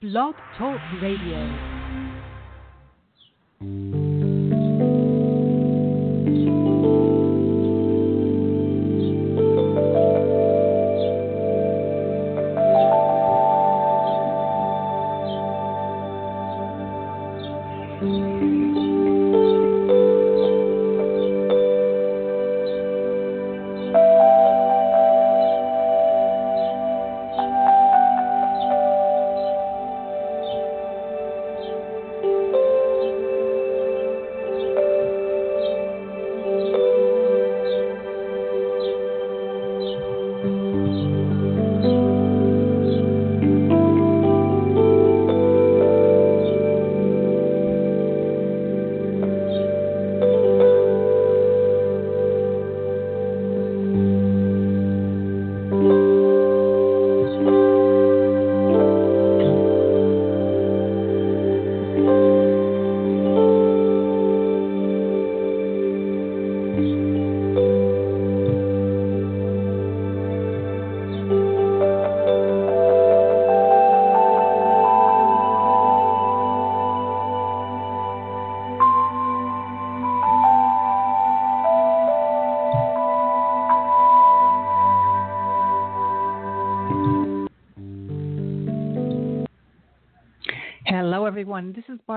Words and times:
Blog 0.00 0.36
Talk 0.56 0.78
Radio. 1.02 1.77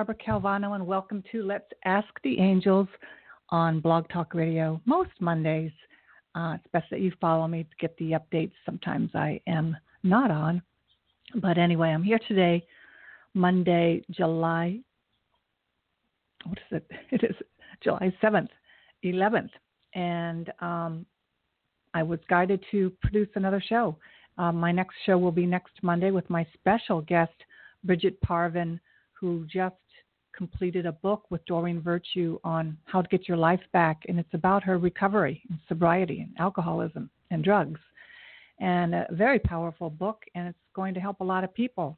Barbara 0.01 0.15
Calvano, 0.15 0.73
and 0.73 0.87
welcome 0.87 1.23
to 1.31 1.43
Let's 1.43 1.69
Ask 1.85 2.07
the 2.23 2.39
Angels 2.39 2.87
on 3.49 3.79
Blog 3.79 4.09
Talk 4.09 4.33
Radio 4.33 4.81
most 4.85 5.11
Mondays. 5.19 5.71
Uh, 6.33 6.55
it's 6.55 6.65
best 6.73 6.89
that 6.89 7.01
you 7.01 7.11
follow 7.21 7.47
me 7.47 7.65
to 7.65 7.69
get 7.79 7.95
the 7.97 8.13
updates. 8.13 8.53
Sometimes 8.65 9.11
I 9.13 9.39
am 9.45 9.77
not 10.01 10.31
on. 10.31 10.63
But 11.35 11.59
anyway, 11.59 11.89
I'm 11.89 12.01
here 12.01 12.17
today, 12.27 12.65
Monday, 13.35 14.03
July. 14.09 14.79
What 16.47 16.57
is 16.57 16.81
it? 16.81 16.91
It 17.11 17.23
is 17.23 17.35
July 17.83 18.11
7th, 18.23 18.49
11th. 19.05 19.51
And 19.93 20.51
um, 20.61 21.05
I 21.93 22.01
was 22.01 22.19
guided 22.27 22.65
to 22.71 22.91
produce 23.03 23.29
another 23.35 23.61
show. 23.63 23.95
Um, 24.39 24.55
my 24.55 24.71
next 24.71 24.95
show 25.05 25.19
will 25.19 25.31
be 25.31 25.45
next 25.45 25.73
Monday 25.83 26.09
with 26.09 26.27
my 26.27 26.43
special 26.55 27.01
guest, 27.01 27.35
Bridget 27.83 28.19
Parvin, 28.21 28.79
who 29.13 29.45
just 29.45 29.75
completed 30.35 30.85
a 30.85 30.91
book 30.91 31.29
with 31.29 31.45
Doreen 31.45 31.81
Virtue 31.81 32.39
on 32.43 32.77
how 32.85 33.01
to 33.01 33.07
get 33.09 33.27
your 33.27 33.37
life 33.37 33.61
back. 33.73 34.03
And 34.07 34.19
it's 34.19 34.33
about 34.33 34.63
her 34.63 34.77
recovery 34.77 35.41
and 35.49 35.59
sobriety 35.67 36.21
and 36.21 36.33
alcoholism 36.39 37.09
and 37.29 37.43
drugs. 37.43 37.79
And 38.59 38.93
a 38.93 39.07
very 39.11 39.39
powerful 39.39 39.89
book, 39.89 40.23
and 40.35 40.47
it's 40.47 40.57
going 40.75 40.93
to 40.93 40.99
help 40.99 41.19
a 41.19 41.23
lot 41.23 41.43
of 41.43 41.53
people. 41.53 41.97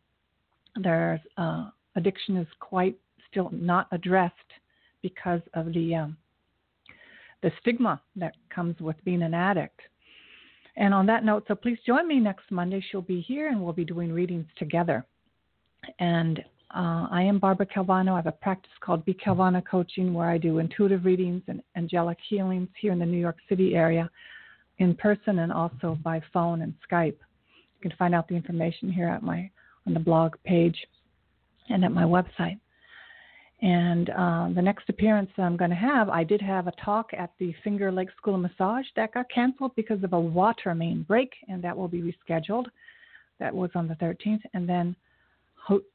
There's 0.75 1.19
uh, 1.37 1.69
addiction 1.95 2.37
is 2.37 2.47
quite 2.59 2.95
still 3.29 3.49
not 3.51 3.87
addressed 3.91 4.33
because 5.01 5.41
of 5.53 5.73
the 5.73 5.95
um, 5.95 6.17
the 7.41 7.51
stigma 7.59 8.01
that 8.15 8.35
comes 8.49 8.79
with 8.79 8.95
being 9.03 9.21
an 9.21 9.33
addict. 9.33 9.81
And 10.77 10.93
on 10.93 11.05
that 11.07 11.25
note, 11.25 11.43
so 11.47 11.55
please 11.55 11.77
join 11.85 12.07
me 12.07 12.19
next 12.19 12.49
Monday. 12.49 12.83
She'll 12.89 13.01
be 13.01 13.21
here, 13.21 13.49
and 13.49 13.61
we'll 13.61 13.73
be 13.73 13.85
doing 13.85 14.11
readings 14.11 14.47
together. 14.57 15.05
And 15.99 16.43
uh, 16.75 17.07
I 17.11 17.21
am 17.21 17.37
Barbara 17.37 17.67
Calvano. 17.67 18.13
I 18.13 18.17
have 18.17 18.27
a 18.27 18.31
practice 18.31 18.71
called 18.79 19.05
B 19.05 19.13
Calvano 19.13 19.63
Coaching 19.63 20.13
where 20.13 20.27
I 20.27 20.39
do 20.39 20.57
intuitive 20.57 21.05
readings 21.05 21.43
and 21.47 21.61
angelic 21.75 22.17
healings 22.27 22.69
here 22.79 22.91
in 22.91 22.99
the 22.99 23.05
New 23.05 23.19
York 23.19 23.37
City 23.47 23.75
area 23.75 24.09
in 24.79 24.95
person 24.95 25.39
and 25.39 25.51
also 25.51 25.97
by 26.03 26.19
phone 26.33 26.63
and 26.63 26.73
Skype. 26.89 27.17
You 27.75 27.89
can 27.89 27.93
find 27.97 28.15
out 28.15 28.27
the 28.27 28.35
information 28.35 28.91
here 28.91 29.07
at 29.07 29.21
my 29.21 29.49
on 29.85 29.93
the 29.93 29.99
blog 29.99 30.35
page 30.45 30.77
and 31.69 31.85
at 31.85 31.91
my 31.91 32.03
website. 32.03 32.59
And 33.61 34.09
uh, 34.09 34.49
the 34.55 34.61
next 34.61 34.89
appearance 34.89 35.29
I'm 35.37 35.55
going 35.55 35.69
to 35.69 35.75
have, 35.75 36.09
I 36.09 36.23
did 36.23 36.41
have 36.41 36.67
a 36.67 36.73
talk 36.83 37.11
at 37.17 37.31
the 37.39 37.53
Finger 37.63 37.91
Lake 37.91 38.09
School 38.17 38.35
of 38.35 38.41
Massage 38.41 38.85
that 38.95 39.13
got 39.13 39.29
canceled 39.29 39.75
because 39.75 40.03
of 40.03 40.13
a 40.13 40.19
water 40.19 40.73
main 40.73 41.03
break, 41.03 41.31
and 41.47 41.63
that 41.63 41.77
will 41.77 41.87
be 41.87 42.01
rescheduled. 42.01 42.65
That 43.39 43.53
was 43.53 43.69
on 43.75 43.87
the 43.87 43.95
13th. 43.95 44.41
And 44.53 44.67
then 44.67 44.95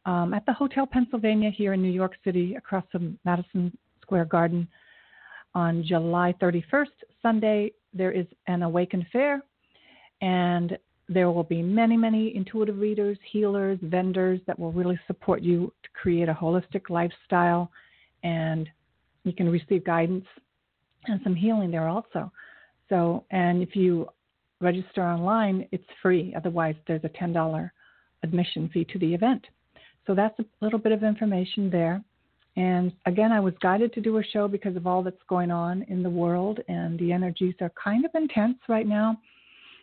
um, 0.07 0.35
at 0.35 0.45
the 0.47 0.53
Hotel 0.53 0.87
Pennsylvania 0.87 1.51
here 1.51 1.73
in 1.75 1.83
New 1.83 1.91
York 1.91 2.17
City, 2.25 2.55
across 2.55 2.85
from 2.91 3.19
Madison 3.25 3.77
Square 4.03 4.27
Garden, 4.27 4.69
on 5.55 5.83
July 5.85 6.35
31st, 6.41 6.87
Sunday, 7.23 7.73
there 7.93 8.13
is 8.13 8.27
an 8.47 8.63
Awaken 8.63 9.07
Fair, 9.13 9.43
and 10.21 10.79
there 11.09 11.31
will 11.31 11.45
be 11.45 11.63
many, 11.63 11.97
many 11.97 12.37
intuitive 12.37 12.79
readers, 12.79 13.19
healers, 13.31 13.79
vendors 13.83 14.41
that 14.47 14.59
will 14.59 14.73
really 14.73 14.99
support 15.07 15.43
you 15.43 15.73
to 15.83 15.89
create 15.95 16.29
a 16.29 16.35
holistic 16.35 16.91
lifestyle, 16.91 17.71
and 18.23 18.69
you 19.25 19.33
can 19.33 19.49
receive 19.49 19.85
guidance 19.85 20.27
and 21.07 21.21
some 21.25 21.35
healing 21.35 21.71
there 21.71 21.89
also. 21.89 22.31
So, 22.89 23.25
and 23.31 23.63
if 23.63 23.75
you 23.75 24.09
register 24.61 25.03
online, 25.03 25.67
it's 25.73 25.85
free. 26.03 26.35
Otherwise, 26.37 26.75
there's 26.87 27.05
a 27.05 27.09
$10 27.09 27.71
admission 28.23 28.69
fee 28.73 28.85
to 28.93 28.99
the 28.99 29.15
event. 29.15 29.47
So 30.09 30.15
that's 30.15 30.39
a 30.39 30.45
little 30.63 30.79
bit 30.79 30.93
of 30.93 31.05
information 31.05 31.69
there. 31.69 32.03
And 32.57 32.93
again, 33.05 33.31
I 33.31 33.41
was 33.41 33.53
guided 33.61 33.93
to 33.93 34.01
do 34.01 34.17
a 34.17 34.25
show 34.25 34.49
because 34.49 34.75
of 34.75 34.87
all 34.87 35.03
that's 35.03 35.23
going 35.29 35.51
on 35.51 35.83
in 35.83 36.03
the 36.03 36.09
world, 36.09 36.61
and 36.67 36.99
the 36.99 37.13
energies 37.13 37.55
are 37.61 37.71
kind 37.83 38.07
of 38.07 38.11
intense 38.15 38.57
right 38.69 38.87
now. 38.87 39.19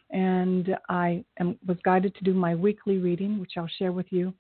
And 0.10 0.76
I 0.90 1.24
am, 1.40 1.60
was 1.68 1.78
guided 1.86 2.16
to 2.16 2.24
do 2.24 2.34
my 2.34 2.56
weekly 2.56 2.98
reading, 2.98 3.40
which 3.40 3.54
I'll 3.56 3.70
share 3.78 3.92
with 3.92 4.08
you 4.10 4.34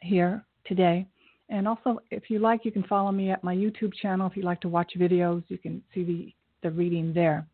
here 0.00 0.42
today. 0.64 1.06
And 1.50 1.68
also, 1.68 2.00
if 2.10 2.30
you 2.30 2.38
like, 2.38 2.64
you 2.64 2.72
can 2.72 2.82
follow 2.84 3.12
me 3.12 3.30
at 3.30 3.44
my 3.44 3.54
YouTube 3.54 3.92
channel. 4.00 4.26
If 4.26 4.38
you 4.38 4.42
like 4.42 4.62
to 4.62 4.68
watch 4.68 4.92
videos, 4.96 5.44
you 5.48 5.58
can 5.58 5.82
see 5.94 6.02
the, 6.02 6.34
the 6.62 6.70
reading 6.74 7.12
there. 7.12 7.46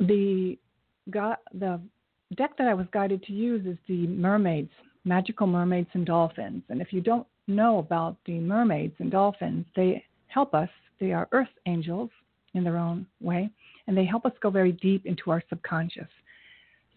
The, 0.00 0.58
the 1.06 1.80
deck 2.36 2.58
that 2.58 2.68
I 2.68 2.74
was 2.74 2.86
guided 2.92 3.22
to 3.24 3.32
use 3.32 3.66
is 3.66 3.78
the 3.88 4.06
Mermaids 4.06 4.70
magical 5.04 5.46
mermaids 5.46 5.88
and 5.94 6.06
dolphins. 6.06 6.62
And 6.68 6.80
if 6.80 6.92
you 6.92 7.00
don't 7.00 7.26
know 7.46 7.78
about 7.78 8.16
the 8.26 8.38
mermaids 8.38 8.94
and 8.98 9.10
dolphins, 9.10 9.66
they 9.74 10.04
help 10.28 10.54
us. 10.54 10.68
They 11.00 11.12
are 11.12 11.28
earth 11.32 11.48
angels 11.66 12.10
in 12.54 12.64
their 12.64 12.76
own 12.76 13.06
way, 13.20 13.50
and 13.86 13.96
they 13.96 14.04
help 14.04 14.24
us 14.26 14.32
go 14.40 14.50
very 14.50 14.72
deep 14.72 15.06
into 15.06 15.30
our 15.30 15.42
subconscious. 15.48 16.08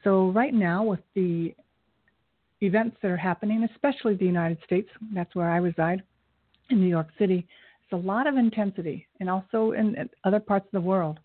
So, 0.04 0.30
right 0.30 0.54
now, 0.54 0.84
with 0.84 1.00
the 1.16 1.56
events 2.62 2.98
that 3.02 3.10
are 3.10 3.18
happening, 3.18 3.68
especially 3.74 4.16
the 4.16 4.26
United 4.26 4.60
States, 4.64 4.90
that's 5.14 5.34
where 5.34 5.50
I 5.50 5.58
reside 5.58 6.04
in 6.70 6.80
New 6.80 6.88
York 6.88 7.08
City, 7.18 7.48
it's 7.84 7.94
a 7.94 8.08
lot 8.08 8.28
of 8.28 8.38
intensity, 8.38 9.08
and 9.20 9.30
also 9.30 9.72
in 9.72 10.10
other 10.24 10.40
parts 10.40 10.66
of 10.66 10.72
the 10.72 10.88
world. 10.88 11.20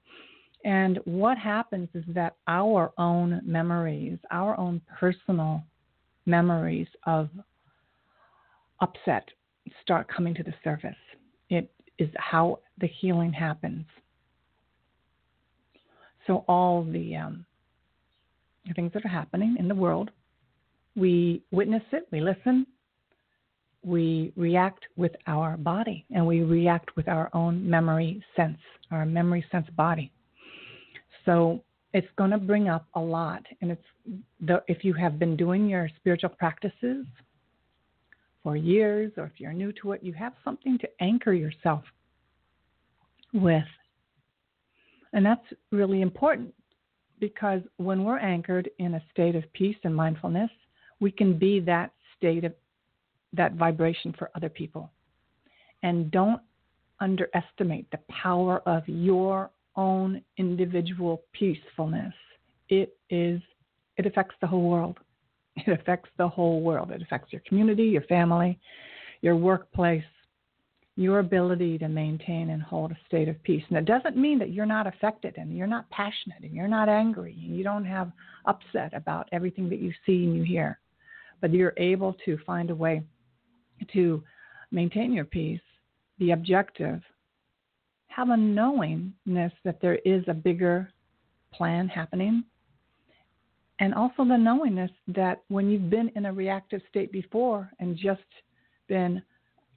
And 0.65 0.99
what 1.05 1.39
happens 1.39 1.89
is 1.95 2.05
that 2.09 2.37
our 2.47 2.93
own 2.99 3.41
memories, 3.45 4.19
our 4.31 4.59
own 4.59 4.81
personal 4.99 5.63
memories 6.27 6.89
of 7.07 7.29
upset 8.81 9.29
start 9.83 10.09
coming 10.09 10.35
to 10.35 10.43
the 10.43 10.55
surface. 10.65 10.97
It 11.49 11.71
is 11.99 12.09
how 12.17 12.61
the 12.79 12.87
healing 12.87 13.33
happens. 13.33 13.85
So, 16.27 16.45
all 16.49 16.85
the, 16.85 17.17
um, 17.17 17.45
things 18.75 18.93
that 18.93 19.05
are 19.05 19.09
happening 19.09 19.57
in 19.59 19.69
the 19.69 19.75
world, 19.75 20.11
we 20.97 21.43
witness 21.51 21.83
it, 21.93 22.07
we 22.13 22.21
listen, 22.21 22.67
we 23.83 24.33
react 24.37 24.85
with 24.97 25.13
our 25.27 25.57
body, 25.57 26.05
and 26.15 26.27
we 26.27 26.43
react 26.43 26.95
with 26.97 27.09
our 27.09 27.31
own 27.33 27.69
memory 27.69 28.23
sense, 28.37 28.59
our 28.91 29.07
memory 29.07 29.45
sense 29.51 29.67
body. 29.77 30.13
So, 31.25 31.63
it's 31.93 32.09
going 32.17 32.31
to 32.31 32.39
bring 32.39 32.69
up 32.69 32.87
a 32.95 33.01
lot. 33.01 33.43
And 33.61 33.71
it's 33.73 33.85
the, 34.41 34.63
if 34.69 34.85
you 34.85 34.95
have 34.95 35.19
been 35.19 35.37
doing 35.37 35.69
your 35.69 35.89
spiritual 35.97 36.31
practices 36.31 37.07
for 38.43 38.57
years, 38.57 39.13
or 39.17 39.25
if 39.25 39.33
you're 39.39 39.53
new 39.53 39.73
to 39.83 39.93
it, 39.93 40.03
you 40.03 40.13
have 40.15 40.33
something 40.45 40.79
to 40.79 40.89
anchor 41.01 41.33
yourself 41.33 41.83
with. 43.33 43.65
And 45.13 45.27
that's 45.27 45.45
really 45.73 46.03
important 46.03 46.55
because 47.19 47.61
when 47.77 48.05
we're 48.05 48.19
anchored 48.19 48.71
in 48.79 48.95
a 48.95 49.03
state 49.11 49.35
of 49.35 49.45
peace 49.53 49.77
and 49.85 49.95
mindfulness, 49.95 50.51
we 51.01 51.11
can 51.11 51.39
be 51.39 51.61
that 51.61 51.93
state 52.17 52.45
of 52.45 52.55
that 53.33 53.55
vibration 53.55 54.15
for 54.19 54.31
other 54.35 54.49
people. 54.49 54.91
And 55.83 56.11
don't 56.11 56.41
underestimate 57.01 57.91
the 57.91 57.99
power 58.09 58.61
of 58.67 58.87
your 58.87 59.51
own 59.77 60.23
individual 60.37 61.23
peacefulness. 61.33 62.15
It 62.69 62.97
is 63.09 63.41
it 63.97 64.07
affects 64.07 64.35
the 64.41 64.47
whole 64.47 64.69
world. 64.69 64.99
It 65.67 65.79
affects 65.79 66.09
the 66.17 66.29
whole 66.29 66.63
world. 66.63 66.91
It 66.91 67.03
affects 67.03 67.33
your 67.33 67.43
community, 67.47 67.83
your 67.83 68.03
family, 68.03 68.59
your 69.21 69.37
workplace, 69.37 70.05
your 70.97 71.19
ability 71.19 71.77
to 71.79 71.89
maintain 71.89 72.51
and 72.51 72.63
hold 72.63 72.93
a 72.93 72.99
state 73.07 73.29
of 73.29 73.43
peace. 73.43 73.65
And 73.69 73.79
it 73.79 73.85
doesn't 73.85 74.17
mean 74.17 74.39
that 74.39 74.53
you're 74.53 74.65
not 74.65 74.87
affected 74.87 75.35
and 75.37 75.57
you're 75.57 75.67
not 75.67 75.89
passionate 75.91 76.43
and 76.43 76.55
you're 76.55 76.69
not 76.69 76.89
angry 76.89 77.37
and 77.43 77.57
you 77.57 77.65
don't 77.65 77.85
have 77.85 78.13
upset 78.47 78.95
about 78.95 79.29
everything 79.33 79.69
that 79.71 79.81
you 79.81 79.93
see 80.07 80.25
and 80.25 80.37
you 80.37 80.43
hear. 80.43 80.79
But 81.41 81.53
you're 81.53 81.75
able 81.77 82.15
to 82.25 82.39
find 82.47 82.71
a 82.71 82.75
way 82.75 83.03
to 83.93 84.23
maintain 84.71 85.13
your 85.13 85.25
peace, 85.25 85.61
be 86.19 86.33
objective, 86.33 87.01
have 88.11 88.31
a 88.31 88.37
knowingness 88.37 89.53
that 89.65 89.81
there 89.81 89.97
is 90.05 90.23
a 90.27 90.35
bigger 90.35 90.91
plan 91.55 91.89
happening, 91.89 92.45
and 93.79 93.95
also 93.95 94.25
the 94.25 94.37
knowingness 94.37 94.91
that 95.09 95.43
when 95.49 95.71
you've 95.71 95.89
been 95.89 96.11
in 96.17 96.27
a 96.27 96.33
reactive 96.33 96.83
state 96.89 97.11
before 97.13 97.71
and 97.79 97.97
just 97.97 98.21
been, 98.89 99.23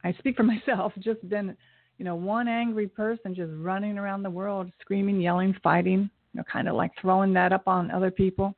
I 0.04 0.14
speak 0.14 0.36
for 0.36 0.44
myself, 0.56 0.94
just 1.00 1.28
been, 1.30 1.56
you 1.98 2.06
know, 2.06 2.16
one 2.16 2.48
angry 2.48 2.88
person 2.88 3.36
just 3.36 3.52
running 3.56 3.98
around 3.98 4.24
the 4.24 4.30
world, 4.30 4.72
screaming, 4.82 5.22
yelling, 5.22 5.56
fighting, 5.64 6.10
you 6.34 6.38
know, 6.38 6.44
kind 6.52 6.68
of 6.68 6.76
like 6.76 6.92
throwing 7.00 7.34
that 7.34 7.54
up 7.54 7.68
on 7.68 7.92
other 7.92 8.12
people. 8.12 8.56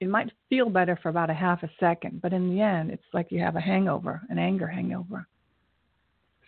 It 0.00 0.08
might 0.08 0.32
feel 0.48 0.70
better 0.70 0.98
for 1.02 1.10
about 1.10 1.30
a 1.30 1.34
half 1.34 1.62
a 1.62 1.70
second, 1.78 2.22
but 2.22 2.32
in 2.32 2.48
the 2.50 2.60
end, 2.60 2.90
it's 2.90 3.02
like 3.12 3.26
you 3.30 3.40
have 3.40 3.56
a 3.56 3.60
hangover, 3.60 4.22
an 4.30 4.38
anger 4.38 4.66
hangover. 4.66 5.26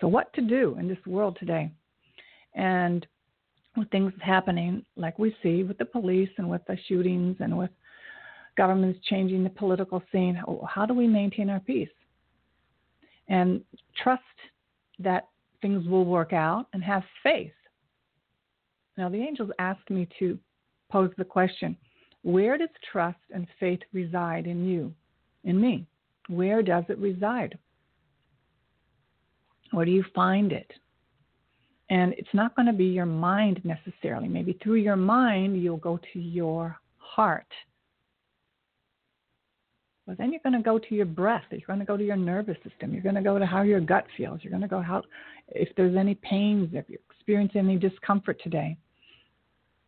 So, 0.01 0.09
what 0.09 0.33
to 0.35 0.41
do 0.41 0.77
in 0.79 0.89
this 0.89 0.99
world 1.06 1.37
today? 1.39 1.71
And 2.55 3.06
with 3.77 3.91
things 3.91 4.12
happening 4.21 4.85
like 4.97 5.19
we 5.19 5.35
see 5.43 5.65
with 5.65 5.79
the 5.79 5.85
police 5.85 6.31
and 6.39 6.49
with 6.49 6.62
the 6.67 6.77
shootings 6.87 7.37
and 7.41 7.56
with 7.56 7.71
governments 8.56 9.01
changing 9.09 9.43
the 9.43 9.51
political 9.51 10.03
scene, 10.12 10.41
oh, 10.47 10.65
how 10.69 10.87
do 10.87 10.95
we 10.95 11.06
maintain 11.06 11.51
our 11.51 11.61
peace? 11.61 11.89
And 13.29 13.62
trust 14.03 14.23
that 14.99 15.29
things 15.61 15.89
will 15.89 16.05
work 16.05 16.33
out 16.33 16.67
and 16.73 16.85
have 16.85 17.03
faith. 17.23 17.53
Now, 18.97 19.09
the 19.09 19.19
angels 19.19 19.51
asked 19.59 19.91
me 19.91 20.06
to 20.19 20.39
pose 20.91 21.11
the 21.17 21.25
question 21.25 21.77
where 22.23 22.56
does 22.56 22.69
trust 22.91 23.19
and 23.35 23.47
faith 23.61 23.81
reside 23.93 24.47
in 24.47 24.65
you, 24.65 24.95
in 25.45 25.61
me? 25.61 25.87
Where 26.29 26.62
does 26.62 26.85
it 26.89 26.99
reside? 26.99 27.59
Where 29.73 29.85
do 29.85 29.91
you 29.91 30.05
find 30.15 30.53
it? 30.53 30.73
And 31.91 32.15
it's 32.15 32.33
not 32.33 32.57
going 32.57 32.67
to 32.67 32.73
be 32.73 32.87
your 32.87 33.07
mind 33.07 33.61
necessarily. 33.65 34.29
Maybe 34.29 34.59
through 34.63 34.77
your 34.77 34.97
mind, 34.97 35.61
you'll 35.63 35.77
go 35.77 36.01
to 36.13 36.19
your 36.19 36.79
heart. 36.97 37.47
But 40.07 40.19
then 40.19 40.33
you're 40.33 40.41
going 40.43 40.55
to 40.55 40.63
go 40.63 40.79
to 40.79 40.95
your 40.95 41.07
breath. 41.07 41.45
You're 41.51 41.61
going 41.67 41.79
to 41.79 41.85
go 41.85 41.97
to 41.97 42.05
your 42.05 42.17
nervous 42.17 42.57
system. 42.69 42.93
You're 42.93 43.03
going 43.03 43.15
to 43.15 43.23
go 43.23 43.39
to 43.39 43.47
how 43.47 43.63
your 43.63 43.81
gut 43.81 44.07
feels. 44.17 44.41
You're 44.43 44.51
going 44.51 44.63
to 44.63 44.69
go 44.69 44.83
how, 44.83 45.03
if 45.49 45.69
there's 45.77 45.97
any 45.97 46.15
pains, 46.17 46.71
if 46.73 46.85
you're 46.89 47.01
experiencing 47.11 47.61
any 47.61 47.79
discomfort 47.79 48.39
today, 48.43 48.77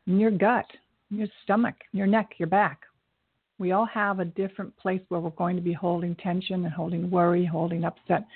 in 0.06 0.18
your 0.18 0.30
gut, 0.30 0.66
your 1.10 1.28
stomach, 1.44 1.74
your 1.92 2.06
neck, 2.06 2.30
your 2.38 2.48
back. 2.48 2.82
We 3.58 3.72
all 3.72 3.86
have 3.86 4.20
a 4.20 4.24
different 4.24 4.76
place 4.76 5.00
where 5.08 5.20
we're 5.20 5.30
going 5.30 5.56
to 5.56 5.62
be 5.62 5.72
holding 5.72 6.14
tension 6.16 6.64
and 6.64 6.72
holding 6.72 7.10
worry, 7.10 7.44
holding 7.44 7.84
upset. 7.84 8.26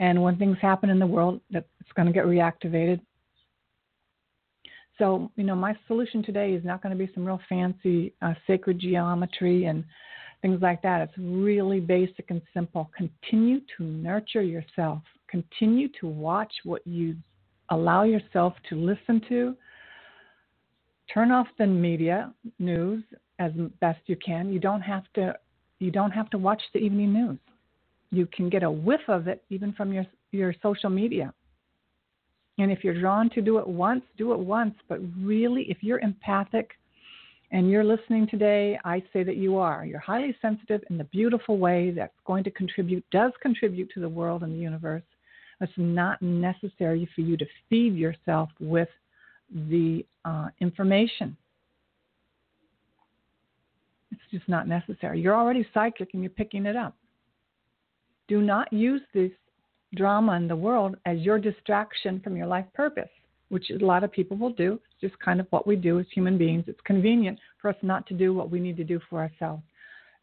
And 0.00 0.22
when 0.22 0.36
things 0.36 0.56
happen 0.60 0.88
in 0.88 0.98
the 0.98 1.06
world, 1.06 1.40
that 1.50 1.66
it's 1.78 1.92
going 1.92 2.06
to 2.06 2.12
get 2.12 2.24
reactivated. 2.24 3.00
So, 4.98 5.30
you 5.36 5.44
know, 5.44 5.54
my 5.54 5.74
solution 5.86 6.22
today 6.22 6.54
is 6.54 6.64
not 6.64 6.82
going 6.82 6.96
to 6.96 7.06
be 7.06 7.10
some 7.14 7.24
real 7.24 7.40
fancy 7.48 8.14
uh, 8.22 8.32
sacred 8.46 8.78
geometry 8.78 9.66
and 9.66 9.84
things 10.40 10.60
like 10.62 10.80
that. 10.82 11.02
It's 11.02 11.12
really 11.18 11.80
basic 11.80 12.30
and 12.30 12.40
simple. 12.54 12.90
Continue 12.96 13.60
to 13.76 13.84
nurture 13.84 14.42
yourself. 14.42 15.02
Continue 15.28 15.88
to 16.00 16.06
watch 16.06 16.52
what 16.64 16.86
you 16.86 17.14
allow 17.68 18.04
yourself 18.04 18.54
to 18.70 18.76
listen 18.76 19.20
to. 19.28 19.54
Turn 21.12 21.30
off 21.30 21.46
the 21.58 21.66
media 21.66 22.32
news 22.58 23.04
as 23.38 23.52
best 23.80 24.00
you 24.06 24.16
can. 24.16 24.50
You 24.50 24.60
don't 24.60 24.82
have 24.82 25.04
to 25.14 25.34
you 25.78 25.90
don't 25.90 26.10
have 26.10 26.28
to 26.30 26.38
watch 26.38 26.62
the 26.74 26.78
evening 26.78 27.12
news 27.12 27.38
you 28.10 28.26
can 28.26 28.48
get 28.48 28.62
a 28.62 28.70
whiff 28.70 29.00
of 29.08 29.28
it 29.28 29.42
even 29.50 29.72
from 29.72 29.92
your 29.92 30.06
your 30.32 30.54
social 30.62 30.90
media. 30.90 31.32
And 32.58 32.70
if 32.70 32.84
you're 32.84 33.00
drawn 33.00 33.30
to 33.30 33.40
do 33.40 33.58
it 33.58 33.66
once, 33.66 34.02
do 34.18 34.32
it 34.32 34.38
once. 34.38 34.74
But 34.88 35.00
really, 35.18 35.62
if 35.70 35.78
you're 35.80 36.00
empathic 36.00 36.72
and 37.52 37.70
you're 37.70 37.84
listening 37.84 38.28
today, 38.28 38.78
I 38.84 39.02
say 39.12 39.22
that 39.24 39.36
you 39.36 39.56
are. 39.56 39.84
You're 39.84 39.98
highly 39.98 40.36
sensitive 40.42 40.82
in 40.90 40.98
the 40.98 41.04
beautiful 41.04 41.58
way 41.58 41.90
that's 41.90 42.12
going 42.26 42.44
to 42.44 42.50
contribute, 42.50 43.04
does 43.10 43.32
contribute 43.40 43.90
to 43.94 44.00
the 44.00 44.08
world 44.08 44.42
and 44.42 44.52
the 44.52 44.58
universe. 44.58 45.02
It's 45.60 45.72
not 45.76 46.20
necessary 46.22 47.08
for 47.14 47.22
you 47.22 47.36
to 47.36 47.46
feed 47.68 47.94
yourself 47.94 48.50
with 48.60 48.88
the 49.50 50.04
uh, 50.24 50.48
information. 50.60 51.36
It's 54.12 54.20
just 54.30 54.48
not 54.48 54.68
necessary. 54.68 55.20
You're 55.20 55.34
already 55.34 55.66
psychic 55.74 56.10
and 56.12 56.22
you're 56.22 56.30
picking 56.30 56.66
it 56.66 56.76
up. 56.76 56.94
Do 58.30 58.40
not 58.40 58.72
use 58.72 59.02
this 59.12 59.32
drama 59.96 60.34
in 60.34 60.46
the 60.46 60.54
world 60.54 60.94
as 61.04 61.18
your 61.18 61.40
distraction 61.40 62.20
from 62.20 62.36
your 62.36 62.46
life 62.46 62.66
purpose, 62.74 63.08
which 63.48 63.70
a 63.70 63.84
lot 63.84 64.04
of 64.04 64.12
people 64.12 64.36
will 64.36 64.52
do. 64.52 64.74
It's 64.74 65.00
just 65.00 65.20
kind 65.20 65.40
of 65.40 65.48
what 65.50 65.66
we 65.66 65.74
do 65.74 65.98
as 65.98 66.06
human 66.14 66.38
beings. 66.38 66.62
It's 66.68 66.80
convenient 66.84 67.40
for 67.60 67.70
us 67.70 67.76
not 67.82 68.06
to 68.06 68.14
do 68.14 68.32
what 68.32 68.48
we 68.48 68.60
need 68.60 68.76
to 68.76 68.84
do 68.84 69.00
for 69.10 69.18
ourselves. 69.18 69.64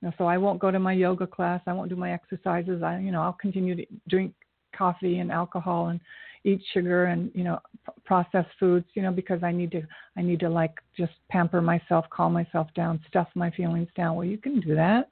Know, 0.01 0.13
so 0.18 0.24
I 0.24 0.38
won't 0.38 0.59
go 0.59 0.71
to 0.71 0.80
my 0.80 0.94
yoga 0.94 1.27
class. 1.27 1.59
I 1.68 1.74
won't 1.74 1.89
do 1.89 1.98
my 1.98 2.13
exercises. 2.13 2.81
I, 2.81 3.00
you 3.00 3.12
know, 3.12 3.21
I'll 3.21 3.33
continue 3.33 3.76
to 3.76 3.85
drink 4.07 4.33
coffee 4.73 5.19
and 5.19 5.30
alcohol 5.30 5.87
and 5.87 5.99
eat 6.45 6.61
sugar 6.73 7.06
and 7.06 7.30
you 7.33 7.44
know 7.44 7.59
processed 8.06 8.52
foods 8.59 8.85
you 8.94 9.02
know 9.02 9.11
because 9.11 9.42
i 9.42 9.52
need 9.52 9.71
to 9.71 9.81
i 10.18 10.21
need 10.21 10.40
to 10.40 10.47
like 10.47 10.76
just 10.95 11.14
pamper 11.30 11.61
myself 11.61 12.06
calm 12.11 12.31
myself 12.31 12.68
down 12.76 12.99
stuff 13.07 13.28
my 13.33 13.49
feelings 13.52 13.87
down 13.95 14.16
well 14.16 14.26
you 14.26 14.37
can 14.37 14.59
do 14.61 14.76
that 14.76 15.09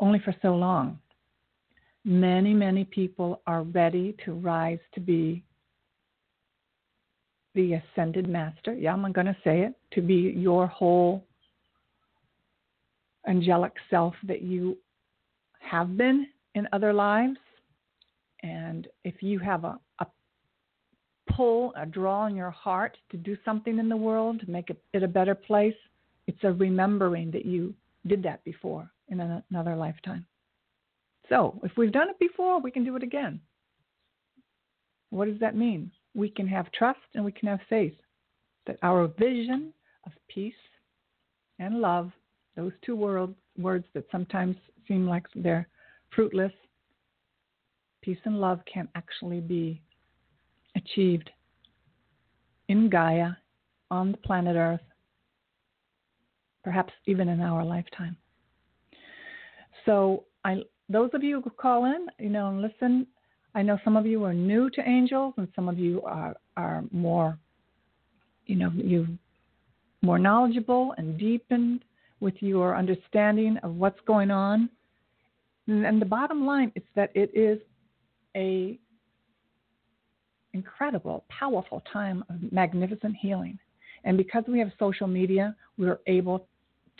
only 0.00 0.18
for 0.20 0.34
so 0.40 0.54
long 0.56 0.98
many, 2.08 2.54
many 2.54 2.84
people 2.84 3.42
are 3.46 3.64
ready 3.64 4.16
to 4.24 4.32
rise 4.32 4.78
to 4.94 5.00
be 5.00 5.44
the 7.54 7.74
ascended 7.74 8.26
master. 8.26 8.72
Yeah, 8.72 8.94
I'm 8.94 9.12
going 9.12 9.26
to 9.26 9.36
say 9.44 9.60
it 9.60 9.74
to 9.92 10.00
be 10.00 10.32
your 10.34 10.66
whole 10.66 11.22
angelic 13.26 13.72
self 13.90 14.14
that 14.26 14.40
you 14.40 14.78
have 15.60 15.98
been 15.98 16.26
in 16.54 16.66
other 16.72 16.94
lives. 16.94 17.36
And 18.42 18.88
if 19.04 19.22
you 19.22 19.38
have 19.40 19.64
a, 19.64 19.78
a 19.98 20.06
pull, 21.30 21.74
a 21.76 21.84
draw 21.84 22.26
in 22.26 22.34
your 22.34 22.50
heart 22.50 22.96
to 23.10 23.18
do 23.18 23.36
something 23.44 23.78
in 23.78 23.90
the 23.90 23.96
world, 23.96 24.40
to 24.40 24.50
make 24.50 24.70
it, 24.70 24.82
it 24.94 25.02
a 25.02 25.08
better 25.08 25.34
place, 25.34 25.74
it's 26.26 26.42
a 26.44 26.52
remembering 26.52 27.30
that 27.32 27.44
you 27.44 27.74
did 28.06 28.22
that 28.22 28.42
before 28.44 28.90
in 29.08 29.42
another 29.50 29.76
lifetime. 29.76 30.24
So, 31.28 31.60
if 31.62 31.72
we've 31.76 31.92
done 31.92 32.08
it 32.08 32.18
before, 32.18 32.60
we 32.60 32.70
can 32.70 32.84
do 32.84 32.96
it 32.96 33.02
again. 33.02 33.40
What 35.10 35.26
does 35.26 35.40
that 35.40 35.56
mean? 35.56 35.90
We 36.14 36.30
can 36.30 36.46
have 36.48 36.70
trust 36.72 37.00
and 37.14 37.24
we 37.24 37.32
can 37.32 37.48
have 37.48 37.60
faith 37.68 37.94
that 38.66 38.78
our 38.82 39.08
vision 39.18 39.72
of 40.06 40.12
peace 40.28 40.52
and 41.58 41.80
love, 41.80 42.10
those 42.56 42.72
two 42.84 42.96
words, 42.96 43.34
words 43.58 43.86
that 43.94 44.04
sometimes 44.12 44.56
seem 44.86 45.06
like 45.06 45.24
they're 45.34 45.68
fruitless, 46.14 46.52
peace 48.02 48.18
and 48.24 48.40
love 48.40 48.60
can 48.72 48.88
actually 48.94 49.40
be 49.40 49.80
achieved 50.76 51.30
in 52.68 52.88
Gaia, 52.88 53.30
on 53.90 54.12
the 54.12 54.18
planet 54.18 54.56
Earth, 54.56 54.80
perhaps 56.62 56.92
even 57.06 57.28
in 57.28 57.40
our 57.40 57.64
lifetime. 57.64 58.16
So 59.86 60.24
I 60.44 60.62
those 60.88 61.10
of 61.12 61.22
you 61.22 61.40
who 61.40 61.50
call 61.50 61.84
in, 61.84 62.06
you 62.18 62.30
know, 62.30 62.48
and 62.48 62.62
listen, 62.62 63.06
I 63.54 63.62
know 63.62 63.78
some 63.84 63.96
of 63.96 64.06
you 64.06 64.24
are 64.24 64.34
new 64.34 64.70
to 64.70 64.88
angels 64.88 65.34
and 65.36 65.48
some 65.54 65.68
of 65.68 65.78
you 65.78 66.02
are, 66.02 66.36
are 66.56 66.84
more, 66.90 67.38
you 68.46 68.56
know, 68.56 68.70
you've 68.74 69.08
more 70.02 70.18
knowledgeable 70.18 70.94
and 70.96 71.18
deepened 71.18 71.84
with 72.20 72.34
your 72.40 72.76
understanding 72.76 73.56
of 73.62 73.74
what's 73.74 73.98
going 74.06 74.30
on. 74.30 74.68
And, 75.66 75.84
and 75.84 76.00
the 76.00 76.06
bottom 76.06 76.46
line 76.46 76.72
is 76.74 76.84
that 76.94 77.10
it 77.14 77.30
is 77.34 77.58
a 78.36 78.78
incredible, 80.54 81.24
powerful 81.28 81.82
time 81.92 82.24
of 82.30 82.52
magnificent 82.52 83.16
healing. 83.16 83.58
And 84.04 84.16
because 84.16 84.44
we 84.48 84.58
have 84.60 84.70
social 84.78 85.06
media, 85.06 85.54
we're 85.76 86.00
able 86.06 86.46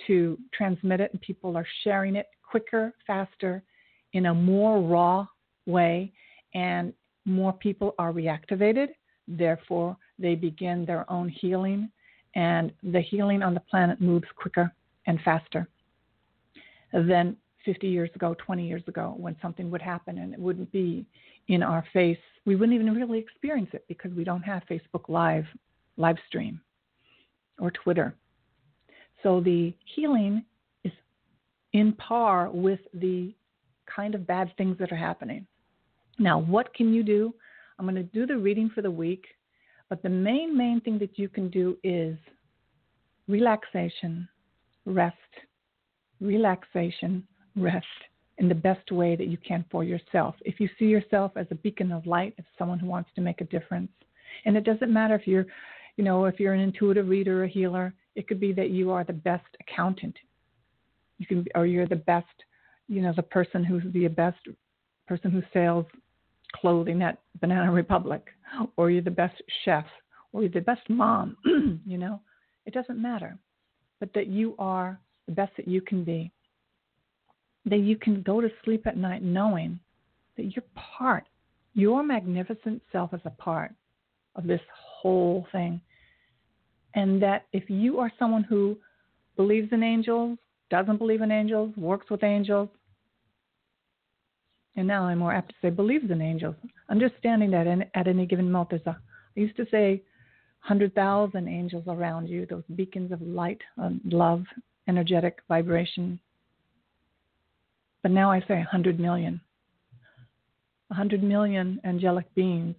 to 0.06 0.38
transmit 0.52 1.00
it 1.00 1.12
and 1.12 1.20
people 1.20 1.56
are 1.56 1.66
sharing 1.82 2.16
it 2.16 2.26
quicker, 2.48 2.92
faster, 3.06 3.62
in 4.12 4.26
a 4.26 4.34
more 4.34 4.80
raw 4.80 5.26
way, 5.66 6.12
and 6.54 6.92
more 7.24 7.52
people 7.52 7.94
are 7.98 8.12
reactivated. 8.12 8.88
Therefore, 9.26 9.96
they 10.18 10.34
begin 10.34 10.84
their 10.84 11.10
own 11.10 11.28
healing, 11.28 11.90
and 12.34 12.72
the 12.82 13.00
healing 13.00 13.42
on 13.42 13.54
the 13.54 13.60
planet 13.60 14.00
moves 14.00 14.26
quicker 14.36 14.72
and 15.06 15.20
faster 15.22 15.68
than 16.92 17.36
50 17.64 17.86
years 17.86 18.10
ago, 18.14 18.34
20 18.38 18.66
years 18.66 18.82
ago, 18.86 19.14
when 19.18 19.36
something 19.42 19.70
would 19.70 19.82
happen 19.82 20.18
and 20.18 20.32
it 20.32 20.40
wouldn't 20.40 20.70
be 20.72 21.04
in 21.48 21.62
our 21.62 21.84
face. 21.92 22.18
We 22.46 22.56
wouldn't 22.56 22.74
even 22.74 22.94
really 22.94 23.18
experience 23.18 23.70
it 23.72 23.84
because 23.88 24.12
we 24.12 24.24
don't 24.24 24.42
have 24.42 24.62
Facebook 24.70 25.08
Live, 25.08 25.44
live 25.96 26.16
stream, 26.26 26.60
or 27.58 27.70
Twitter. 27.70 28.14
So 29.22 29.40
the 29.40 29.74
healing 29.94 30.44
is 30.84 30.92
in 31.72 31.92
par 31.94 32.50
with 32.50 32.80
the 32.94 33.34
kind 33.98 34.14
of 34.14 34.26
bad 34.28 34.52
things 34.56 34.76
that 34.78 34.92
are 34.92 34.96
happening. 34.96 35.44
Now, 36.20 36.38
what 36.38 36.72
can 36.72 36.94
you 36.94 37.02
do? 37.02 37.34
I'm 37.78 37.84
going 37.84 37.96
to 37.96 38.02
do 38.04 38.26
the 38.26 38.38
reading 38.38 38.70
for 38.72 38.80
the 38.80 38.90
week, 38.90 39.24
but 39.88 40.02
the 40.04 40.08
main, 40.08 40.56
main 40.56 40.80
thing 40.80 40.98
that 41.00 41.18
you 41.18 41.28
can 41.28 41.50
do 41.50 41.76
is 41.82 42.16
relaxation, 43.26 44.28
rest, 44.84 45.16
relaxation, 46.20 47.26
rest 47.56 47.86
in 48.38 48.48
the 48.48 48.54
best 48.54 48.92
way 48.92 49.16
that 49.16 49.26
you 49.26 49.36
can 49.36 49.64
for 49.68 49.82
yourself. 49.82 50.36
If 50.42 50.60
you 50.60 50.68
see 50.78 50.84
yourself 50.84 51.32
as 51.34 51.46
a 51.50 51.56
beacon 51.56 51.90
of 51.90 52.06
light, 52.06 52.34
as 52.38 52.44
someone 52.56 52.78
who 52.78 52.86
wants 52.86 53.10
to 53.16 53.20
make 53.20 53.40
a 53.40 53.44
difference, 53.44 53.90
and 54.44 54.56
it 54.56 54.62
doesn't 54.62 54.92
matter 54.92 55.16
if 55.16 55.26
you're, 55.26 55.46
you 55.96 56.04
know, 56.04 56.26
if 56.26 56.38
you're 56.38 56.54
an 56.54 56.60
intuitive 56.60 57.08
reader 57.08 57.40
or 57.40 57.44
a 57.44 57.48
healer, 57.48 57.92
it 58.14 58.28
could 58.28 58.38
be 58.38 58.52
that 58.52 58.70
you 58.70 58.92
are 58.92 59.02
the 59.02 59.12
best 59.12 59.46
accountant. 59.60 60.16
You 61.18 61.26
can, 61.26 61.44
or 61.56 61.66
you're 61.66 61.88
the 61.88 61.96
best, 61.96 62.26
you 62.88 63.02
know, 63.02 63.12
the 63.14 63.22
person 63.22 63.64
who's 63.64 63.82
the 63.92 64.08
best 64.08 64.38
person 65.06 65.30
who 65.30 65.42
sells 65.52 65.86
clothing 66.54 67.02
at 67.02 67.18
Banana 67.40 67.70
Republic, 67.70 68.26
or 68.76 68.90
you're 68.90 69.02
the 69.02 69.10
best 69.10 69.40
chef, 69.64 69.84
or 70.32 70.42
you're 70.42 70.50
the 70.50 70.60
best 70.60 70.88
mom. 70.88 71.36
you 71.86 71.98
know, 71.98 72.20
it 72.66 72.74
doesn't 72.74 73.00
matter, 73.00 73.36
but 74.00 74.12
that 74.14 74.26
you 74.26 74.54
are 74.58 74.98
the 75.26 75.32
best 75.32 75.52
that 75.56 75.68
you 75.68 75.80
can 75.80 76.04
be. 76.04 76.30
That 77.66 77.80
you 77.80 77.96
can 77.96 78.22
go 78.22 78.40
to 78.40 78.48
sleep 78.64 78.86
at 78.86 78.96
night 78.96 79.22
knowing 79.22 79.78
that 80.36 80.54
you're 80.54 80.64
part, 80.74 81.24
your 81.74 82.02
magnificent 82.02 82.80
self 82.92 83.12
is 83.12 83.20
a 83.24 83.30
part 83.30 83.72
of 84.36 84.46
this 84.46 84.60
whole 84.72 85.46
thing 85.52 85.80
and 86.94 87.22
that 87.22 87.46
if 87.52 87.68
you 87.68 87.98
are 87.98 88.10
someone 88.18 88.42
who 88.42 88.76
believes 89.36 89.72
in 89.72 89.82
angels, 89.82 90.38
doesn't 90.70 90.98
believe 90.98 91.22
in 91.22 91.30
angels, 91.30 91.72
works 91.76 92.10
with 92.10 92.24
angels, 92.24 92.68
and 94.78 94.86
now 94.86 95.02
I'm 95.02 95.18
more 95.18 95.32
apt 95.32 95.48
to 95.48 95.54
say 95.60 95.70
believes 95.70 96.08
in 96.08 96.22
angels, 96.22 96.54
understanding 96.88 97.50
that 97.50 97.66
in, 97.66 97.84
at 97.94 98.06
any 98.06 98.26
given 98.26 98.50
moment 98.50 98.70
there's 98.70 98.86
a, 98.86 98.96
I 99.36 99.40
used 99.40 99.56
to 99.56 99.66
say 99.72 100.02
100,000 100.60 101.48
angels 101.48 101.82
around 101.88 102.28
you, 102.28 102.46
those 102.46 102.62
beacons 102.76 103.10
of 103.10 103.20
light, 103.20 103.60
um, 103.76 104.00
love, 104.04 104.44
energetic 104.86 105.38
vibration. 105.48 106.20
But 108.02 108.12
now 108.12 108.30
I 108.30 108.38
say 108.42 108.54
100 108.54 109.00
million. 109.00 109.40
100 110.88 111.24
million 111.24 111.80
angelic 111.82 112.32
beings 112.36 112.76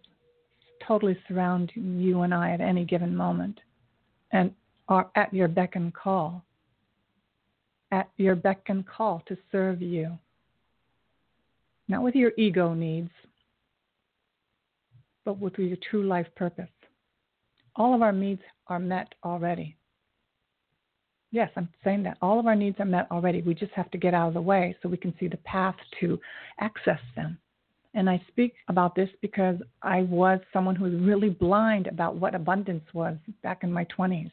totally 0.88 1.18
surround 1.28 1.70
you 1.76 2.22
and 2.22 2.34
I 2.34 2.52
at 2.52 2.62
any 2.62 2.86
given 2.86 3.14
moment 3.14 3.60
and 4.32 4.54
are 4.88 5.12
at 5.16 5.34
your 5.34 5.50
beck 5.50 5.76
and 5.76 5.94
call, 5.94 6.46
at 7.92 8.10
your 8.16 8.38
beck 8.38 8.62
and 8.68 8.88
call 8.88 9.22
to 9.28 9.38
serve 9.52 9.82
you. 9.82 10.18
Not 11.90 12.04
with 12.04 12.16
your 12.16 12.32
ego 12.38 12.74
needs, 12.76 13.10
but 15.26 15.40
with 15.40 15.58
your 15.58 15.78
true 15.90 16.04
life 16.04 16.28
purpose. 16.36 16.70
All 17.76 17.96
of 17.96 18.04
our 18.04 18.12
needs 18.12 18.42
are 18.68 18.80
met 18.80 19.14
already. 19.24 19.76
Yes, 21.32 21.50
I'm 21.56 21.70
saying 21.84 22.04
that. 22.04 22.18
All 22.22 22.40
of 22.40 22.46
our 22.46 22.56
needs 22.56 22.80
are 22.80 22.86
met 22.86 23.08
already. 23.12 23.42
We 23.42 23.56
just 23.56 23.72
have 23.74 23.90
to 23.92 23.98
get 23.98 24.14
out 24.14 24.30
of 24.30 24.34
the 24.36 24.42
way 24.42 24.76
so 24.82 24.90
we 24.90 24.98
can 24.98 25.14
see 25.20 25.28
the 25.28 25.38
path 25.38 25.76
to 26.00 26.20
access 26.60 27.00
them. 27.16 27.40
And 27.96 28.08
I 28.08 28.22
speak 28.28 28.54
about 28.68 28.96
this 28.96 29.10
because 29.22 29.58
I 29.82 30.04
was 30.04 30.40
someone 30.54 30.76
who 30.76 30.86
was 30.86 30.94
really 30.94 31.30
blind 31.30 31.88
about 31.88 32.16
what 32.16 32.36
abundance 32.36 32.86
was 32.94 33.18
back 33.42 33.64
in 33.64 33.72
my 33.72 33.86
20s. 33.86 34.32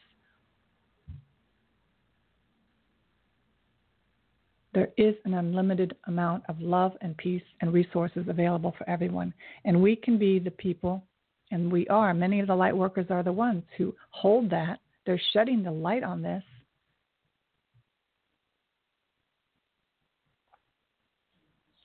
There 4.77 4.91
is 4.99 5.15
an 5.25 5.33
unlimited 5.33 5.97
amount 6.07 6.45
of 6.51 6.61
love 6.61 6.93
and 7.01 7.17
peace 7.17 7.41
and 7.63 7.73
resources 7.73 8.27
available 8.29 8.75
for 8.77 8.87
everyone. 8.87 9.33
And 9.65 9.81
we 9.81 9.97
can 9.97 10.19
be 10.19 10.39
the 10.39 10.51
people, 10.51 11.03
and 11.51 11.73
we 11.73 11.89
are. 11.89 12.13
Many 12.13 12.41
of 12.41 12.47
the 12.47 12.55
light 12.55 12.77
workers 12.77 13.07
are 13.09 13.23
the 13.23 13.33
ones 13.33 13.63
who 13.79 13.95
hold 14.11 14.51
that. 14.51 14.81
They're 15.07 15.19
shedding 15.33 15.63
the 15.63 15.71
light 15.71 16.03
on 16.03 16.21
this. 16.21 16.43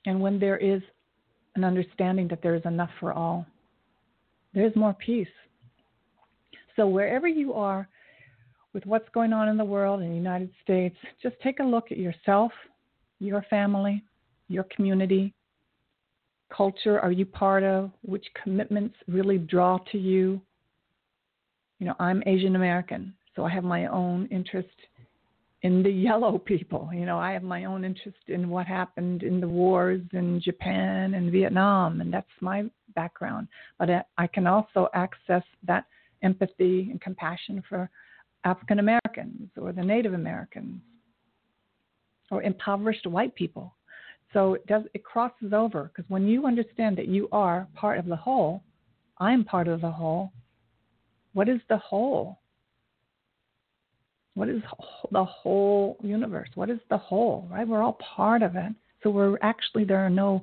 And 0.04 0.20
when 0.20 0.38
there 0.38 0.58
is 0.58 0.82
an 1.54 1.64
understanding 1.64 2.28
that 2.28 2.42
there 2.42 2.56
is 2.56 2.66
enough 2.66 2.90
for 3.00 3.14
all. 3.14 3.46
There 4.52 4.66
is 4.66 4.76
more 4.76 4.92
peace. 4.92 5.26
So, 6.76 6.86
wherever 6.86 7.26
you 7.26 7.54
are 7.54 7.88
with 8.74 8.84
what's 8.84 9.08
going 9.14 9.32
on 9.32 9.48
in 9.48 9.56
the 9.56 9.64
world 9.64 10.02
in 10.02 10.10
the 10.10 10.14
United 10.14 10.50
States, 10.62 10.96
just 11.22 11.36
take 11.42 11.60
a 11.60 11.64
look 11.64 11.90
at 11.90 11.96
yourself, 11.96 12.52
your 13.22 13.42
family, 13.48 14.02
your 14.48 14.64
community, 14.64 15.32
culture 16.54 17.00
are 17.00 17.12
you 17.12 17.24
part 17.24 17.62
of? 17.62 17.90
Which 18.02 18.26
commitments 18.42 18.96
really 19.06 19.38
draw 19.38 19.78
to 19.92 19.98
you? 19.98 20.40
You 21.78 21.86
know, 21.86 21.94
I'm 21.98 22.22
Asian 22.26 22.56
American, 22.56 23.14
so 23.34 23.44
I 23.44 23.50
have 23.50 23.64
my 23.64 23.86
own 23.86 24.26
interest 24.30 24.68
in 25.62 25.82
the 25.82 25.90
yellow 26.08 26.36
people. 26.38 26.90
You 26.92 27.06
know, 27.06 27.18
I 27.18 27.32
have 27.32 27.42
my 27.44 27.64
own 27.64 27.84
interest 27.84 28.18
in 28.28 28.48
what 28.48 28.66
happened 28.66 29.22
in 29.22 29.40
the 29.40 29.48
wars 29.48 30.02
in 30.12 30.40
Japan 30.40 31.14
and 31.14 31.30
Vietnam, 31.30 32.00
and 32.00 32.12
that's 32.12 32.26
my 32.40 32.64
background. 32.94 33.48
But 33.78 34.06
I 34.18 34.26
can 34.26 34.46
also 34.46 34.88
access 34.94 35.44
that 35.66 35.86
empathy 36.22 36.88
and 36.90 37.00
compassion 37.00 37.62
for 37.68 37.88
African 38.44 38.80
Americans 38.80 39.48
or 39.56 39.72
the 39.72 39.82
Native 39.82 40.14
Americans 40.14 40.80
or 42.32 42.42
impoverished 42.42 43.06
white 43.06 43.34
people. 43.34 43.74
So 44.32 44.54
it 44.54 44.66
does 44.66 44.82
it 44.94 45.04
crosses 45.04 45.52
over 45.52 45.92
because 45.94 46.08
when 46.08 46.26
you 46.26 46.46
understand 46.46 46.96
that 46.96 47.06
you 47.06 47.28
are 47.30 47.68
part 47.74 47.98
of 47.98 48.06
the 48.06 48.16
whole, 48.16 48.62
I'm 49.18 49.44
part 49.44 49.68
of 49.68 49.82
the 49.82 49.90
whole. 49.90 50.32
What 51.34 51.48
is 51.48 51.60
the 51.68 51.76
whole? 51.76 52.38
What 54.34 54.48
is 54.48 54.62
the 55.10 55.24
whole 55.24 55.98
universe? 56.02 56.48
What 56.54 56.70
is 56.70 56.78
the 56.88 56.96
whole, 56.96 57.46
right? 57.50 57.68
We're 57.68 57.82
all 57.82 57.98
part 58.16 58.42
of 58.42 58.56
it. 58.56 58.72
So 59.02 59.10
we're 59.10 59.36
actually, 59.42 59.84
there 59.84 59.98
are 59.98 60.10
no 60.10 60.42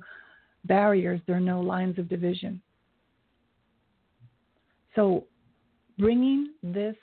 barriers, 0.66 1.20
there 1.26 1.38
are 1.38 1.42
no 1.42 1.60
lines 1.60 1.98
of 1.98 2.08
division. 2.08 2.62
So 4.96 5.26
bringing 5.98 6.54
this 6.62 6.96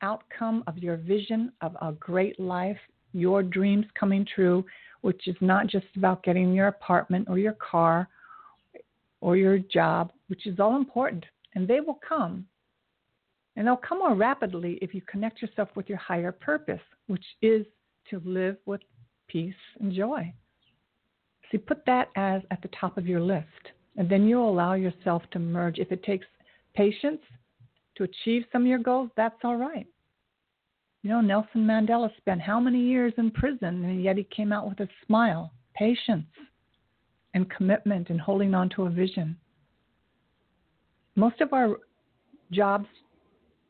outcome 0.00 0.64
of 0.66 0.78
your 0.78 0.96
vision 0.96 1.52
of 1.60 1.76
a 1.82 1.92
great 1.92 2.40
life, 2.40 2.78
your 3.12 3.42
dreams 3.42 3.86
coming 3.98 4.26
true, 4.34 4.64
which 5.00 5.26
is 5.26 5.36
not 5.40 5.66
just 5.66 5.86
about 5.96 6.22
getting 6.22 6.52
your 6.52 6.68
apartment 6.68 7.28
or 7.28 7.38
your 7.38 7.54
car 7.54 8.08
or 9.20 9.36
your 9.36 9.58
job, 9.58 10.12
which 10.28 10.46
is 10.46 10.60
all 10.60 10.76
important, 10.76 11.24
and 11.54 11.66
they 11.66 11.80
will 11.80 11.98
come. 12.06 12.46
And 13.56 13.66
they'll 13.66 13.76
come 13.76 13.98
more 13.98 14.14
rapidly 14.14 14.78
if 14.80 14.94
you 14.94 15.02
connect 15.02 15.42
yourself 15.42 15.68
with 15.74 15.88
your 15.88 15.98
higher 15.98 16.32
purpose, 16.32 16.80
which 17.08 17.24
is 17.42 17.66
to 18.08 18.22
live 18.24 18.56
with 18.64 18.80
peace 19.28 19.54
and 19.80 19.92
joy. 19.92 20.32
See, 21.50 21.58
put 21.58 21.84
that 21.86 22.08
as 22.16 22.42
at 22.50 22.62
the 22.62 22.68
top 22.68 22.96
of 22.96 23.06
your 23.06 23.20
list, 23.20 23.46
and 23.96 24.08
then 24.08 24.26
you'll 24.28 24.48
allow 24.48 24.74
yourself 24.74 25.22
to 25.32 25.38
merge. 25.38 25.78
If 25.78 25.92
it 25.92 26.02
takes 26.04 26.26
patience 26.74 27.20
to 27.96 28.04
achieve 28.04 28.44
some 28.52 28.62
of 28.62 28.68
your 28.68 28.78
goals, 28.78 29.10
that's 29.16 29.34
all 29.44 29.56
right. 29.56 29.86
You 31.02 31.10
know, 31.10 31.20
Nelson 31.20 31.66
Mandela 31.66 32.14
spent 32.18 32.40
how 32.40 32.60
many 32.60 32.80
years 32.80 33.12
in 33.16 33.30
prison, 33.30 33.84
and 33.84 34.02
yet 34.02 34.16
he 34.16 34.24
came 34.24 34.52
out 34.52 34.68
with 34.68 34.80
a 34.80 34.88
smile, 35.06 35.52
patience, 35.74 36.26
and 37.34 37.50
commitment, 37.50 38.10
and 38.10 38.20
holding 38.20 38.54
on 38.54 38.68
to 38.70 38.84
a 38.84 38.90
vision. 38.90 39.36
Most 41.16 41.40
of 41.40 41.52
our 41.52 41.76
jobs 42.52 42.86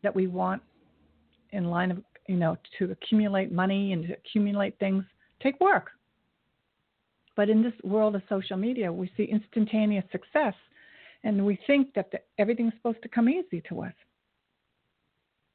that 0.02 0.14
we 0.14 0.26
want 0.26 0.62
in 1.52 1.64
line 1.64 1.90
of 1.90 2.02
you 2.30 2.36
know, 2.36 2.56
to 2.78 2.92
accumulate 2.92 3.50
money 3.50 3.92
and 3.92 4.06
to 4.06 4.12
accumulate 4.12 4.78
things 4.78 5.02
take 5.42 5.58
work. 5.58 5.90
But 7.34 7.50
in 7.50 7.60
this 7.60 7.72
world 7.82 8.14
of 8.14 8.22
social 8.28 8.56
media, 8.56 8.92
we 8.92 9.10
see 9.16 9.24
instantaneous 9.24 10.04
success 10.12 10.54
and 11.24 11.44
we 11.44 11.58
think 11.66 11.92
that 11.94 12.12
the, 12.12 12.20
everything's 12.38 12.72
supposed 12.76 13.02
to 13.02 13.08
come 13.08 13.28
easy 13.28 13.60
to 13.68 13.82
us. 13.82 13.92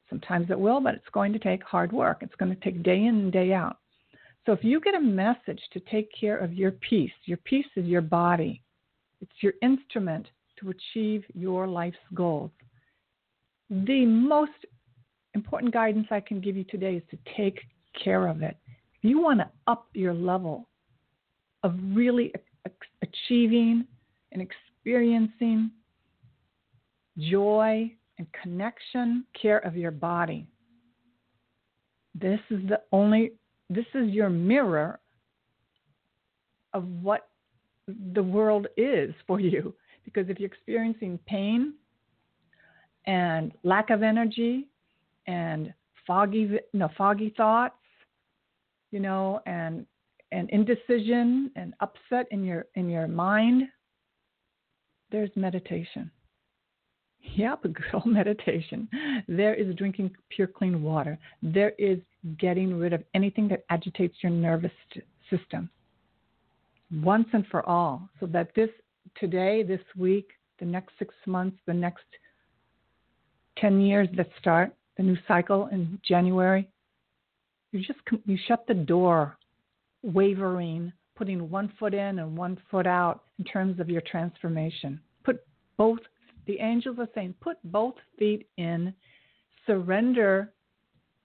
Sometimes 0.08 0.50
it 0.50 0.58
will, 0.58 0.80
but 0.80 0.94
it's 0.94 1.08
going 1.12 1.32
to 1.32 1.38
take 1.38 1.62
hard 1.62 1.92
work. 1.92 2.18
It's 2.20 2.34
going 2.36 2.54
to 2.54 2.60
take 2.60 2.82
day 2.82 3.04
in 3.04 3.16
and 3.16 3.32
day 3.32 3.52
out. 3.52 3.78
So 4.44 4.52
if 4.52 4.62
you 4.62 4.80
get 4.80 4.94
a 4.94 5.00
message 5.00 5.60
to 5.72 5.80
take 5.80 6.08
care 6.18 6.38
of 6.38 6.52
your 6.52 6.70
peace, 6.70 7.10
your 7.24 7.38
peace 7.38 7.66
is 7.74 7.84
your 7.86 8.02
body, 8.02 8.62
it's 9.20 9.32
your 9.40 9.54
instrument 9.62 10.28
to 10.60 10.70
achieve 10.70 11.24
your 11.34 11.66
life's 11.66 11.96
goals. 12.14 12.52
The 13.68 14.06
most 14.06 14.52
important 15.34 15.72
guidance 15.72 16.06
I 16.10 16.20
can 16.20 16.40
give 16.40 16.56
you 16.56 16.64
today 16.64 16.96
is 16.96 17.02
to 17.10 17.18
take 17.36 17.60
care 18.02 18.28
of 18.28 18.42
it. 18.42 18.56
If 18.94 19.10
you 19.10 19.20
want 19.20 19.40
to 19.40 19.50
up 19.66 19.88
your 19.92 20.14
level 20.14 20.68
of 21.64 21.74
really 21.92 22.32
achieving 23.02 23.84
and 24.30 24.40
experiencing 24.40 25.70
joy 27.18 27.92
and 28.18 28.26
connection, 28.42 29.24
care 29.40 29.58
of 29.58 29.76
your 29.76 29.90
body. 29.90 30.46
This 32.14 32.40
is 32.50 32.66
the 32.68 32.80
only, 32.92 33.32
this 33.68 33.84
is 33.94 34.08
your 34.10 34.30
mirror 34.30 35.00
of 36.72 36.84
what 37.02 37.28
the 38.14 38.22
world 38.22 38.66
is 38.76 39.14
for 39.26 39.40
you. 39.40 39.74
Because 40.04 40.28
if 40.28 40.38
you're 40.38 40.48
experiencing 40.48 41.18
pain 41.26 41.74
and 43.06 43.52
lack 43.64 43.90
of 43.90 44.02
energy 44.02 44.68
and 45.26 45.74
foggy, 46.06 46.58
no, 46.72 46.88
foggy 46.96 47.34
thoughts, 47.36 47.74
you 48.92 49.00
know, 49.00 49.40
and 49.46 49.84
and 50.32 50.50
indecision 50.50 51.50
and 51.56 51.74
upset 51.80 52.26
in 52.30 52.44
your 52.44 52.66
in 52.74 52.88
your 52.88 53.08
mind, 53.08 53.64
there's 55.10 55.30
meditation. 55.36 56.10
Yep, 57.34 57.62
good 57.62 57.76
old 57.92 58.06
meditation. 58.06 58.88
There 59.28 59.54
is 59.54 59.74
drinking 59.76 60.12
pure, 60.30 60.46
clean 60.46 60.82
water. 60.82 61.18
There 61.42 61.72
is 61.78 61.98
getting 62.38 62.78
rid 62.78 62.92
of 62.92 63.02
anything 63.14 63.48
that 63.48 63.64
agitates 63.70 64.16
your 64.22 64.32
nervous 64.32 64.72
system 65.30 65.70
once 67.02 67.26
and 67.32 67.46
for 67.48 67.66
all. 67.68 68.08
So 68.20 68.26
that 68.26 68.50
this 68.54 68.70
today, 69.18 69.62
this 69.62 69.80
week, 69.96 70.30
the 70.58 70.64
next 70.64 70.92
six 70.98 71.14
months, 71.26 71.58
the 71.66 71.74
next 71.74 72.04
10 73.58 73.80
years 73.80 74.08
that 74.16 74.28
start 74.38 74.72
the 74.96 75.02
new 75.02 75.16
cycle 75.28 75.68
in 75.72 76.00
January, 76.06 76.68
you 77.72 77.80
just 77.80 77.98
you 78.24 78.38
shut 78.46 78.66
the 78.66 78.74
door, 78.74 79.36
wavering, 80.02 80.92
putting 81.16 81.50
one 81.50 81.72
foot 81.78 81.94
in 81.94 82.18
and 82.18 82.36
one 82.36 82.56
foot 82.70 82.86
out 82.86 83.24
in 83.38 83.44
terms 83.44 83.80
of 83.80 83.90
your 83.90 84.02
transformation. 84.02 85.00
Put 85.24 85.42
both 85.76 85.98
the 86.46 86.58
angels 86.60 86.98
are 86.98 87.08
saying, 87.14 87.34
put 87.40 87.56
both 87.64 87.94
feet 88.18 88.46
in, 88.56 88.94
surrender 89.66 90.52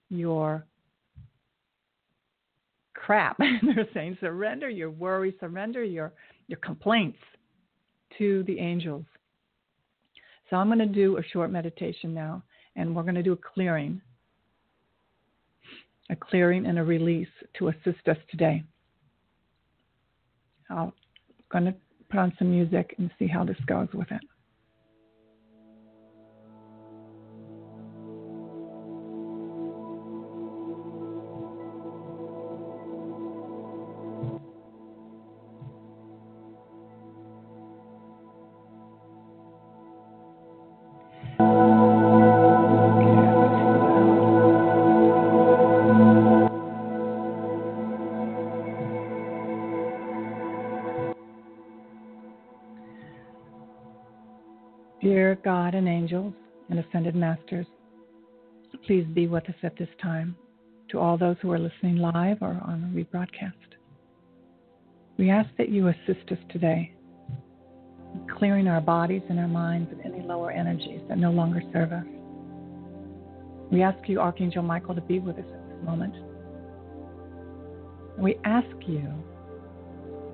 your 0.08 0.66
crap. 2.94 3.36
They're 3.38 3.88
saying, 3.94 4.18
surrender 4.20 4.68
your 4.68 4.90
worry, 4.90 5.34
surrender 5.40 5.82
your, 5.84 6.12
your 6.48 6.58
complaints 6.58 7.18
to 8.18 8.42
the 8.44 8.58
angels. 8.58 9.04
So 10.50 10.56
I'm 10.56 10.68
going 10.68 10.78
to 10.80 10.86
do 10.86 11.16
a 11.16 11.22
short 11.32 11.50
meditation 11.50 12.12
now, 12.12 12.42
and 12.76 12.94
we're 12.94 13.02
going 13.02 13.14
to 13.14 13.22
do 13.22 13.32
a 13.32 13.38
clearing, 13.54 14.00
a 16.10 16.16
clearing 16.16 16.66
and 16.66 16.78
a 16.78 16.84
release 16.84 17.28
to 17.58 17.68
assist 17.68 18.06
us 18.06 18.18
today. 18.30 18.62
I'm 20.68 20.92
going 21.50 21.64
to 21.64 21.74
put 22.10 22.18
on 22.18 22.32
some 22.38 22.50
music 22.50 22.94
and 22.98 23.10
see 23.18 23.26
how 23.26 23.44
this 23.44 23.56
goes 23.66 23.88
with 23.94 24.10
it. 24.10 24.20
Masters, 57.42 57.66
please 58.86 59.06
be 59.14 59.26
with 59.26 59.44
us 59.48 59.54
at 59.62 59.76
this 59.78 59.88
time. 60.00 60.36
To 60.90 60.98
all 60.98 61.16
those 61.16 61.36
who 61.40 61.50
are 61.50 61.58
listening 61.58 61.96
live 61.96 62.38
or 62.42 62.60
on 62.66 62.84
a 62.84 62.96
rebroadcast, 62.96 63.52
we 65.16 65.30
ask 65.30 65.48
that 65.56 65.70
you 65.70 65.88
assist 65.88 66.30
us 66.30 66.38
today 66.50 66.92
in 68.14 68.26
clearing 68.36 68.68
our 68.68 68.80
bodies 68.80 69.22
and 69.30 69.38
our 69.38 69.48
minds 69.48 69.90
of 69.90 70.00
any 70.04 70.20
lower 70.20 70.50
energies 70.50 71.00
that 71.08 71.16
no 71.16 71.30
longer 71.30 71.62
serve 71.72 71.92
us. 71.92 72.04
We 73.70 73.82
ask 73.82 74.06
you, 74.06 74.20
Archangel 74.20 74.62
Michael, 74.62 74.94
to 74.94 75.00
be 75.00 75.18
with 75.18 75.38
us 75.38 75.44
at 75.46 75.68
this 75.68 75.82
moment. 75.82 76.14
We 78.18 78.38
ask 78.44 78.76
you 78.86 79.08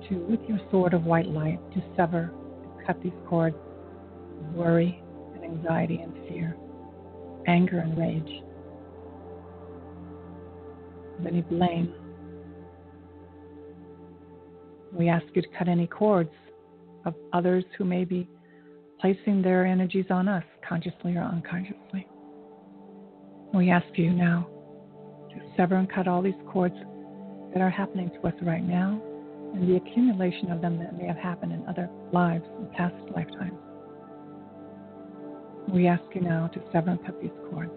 to, 0.09 0.15
with 0.29 0.41
your 0.49 0.59
sword 0.71 0.93
of 0.93 1.05
white 1.05 1.27
light, 1.27 1.59
to 1.71 1.81
sever 1.95 2.33
and 2.63 2.85
cut 2.85 3.01
these 3.01 3.13
cords 3.29 3.55
of 3.55 4.55
worry 4.55 5.01
and 5.35 5.45
anxiety 5.45 6.01
and 6.01 6.13
fear, 6.27 6.57
anger 7.47 7.79
and 7.79 7.97
rage, 7.97 8.43
of 11.19 11.25
any 11.25 11.41
blame. 11.41 11.93
We 14.91 15.09
ask 15.09 15.25
you 15.33 15.41
to 15.41 15.47
cut 15.57 15.67
any 15.67 15.87
cords 15.87 16.31
of 17.05 17.13
others 17.33 17.63
who 17.77 17.85
may 17.85 18.05
be 18.05 18.27
placing 18.99 19.41
their 19.41 19.65
energies 19.65 20.05
on 20.09 20.27
us, 20.27 20.43
consciously 20.67 21.15
or 21.15 21.21
unconsciously. 21.21 22.07
We 23.53 23.69
ask 23.69 23.87
you 23.95 24.11
now 24.11 24.47
to 25.29 25.35
sever 25.55 25.75
and 25.75 25.91
cut 25.91 26.07
all 26.07 26.21
these 26.21 26.33
cords 26.51 26.75
that 27.53 27.61
are 27.61 27.69
happening 27.69 28.09
to 28.11 28.27
us 28.27 28.33
right 28.41 28.63
now 28.63 29.01
and 29.53 29.67
the 29.67 29.77
accumulation 29.77 30.51
of 30.51 30.61
them 30.61 30.77
that 30.77 30.97
may 30.97 31.07
have 31.07 31.17
happened 31.17 31.53
in 31.53 31.65
other 31.67 31.89
lives 32.11 32.45
and 32.57 32.71
past 32.73 32.95
lifetimes. 33.15 33.57
We 35.71 35.85
ask 35.85 36.03
you 36.15 36.21
now 36.21 36.47
to 36.47 36.61
sever 36.71 36.89
and 36.89 37.05
cut 37.05 37.21
these 37.21 37.29
cords. 37.51 37.71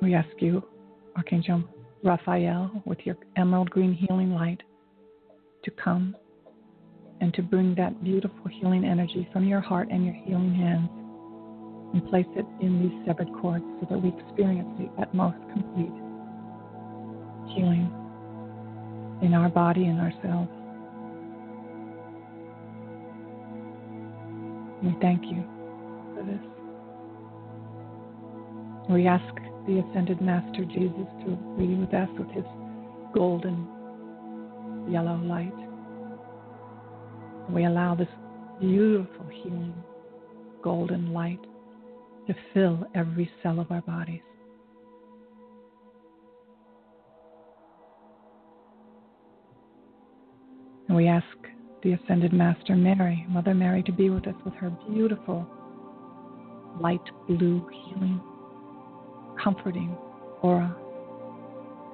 We 0.00 0.14
ask 0.14 0.28
you, 0.38 0.62
Archangel 1.16 1.64
Raphael, 2.02 2.82
with 2.86 2.98
your 3.04 3.16
emerald 3.36 3.68
green 3.68 3.92
healing 3.92 4.32
light, 4.32 4.62
to 5.64 5.70
come 5.72 6.16
and 7.20 7.34
to 7.34 7.42
bring 7.42 7.74
that 7.74 8.02
beautiful 8.02 8.50
healing 8.50 8.84
energy 8.84 9.28
from 9.32 9.46
your 9.46 9.60
heart 9.60 9.88
and 9.90 10.04
your 10.06 10.14
healing 10.14 10.54
hands 10.54 10.88
and 11.94 12.04
place 12.10 12.26
it 12.34 12.44
in 12.60 12.82
these 12.82 13.06
severed 13.06 13.32
cords 13.40 13.64
so 13.80 13.86
that 13.88 14.02
we 14.02 14.08
experience 14.18 14.68
the 14.78 14.90
utmost 15.00 15.38
complete 15.52 15.94
healing 17.54 17.88
in 19.22 19.32
our 19.32 19.48
body 19.48 19.84
and 19.84 20.00
ourselves. 20.00 20.50
We 24.82 24.94
thank 25.00 25.22
you 25.22 25.44
for 26.14 26.24
this. 26.24 26.40
We 28.90 29.06
ask 29.06 29.34
the 29.68 29.78
Ascended 29.78 30.20
Master 30.20 30.64
Jesus 30.64 31.06
to 31.24 31.38
be 31.56 31.74
with 31.76 31.94
us 31.94 32.08
with 32.18 32.28
his 32.32 32.44
golden 33.14 33.68
yellow 34.90 35.16
light. 35.16 35.54
We 37.48 37.64
allow 37.66 37.94
this 37.94 38.08
beautiful 38.60 39.26
healing 39.30 39.74
golden 40.60 41.12
light 41.12 41.40
to 42.26 42.34
fill 42.52 42.86
every 42.94 43.30
cell 43.42 43.60
of 43.60 43.70
our 43.70 43.82
bodies. 43.82 44.22
And 50.88 50.96
we 50.96 51.08
ask 51.08 51.26
the 51.82 51.92
Ascended 51.92 52.32
Master 52.32 52.76
Mary, 52.76 53.26
Mother 53.28 53.54
Mary, 53.54 53.82
to 53.82 53.92
be 53.92 54.10
with 54.10 54.26
us 54.26 54.34
with 54.44 54.54
her 54.54 54.70
beautiful 54.88 55.46
light 56.80 57.00
blue 57.26 57.66
healing, 57.68 58.20
comforting 59.42 59.96
aura. 60.42 60.74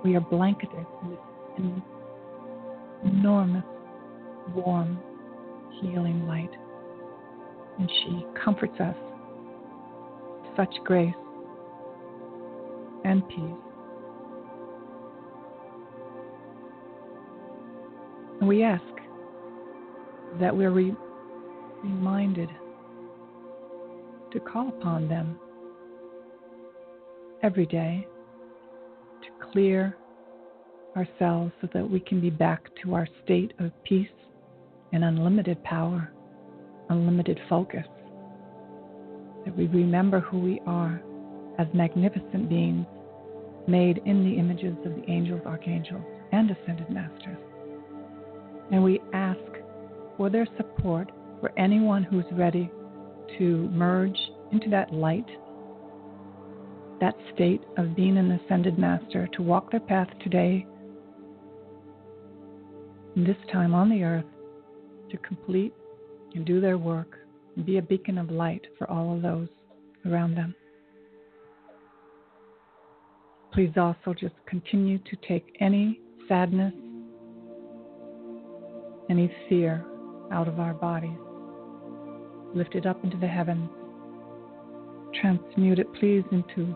We 0.04 0.16
are 0.16 0.20
blanketed 0.20 0.86
in, 1.02 1.18
in 1.58 1.82
enormous, 3.04 3.64
warm, 4.54 4.98
healing 5.80 6.26
light. 6.26 6.50
And 7.78 7.90
she 8.02 8.26
comforts 8.42 8.78
us 8.80 8.96
such 10.56 10.74
grace 10.84 11.14
and 13.04 13.26
peace. 13.28 13.70
And 18.40 18.48
we 18.48 18.62
ask 18.62 18.82
that 20.40 20.56
we're 20.56 20.70
re- 20.70 20.96
reminded 21.82 22.48
to 24.32 24.40
call 24.40 24.68
upon 24.68 25.08
them 25.08 25.38
every 27.42 27.66
day 27.66 28.06
to 29.22 29.46
clear 29.52 29.96
ourselves 30.96 31.52
so 31.60 31.68
that 31.72 31.88
we 31.88 32.00
can 32.00 32.20
be 32.20 32.30
back 32.30 32.64
to 32.82 32.94
our 32.94 33.06
state 33.24 33.52
of 33.58 33.70
peace 33.84 34.08
and 34.92 35.04
unlimited 35.04 35.62
power, 35.64 36.10
unlimited 36.88 37.38
focus. 37.48 37.86
That 39.44 39.56
we 39.56 39.66
remember 39.66 40.20
who 40.20 40.38
we 40.38 40.60
are 40.66 41.00
as 41.58 41.66
magnificent 41.74 42.48
beings 42.48 42.86
made 43.66 44.00
in 44.04 44.24
the 44.24 44.38
images 44.38 44.76
of 44.84 44.94
the 44.96 45.10
angels, 45.10 45.42
archangels, 45.46 46.02
and 46.32 46.50
ascended 46.50 46.90
masters. 46.90 47.38
And 48.72 48.82
we 48.82 49.00
ask 49.12 49.40
for 50.16 50.30
their 50.30 50.46
support 50.56 51.10
for 51.40 51.52
anyone 51.58 52.02
who's 52.02 52.24
ready 52.32 52.70
to 53.38 53.68
merge 53.70 54.18
into 54.52 54.68
that 54.70 54.92
light, 54.92 55.26
that 57.00 57.14
state 57.34 57.62
of 57.78 57.96
being 57.96 58.18
an 58.18 58.32
ascended 58.32 58.78
master, 58.78 59.28
to 59.34 59.42
walk 59.42 59.70
their 59.70 59.80
path 59.80 60.08
today, 60.22 60.66
this 63.16 63.36
time 63.52 63.74
on 63.74 63.88
the 63.88 64.02
earth, 64.02 64.24
to 65.10 65.16
complete 65.18 65.74
and 66.34 66.44
do 66.44 66.60
their 66.60 66.78
work 66.78 67.19
be 67.64 67.78
a 67.78 67.82
beacon 67.82 68.18
of 68.18 68.30
light 68.30 68.66
for 68.78 68.90
all 68.90 69.14
of 69.14 69.22
those 69.22 69.48
around 70.06 70.34
them. 70.34 70.54
Please 73.52 73.72
also 73.76 74.14
just 74.14 74.34
continue 74.46 74.98
to 74.98 75.16
take 75.26 75.56
any 75.60 76.00
sadness, 76.28 76.72
any 79.10 79.32
fear 79.48 79.84
out 80.32 80.46
of 80.46 80.60
our 80.60 80.72
bodies. 80.72 81.18
Lift 82.54 82.74
it 82.76 82.86
up 82.86 83.02
into 83.02 83.16
the 83.16 83.26
heavens. 83.26 83.68
Transmute 85.20 85.80
it, 85.80 85.92
please, 85.94 86.22
into 86.30 86.74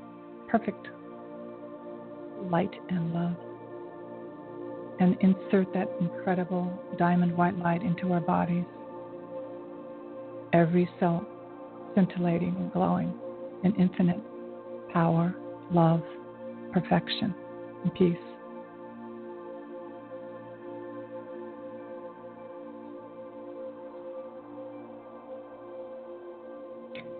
perfect 0.49 0.89
light 2.51 2.75
and 2.89 3.15
love. 3.15 3.37
And 4.99 5.17
insert 5.21 5.73
that 5.75 5.89
incredible 6.01 6.73
diamond 6.99 7.37
white 7.37 7.59
light 7.59 7.83
into 7.83 8.13
our 8.13 8.21
bodies. 8.21 8.65
Every 10.55 10.88
cell 11.01 11.27
scintillating 11.97 12.55
and 12.57 12.73
glowing 12.73 13.12
in 13.64 13.75
infinite 13.75 14.21
power, 14.93 15.35
love, 15.73 16.01
perfection, 16.73 17.35
and 17.83 17.93
peace. 17.95 18.17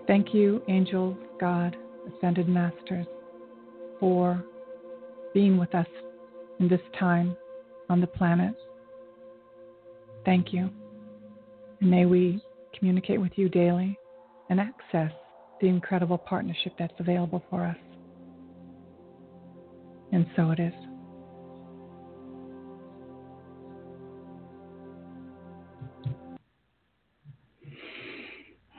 Thank 0.07 0.33
you, 0.33 0.61
angels, 0.69 1.17
God, 1.37 1.75
ascended 2.07 2.47
masters, 2.47 3.05
for 3.99 4.41
being 5.33 5.57
with 5.57 5.75
us 5.75 5.87
in 6.59 6.69
this 6.69 6.79
time 6.97 7.35
on 7.89 7.99
the 7.99 8.07
planet. 8.07 8.55
Thank 10.23 10.53
you. 10.53 10.69
And 11.81 11.91
may 11.91 12.05
we 12.05 12.41
communicate 12.77 13.19
with 13.19 13.31
you 13.35 13.49
daily 13.49 13.97
and 14.49 14.59
access 14.59 15.11
the 15.61 15.67
incredible 15.67 16.17
partnership 16.17 16.73
that's 16.77 16.93
available 16.99 17.43
for 17.49 17.65
us. 17.65 17.77
And 20.11 20.25
so 20.35 20.51
it 20.51 20.59
is. 20.59 20.73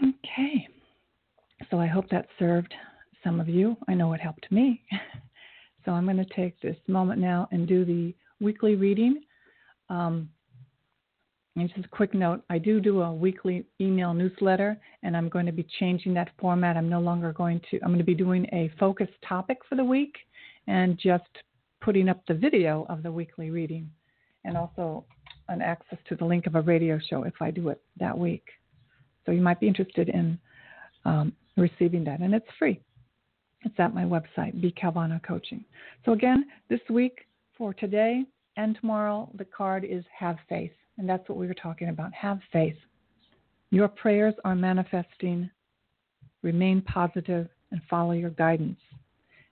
Okay. 0.03 0.69
So 1.71 1.81
I 1.81 1.87
hope 1.87 2.09
that 2.11 2.27
served 2.39 2.73
some 3.25 3.41
of 3.41 3.49
you. 3.49 3.77
I 3.89 3.95
know 3.95 4.13
it 4.13 4.21
helped 4.21 4.51
me. 4.53 4.83
so 5.85 5.93
I'm 5.93 6.05
going 6.05 6.17
to 6.17 6.35
take 6.35 6.61
this 6.61 6.77
moment 6.87 7.21
now 7.21 7.49
and 7.51 7.67
do 7.67 7.85
the 7.85 8.15
weekly 8.41 8.77
reading. 8.77 9.23
Um, 9.89 10.29
and 11.57 11.69
just 11.69 11.87
a 11.87 11.89
quick 11.89 12.15
note 12.15 12.43
I 12.51 12.59
do 12.59 12.81
do 12.81 13.03
a 13.03 13.13
weekly 13.13 13.65
email 13.81 14.13
newsletter, 14.15 14.79
and 15.03 15.17
I'm 15.17 15.29
going 15.29 15.47
to 15.47 15.53
be 15.53 15.67
changing 15.79 16.15
that 16.15 16.31
format. 16.39 16.77
I'm 16.77 16.89
no 16.89 17.01
longer 17.01 17.33
going 17.33 17.61
to, 17.71 17.81
I'm 17.83 17.89
going 17.89 17.99
to 17.99 18.05
be 18.05 18.15
doing 18.15 18.47
a 18.53 18.71
focused 18.79 19.15
topic 19.27 19.59
for 19.69 19.75
the 19.75 19.85
week 19.85 20.15
and 20.67 20.99
just 20.99 21.25
putting 21.81 22.09
up 22.09 22.21
the 22.27 22.35
video 22.35 22.87
of 22.89 23.03
the 23.03 23.11
weekly 23.11 23.51
reading 23.51 23.91
and 24.45 24.57
also 24.57 25.05
an 25.49 25.63
access 25.63 25.99
to 26.09 26.17
the 26.17 26.25
link 26.25 26.47
of 26.47 26.55
a 26.55 26.61
radio 26.61 26.99
show 27.11 27.23
if 27.23 27.35
I 27.41 27.51
do 27.51 27.69
it 27.69 27.81
that 27.99 28.17
week. 28.17 28.45
So 29.25 29.33
you 29.33 29.41
might 29.41 29.61
be 29.61 29.69
interested 29.69 30.09
in 30.09 30.39
um, 31.05 31.33
receiving 31.57 32.05
that, 32.05 32.21
and 32.21 32.35
it's 32.35 32.47
free. 32.59 32.81
It's 33.63 33.79
at 33.79 33.95
my 33.95 34.05
website, 34.05 34.61
B 34.61 34.75
Calvano 34.81 35.23
Coaching. 35.23 35.65
So 36.05 36.13
again, 36.13 36.47
this 36.69 36.81
week 36.91 37.27
for 37.57 37.73
today 37.75 38.25
and 38.57 38.77
tomorrow, 38.81 39.31
the 39.35 39.45
card 39.45 39.85
is 39.85 40.05
Have 40.17 40.37
Faith, 40.49 40.73
and 40.99 41.09
that's 41.09 41.29
what 41.29 41.39
we 41.39 41.47
were 41.47 41.55
talking 41.55 41.89
about. 41.89 42.13
Have 42.15 42.41
faith. 42.53 42.77
Your 43.71 43.89
prayers 43.89 44.35
are 44.45 44.55
manifesting. 44.55 45.51
Remain 46.43 46.81
positive 46.83 47.49
and 47.71 47.81
follow 47.89 48.13
your 48.13 48.31
guidance. 48.31 48.81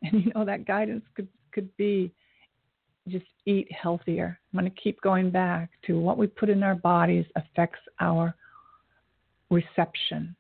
And 0.06 0.22
you 0.22 0.32
know 0.34 0.44
that 0.44 0.66
guidance 0.66 1.02
could 1.14 1.28
could 1.50 1.74
be 1.78 2.12
just 3.08 3.24
eat 3.46 3.72
healthier. 3.72 4.38
I'm 4.52 4.60
going 4.60 4.70
to 4.70 4.80
keep 4.82 5.00
going 5.00 5.30
back 5.30 5.70
to 5.86 5.98
what 5.98 6.18
we 6.18 6.26
put 6.26 6.50
in 6.50 6.62
our 6.62 6.74
bodies 6.74 7.24
affects 7.36 7.80
our 8.00 8.34
reception 9.48 10.36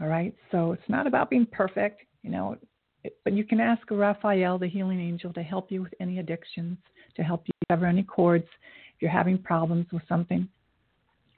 all 0.00 0.08
right. 0.08 0.34
So 0.50 0.72
it's 0.72 0.88
not 0.88 1.06
about 1.06 1.30
being 1.30 1.46
perfect, 1.46 2.02
you 2.22 2.30
know, 2.30 2.56
it, 3.02 3.16
but 3.24 3.32
you 3.32 3.44
can 3.44 3.60
ask 3.60 3.82
Raphael, 3.90 4.58
the 4.58 4.68
healing 4.68 5.00
angel, 5.00 5.32
to 5.32 5.42
help 5.42 5.72
you 5.72 5.82
with 5.82 5.94
any 6.00 6.18
addictions, 6.18 6.76
to 7.14 7.22
help 7.22 7.44
you 7.46 7.52
sever 7.70 7.86
any 7.86 8.02
cords 8.02 8.48
if 8.96 9.02
you're 9.02 9.10
having 9.10 9.38
problems 9.38 9.86
with 9.92 10.02
something. 10.08 10.48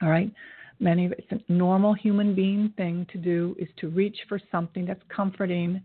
All 0.01 0.09
right. 0.09 0.31
Many 0.79 1.05
of 1.05 1.11
it's 1.11 1.31
a 1.31 1.51
normal 1.51 1.93
human 1.93 2.33
being 2.33 2.73
thing 2.77 3.05
to 3.11 3.17
do 3.17 3.55
is 3.59 3.67
to 3.77 3.89
reach 3.89 4.17
for 4.29 4.39
something 4.49 4.85
that's 4.85 5.03
comforting. 5.13 5.81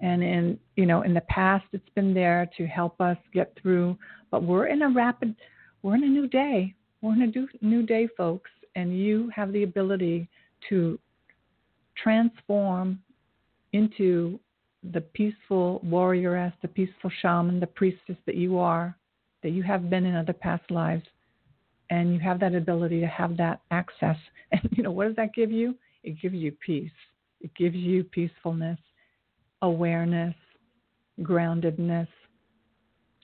And 0.00 0.22
in 0.22 0.58
you 0.74 0.84
know, 0.84 1.02
in 1.02 1.14
the 1.14 1.20
past 1.22 1.64
it's 1.72 1.88
been 1.94 2.12
there 2.12 2.50
to 2.56 2.66
help 2.66 3.00
us 3.00 3.16
get 3.32 3.56
through. 3.62 3.96
But 4.30 4.42
we're 4.42 4.66
in 4.66 4.82
a 4.82 4.88
rapid 4.88 5.36
we're 5.82 5.96
in 5.96 6.04
a 6.04 6.08
new 6.08 6.28
day. 6.28 6.74
We're 7.00 7.14
in 7.14 7.22
a 7.22 7.64
new 7.64 7.82
day, 7.82 8.08
folks, 8.16 8.50
and 8.76 8.96
you 8.96 9.30
have 9.34 9.52
the 9.52 9.64
ability 9.64 10.28
to 10.68 10.98
transform 12.00 13.00
into 13.72 14.38
the 14.92 15.00
peaceful 15.00 15.80
warrioress, 15.84 16.52
the 16.62 16.68
peaceful 16.68 17.10
shaman, 17.20 17.58
the 17.58 17.66
priestess 17.66 18.16
that 18.26 18.36
you 18.36 18.58
are, 18.58 18.96
that 19.42 19.50
you 19.50 19.62
have 19.62 19.90
been 19.90 20.06
in 20.06 20.14
other 20.14 20.32
past 20.32 20.70
lives, 20.70 21.04
and 21.92 22.14
you 22.14 22.20
have 22.20 22.40
that 22.40 22.54
ability 22.54 23.00
to 23.00 23.06
have 23.06 23.36
that 23.36 23.60
access. 23.70 24.16
And 24.52 24.68
you 24.72 24.82
know, 24.82 24.90
what 24.90 25.06
does 25.06 25.16
that 25.16 25.34
give 25.34 25.50
you? 25.50 25.74
It 26.02 26.20
gives 26.20 26.34
you 26.34 26.52
peace. 26.52 26.98
It 27.40 27.54
gives 27.54 27.76
you 27.76 28.04
peacefulness, 28.04 28.78
awareness, 29.62 30.34
groundedness. 31.20 32.08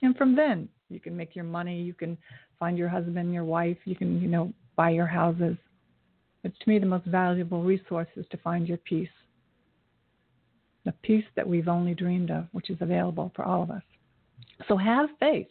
And 0.00 0.16
from 0.16 0.34
then, 0.34 0.68
you 0.88 1.00
can 1.00 1.14
make 1.14 1.36
your 1.36 1.44
money, 1.44 1.82
you 1.82 1.92
can 1.92 2.16
find 2.58 2.78
your 2.78 2.88
husband, 2.88 3.34
your 3.34 3.44
wife, 3.44 3.76
you 3.84 3.94
can, 3.94 4.22
you 4.22 4.28
know, 4.28 4.54
buy 4.74 4.90
your 4.90 5.06
houses, 5.06 5.56
but 6.42 6.52
to 6.58 6.68
me, 6.68 6.78
the 6.78 6.86
most 6.86 7.04
valuable 7.06 7.62
resource 7.62 8.08
is 8.16 8.26
to 8.30 8.36
find 8.38 8.68
your 8.68 8.78
peace. 8.78 9.08
The 10.84 10.92
peace 11.02 11.24
that 11.36 11.46
we've 11.46 11.68
only 11.68 11.94
dreamed 11.94 12.30
of, 12.30 12.46
which 12.52 12.70
is 12.70 12.78
available 12.80 13.32
for 13.34 13.44
all 13.44 13.62
of 13.62 13.70
us. 13.70 13.82
So 14.68 14.76
have 14.76 15.10
faith. 15.20 15.48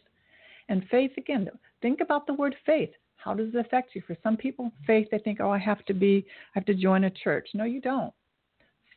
And 0.69 0.88
faith, 0.89 1.12
again, 1.17 1.49
think 1.82 1.99
about 2.01 2.25
the 2.25 2.34
word 2.34 2.56
faith. 2.65 2.89
How 3.17 3.34
does 3.34 3.49
it 3.49 3.56
affect 3.56 3.95
you? 3.95 4.01
For 4.06 4.15
some 4.23 4.38
people, 4.38 4.71
faith, 4.86 5.08
they 5.12 5.19
think, 5.19 5.39
oh, 5.41 5.51
I 5.51 5.58
have 5.58 5.84
to 5.86 5.93
be, 5.93 6.25
I 6.56 6.60
have 6.60 6.65
to 6.65 6.73
join 6.73 7.06
a 7.06 7.10
church. 7.10 7.49
No, 7.53 7.63
you 7.63 7.82
don't. 7.82 8.13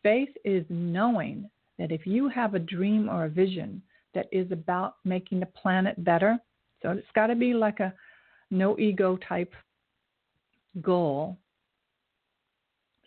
Faith 0.02 0.30
is 0.44 0.64
knowing 0.68 1.50
that 1.78 1.90
if 1.90 2.06
you 2.06 2.28
have 2.28 2.54
a 2.54 2.58
dream 2.58 3.08
or 3.08 3.24
a 3.24 3.28
vision 3.28 3.82
that 4.14 4.26
is 4.32 4.50
about 4.52 4.96
making 5.04 5.40
the 5.40 5.46
planet 5.46 6.02
better, 6.04 6.38
so 6.82 6.90
it's 6.90 7.06
got 7.14 7.28
to 7.28 7.34
be 7.34 7.54
like 7.54 7.80
a 7.80 7.92
no 8.50 8.78
ego 8.78 9.18
type 9.28 9.52
goal 10.80 11.36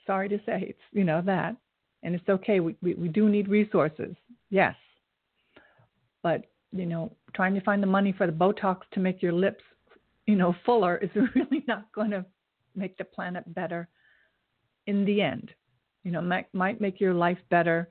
sorry 0.06 0.28
to 0.30 0.38
say 0.46 0.66
it's 0.68 0.80
you 0.92 1.04
know 1.04 1.22
that 1.22 1.56
and 2.04 2.14
it's 2.14 2.28
okay 2.30 2.60
we, 2.60 2.76
we, 2.82 2.94
we 2.96 3.08
do 3.08 3.30
need 3.30 3.48
resources 3.48 4.16
yes 4.50 4.76
but 6.22 6.46
you 6.72 6.86
know 6.86 7.12
trying 7.34 7.54
to 7.54 7.62
find 7.62 7.82
the 7.82 7.88
money 7.88 8.14
for 8.18 8.28
the 8.28 8.34
botox 8.34 8.80
to 8.92 9.00
make 9.00 9.22
your 9.22 9.32
lips 9.32 9.64
you 10.26 10.36
know, 10.36 10.56
fuller 10.66 10.98
is 10.98 11.10
really 11.36 11.64
not 11.68 11.92
going 11.92 12.12
to 12.12 12.26
make 12.76 12.98
the 12.98 13.04
planet 13.04 13.44
better 13.54 13.88
in 14.88 15.06
the 15.06 15.22
end. 15.22 15.52
You 16.04 16.12
know, 16.12 16.22
might 16.22 16.54
might 16.54 16.82
make 16.82 17.00
your 17.00 17.14
life 17.14 17.38
better 17.50 17.88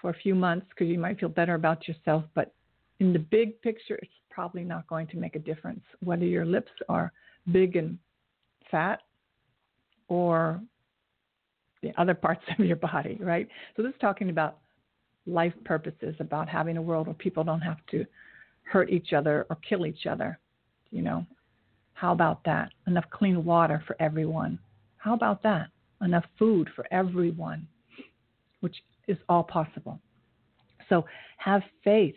for 0.00 0.10
a 0.10 0.14
few 0.14 0.34
months 0.34 0.66
because 0.70 0.88
you 0.88 0.98
might 0.98 1.18
feel 1.18 1.28
better 1.28 1.54
about 1.54 1.88
yourself, 1.88 2.24
but 2.34 2.54
in 3.00 3.12
the 3.12 3.18
big 3.18 3.60
picture, 3.60 3.96
it's 3.96 4.12
probably 4.30 4.64
not 4.64 4.86
going 4.86 5.06
to 5.08 5.16
make 5.16 5.36
a 5.36 5.40
difference 5.40 5.82
whether 6.02 6.24
your 6.24 6.44
lips 6.44 6.70
are 6.88 7.12
big 7.52 7.76
and 7.76 7.98
fat 8.70 9.00
or 10.08 10.60
the 11.82 11.92
other 12.00 12.14
parts 12.14 12.42
of 12.58 12.64
your 12.64 12.76
body, 12.76 13.18
right? 13.20 13.48
So 13.76 13.82
this 13.82 13.90
is 13.90 14.00
talking 14.00 14.30
about 14.30 14.58
life 15.26 15.54
purposes, 15.64 16.14
about 16.20 16.48
having 16.48 16.76
a 16.76 16.82
world 16.82 17.06
where 17.06 17.14
people 17.14 17.44
don't 17.44 17.60
have 17.60 17.84
to 17.90 18.04
hurt 18.62 18.90
each 18.90 19.12
other 19.12 19.46
or 19.50 19.56
kill 19.68 19.86
each 19.86 20.06
other. 20.06 20.38
You 20.90 21.02
know, 21.02 21.26
how 21.96 22.12
about 22.12 22.44
that? 22.44 22.72
Enough 22.86 23.06
clean 23.10 23.42
water 23.42 23.82
for 23.86 23.96
everyone. 24.00 24.58
How 24.98 25.14
about 25.14 25.42
that? 25.44 25.68
Enough 26.02 26.26
food 26.38 26.68
for 26.76 26.86
everyone, 26.90 27.66
which 28.60 28.76
is 29.08 29.16
all 29.30 29.42
possible. 29.42 29.98
So 30.90 31.06
have 31.38 31.62
faith. 31.82 32.14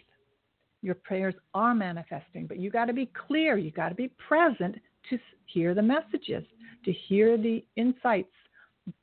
Your 0.82 0.96
prayers 0.96 1.34
are 1.54 1.74
manifesting, 1.74 2.46
but 2.46 2.60
you 2.60 2.70
got 2.70 2.86
to 2.86 2.94
be 2.94 3.10
clear. 3.28 3.58
You 3.58 3.72
got 3.72 3.88
to 3.88 3.96
be 3.96 4.12
present 4.28 4.76
to 5.10 5.18
hear 5.46 5.74
the 5.74 5.82
messages, 5.82 6.44
to 6.84 6.92
hear 6.92 7.38
the 7.38 7.64
insights, 7.78 8.36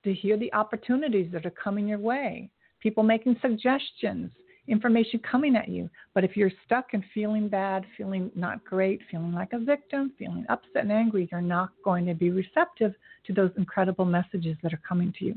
to 0.04 0.12
hear 0.12 0.36
the 0.36 0.52
opportunities 0.52 1.32
that 1.32 1.46
are 1.46 1.50
coming 1.50 1.88
your 1.88 1.98
way. 1.98 2.50
People 2.80 3.02
making 3.02 3.36
suggestions, 3.40 4.30
information 4.68 5.20
coming 5.20 5.56
at 5.56 5.68
you. 5.68 5.88
But 6.14 6.24
if 6.24 6.36
you're 6.36 6.50
stuck 6.64 6.92
and 6.92 7.04
feeling 7.14 7.48
bad, 7.48 7.84
feeling 7.96 8.30
not 8.34 8.64
great, 8.64 9.00
feeling 9.10 9.32
like 9.32 9.52
a 9.52 9.58
victim, 9.58 10.12
feeling 10.18 10.44
upset 10.48 10.82
and 10.82 10.92
angry, 10.92 11.28
you're 11.30 11.40
not 11.40 11.70
going 11.84 12.06
to 12.06 12.14
be 12.14 12.30
receptive 12.30 12.94
to 13.26 13.32
those 13.32 13.50
incredible 13.56 14.04
messages 14.04 14.56
that 14.62 14.72
are 14.72 14.82
coming 14.88 15.12
to 15.18 15.24
you. 15.24 15.34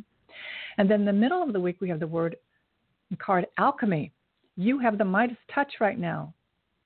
And 0.78 0.90
then 0.90 1.06
the 1.06 1.14
middle 1.14 1.44
of 1.44 1.54
the 1.54 1.60
week, 1.60 1.78
we 1.82 1.90
have 1.90 2.00
the 2.00 2.08
word 2.08 2.36
card 3.18 3.48
alchemy. 3.58 4.12
You 4.56 4.80
have 4.80 4.98
the 4.98 5.06
Midas 5.06 5.38
touch 5.54 5.74
right 5.80 5.98
now, 5.98 6.34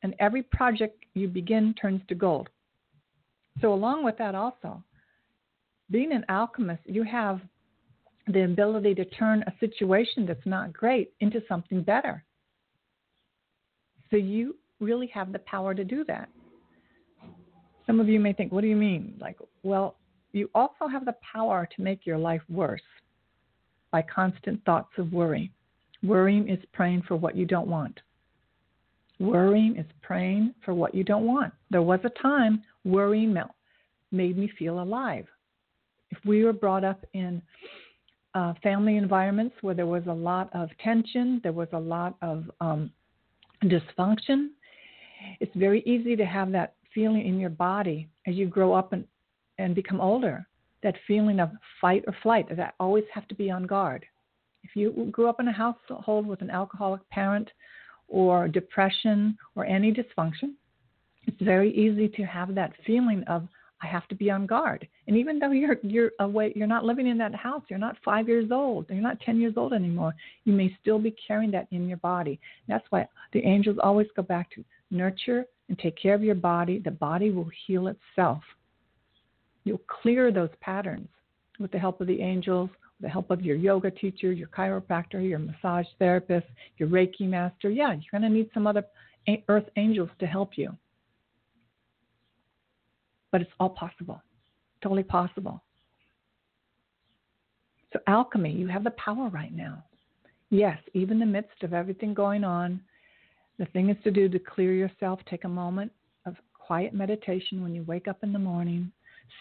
and 0.04 0.16
every 0.20 0.44
project 0.44 1.06
you 1.14 1.28
begin 1.28 1.74
turns 1.74 2.02
to 2.08 2.16
gold. 2.16 2.50
So, 3.62 3.74
along 3.74 4.04
with 4.04 4.18
that, 4.18 4.36
also, 4.36 4.84
being 5.92 6.12
an 6.12 6.26
alchemist, 6.30 6.82
you 6.86 7.04
have 7.04 7.42
the 8.28 8.46
ability 8.46 8.96
to 8.96 9.06
turn 9.06 9.44
a 9.44 9.54
situation 9.60 10.26
that's 10.26 10.46
not 10.46 10.72
great 10.74 11.12
into 11.20 11.42
something 11.48 11.82
better. 11.82 12.24
So 14.14 14.18
you 14.18 14.56
really 14.80 15.08
have 15.08 15.34
the 15.34 15.40
power 15.40 15.74
to 15.74 15.84
do 15.84 16.04
that. 16.06 16.30
Some 17.88 18.00
of 18.00 18.08
you 18.08 18.20
may 18.20 18.32
think, 18.32 18.52
what 18.52 18.62
do 18.62 18.68
you 18.68 18.76
mean? 18.76 19.16
Like, 19.20 19.40
well, 19.64 19.96
you 20.34 20.52
also 20.54 20.88
have 20.88 21.04
the 21.04 21.16
power 21.34 21.68
to 21.76 21.82
make 21.82 22.06
your 22.06 22.20
life 22.20 22.44
worse 22.48 22.84
by 23.90 24.04
constant 24.04 24.64
thoughts 24.66 24.92
of 25.00 25.12
worry. 25.12 25.52
Worrying 26.04 26.48
is 26.48 26.60
praying 26.74 27.02
for 27.08 27.16
what 27.16 27.36
you 27.36 27.48
don't 27.48 27.68
want. 27.68 28.02
Worrying 29.20 29.78
is 29.78 29.86
praying 30.04 30.54
for 30.64 30.76
what 30.76 30.94
you 30.94 31.04
don't 31.04 31.26
want. 31.26 31.52
There 31.72 31.82
was 31.82 32.00
a 32.04 32.22
time 32.22 32.62
worrying 32.86 33.36
made 34.12 34.38
me 34.38 34.52
feel 34.60 34.80
alive. 34.80 35.26
If 36.12 36.20
we 36.24 36.44
were 36.44 36.54
brought 36.54 36.84
up 36.84 37.04
in 37.14 37.42
uh, 38.36 38.54
family 38.62 38.98
environments 38.98 39.56
where 39.62 39.74
there 39.74 39.88
was 39.88 40.04
a 40.08 40.14
lot 40.14 40.52
of 40.54 40.70
tension, 40.84 41.42
there 41.42 41.52
was 41.52 41.70
a 41.74 41.80
lot 41.80 42.16
of 42.22 42.44
um, 42.62 42.92
dysfunction, 43.70 44.50
it's 45.40 45.56
very 45.56 45.82
easy 45.86 46.16
to 46.16 46.26
have 46.26 46.52
that 46.52 46.76
feeling 46.94 47.26
in 47.26 47.40
your 47.40 47.50
body 47.50 48.10
as 48.28 48.36
you 48.36 48.46
grow 48.46 48.74
up 48.74 48.94
and, 48.94 49.06
and 49.58 49.76
become 49.76 50.02
older. 50.02 50.46
That 50.84 50.96
feeling 51.08 51.40
of 51.40 51.52
fight 51.80 52.04
or 52.08 52.16
flight, 52.22 52.48
that 52.50 52.60
I 52.60 52.84
always 52.84 53.06
have 53.14 53.28
to 53.30 53.36
be 53.36 53.50
on 53.50 53.64
guard. 53.64 54.06
If 54.64 54.76
you 54.76 55.10
grew 55.12 55.28
up 55.28 55.40
in 55.40 55.48
a 55.48 55.52
household 55.52 56.28
with 56.28 56.42
an 56.42 56.50
alcoholic 56.50 57.08
parent 57.10 57.50
or 58.08 58.48
depression 58.48 59.38
or 59.56 59.66
any 59.66 59.94
dysfunction, 59.94 60.54
it's 61.26 61.42
very 61.42 61.74
easy 61.74 62.10
to 62.10 62.24
have 62.24 62.54
that 62.56 62.74
feeling 62.86 63.24
of 63.28 63.48
I 63.84 63.88
have 63.88 64.08
to 64.08 64.16
be 64.16 64.32
on 64.32 64.46
guard. 64.46 64.88
And 65.08 65.18
even 65.18 65.40
though 65.40 65.52
you're 65.52 65.78
you're 65.84 66.12
away, 66.20 66.54
you're 66.56 66.68
not 66.68 66.86
living 66.86 67.06
in 67.08 67.18
that 67.18 67.36
house. 67.36 67.64
You're 67.70 67.80
not 67.80 67.98
five 68.04 68.30
years 68.30 68.50
old. 68.50 68.86
You're 68.90 69.02
not 69.02 69.20
ten 69.20 69.40
years 69.40 69.56
old 69.58 69.74
anymore. 69.74 70.14
You 70.46 70.54
may 70.54 70.76
still 70.82 71.00
be 71.00 71.14
carrying 71.28 71.52
that 71.52 71.68
in 71.72 71.88
your 71.88 71.98
body. 71.98 72.40
That's 72.68 72.86
why 72.90 73.08
the 73.34 73.44
angels 73.44 73.78
always 73.84 74.08
go 74.16 74.24
back 74.24 74.50
to 74.52 74.64
nurture 74.90 75.46
and 75.68 75.78
take 75.78 75.98
care 76.02 76.14
of 76.14 76.24
your 76.24 76.36
body. 76.36 76.80
The 76.80 76.92
body 76.92 77.32
will 77.32 77.50
heal 77.68 77.88
itself. 77.88 78.42
You'll 79.66 79.82
clear 80.02 80.32
those 80.32 80.50
patterns 80.62 81.10
with 81.60 81.72
the 81.72 81.80
help 81.80 82.00
of 82.00 82.08
the 82.08 82.22
angels, 82.22 82.70
with 82.70 83.08
the 83.08 83.10
help 83.10 83.32
of 83.32 83.42
your 83.42 83.58
yoga 83.58 83.92
teacher, 83.92 84.32
your 84.32 84.48
chiropractor, 84.48 85.28
your 85.28 85.40
massage 85.40 85.88
therapist, 86.00 86.48
your 86.78 86.88
Reiki 86.88 87.22
master. 87.28 87.70
Yeah, 87.70 87.92
you're 87.92 88.20
going 88.20 88.24
to 88.24 88.30
need 88.30 88.50
some 88.54 88.66
other 88.66 88.86
earth 89.50 89.70
angels 89.76 90.10
to 90.20 90.26
help 90.26 90.58
you 90.58 90.78
but 93.34 93.42
it's 93.42 93.52
all 93.60 93.72
possible. 93.72 94.22
Totally 94.82 95.04
possible. 95.04 95.62
So, 97.92 98.00
alchemy, 98.08 98.52
you 98.52 98.68
have 98.68 98.84
the 98.84 98.92
power 98.92 99.28
right 99.30 99.54
now. 99.54 99.84
Yes, 100.52 100.78
even 100.94 101.14
in 101.14 101.20
the 101.20 101.26
midst 101.26 101.64
of 101.64 101.74
everything 101.74 102.14
going 102.14 102.44
on, 102.44 102.80
the 103.58 103.66
thing 103.66 103.90
is 103.90 103.98
to 104.04 104.12
do 104.12 104.30
to 104.30 104.40
clear 104.40 104.74
yourself, 104.74 105.20
take 105.28 105.46
a 105.46 105.50
moment 105.50 105.92
of 106.28 106.36
quiet 106.54 106.94
meditation 106.94 107.64
when 107.64 107.74
you 107.74 107.84
wake 107.84 108.08
up 108.08 108.20
in 108.22 108.34
the 108.34 108.40
morning. 108.40 108.92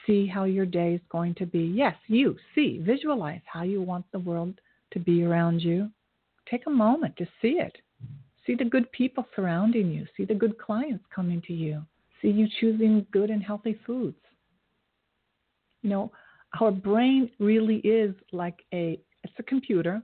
See 0.07 0.27
how 0.27 0.45
your 0.45 0.67
day 0.67 0.95
is 0.95 1.01
going 1.11 1.35
to 1.35 1.45
be. 1.45 1.61
Yes, 1.61 1.95
you 2.07 2.37
see, 2.55 2.79
visualize 2.83 3.43
how 3.45 3.63
you 3.63 3.83
want 3.83 4.07
the 4.11 4.21
world 4.21 4.55
to 4.93 5.01
be 5.01 5.23
around 5.23 5.61
you. 5.61 5.91
Take 6.51 6.67
a 6.67 6.71
moment 6.71 7.15
to 7.19 7.27
see 7.43 7.59
it. 7.61 7.77
See 8.47 8.55
the 8.55 8.65
good 8.65 8.91
people 8.93 9.27
surrounding 9.37 9.91
you. 9.91 10.07
See 10.17 10.25
the 10.25 10.35
good 10.35 10.59
clients 10.59 11.05
coming 11.15 11.43
to 11.47 11.53
you 11.53 11.83
see 12.23 12.29
you 12.29 12.47
choosing 12.61 13.05
good 13.13 13.29
and 13.29 13.43
healthy 13.43 13.79
foods. 13.85 14.17
You 15.83 15.91
know, 15.91 16.13
our 16.61 16.71
brain 16.71 17.31
really 17.39 17.77
is 17.79 18.15
like 18.33 18.61
a 18.73 18.99
it's 19.25 19.35
a 19.39 19.43
computer 19.43 20.03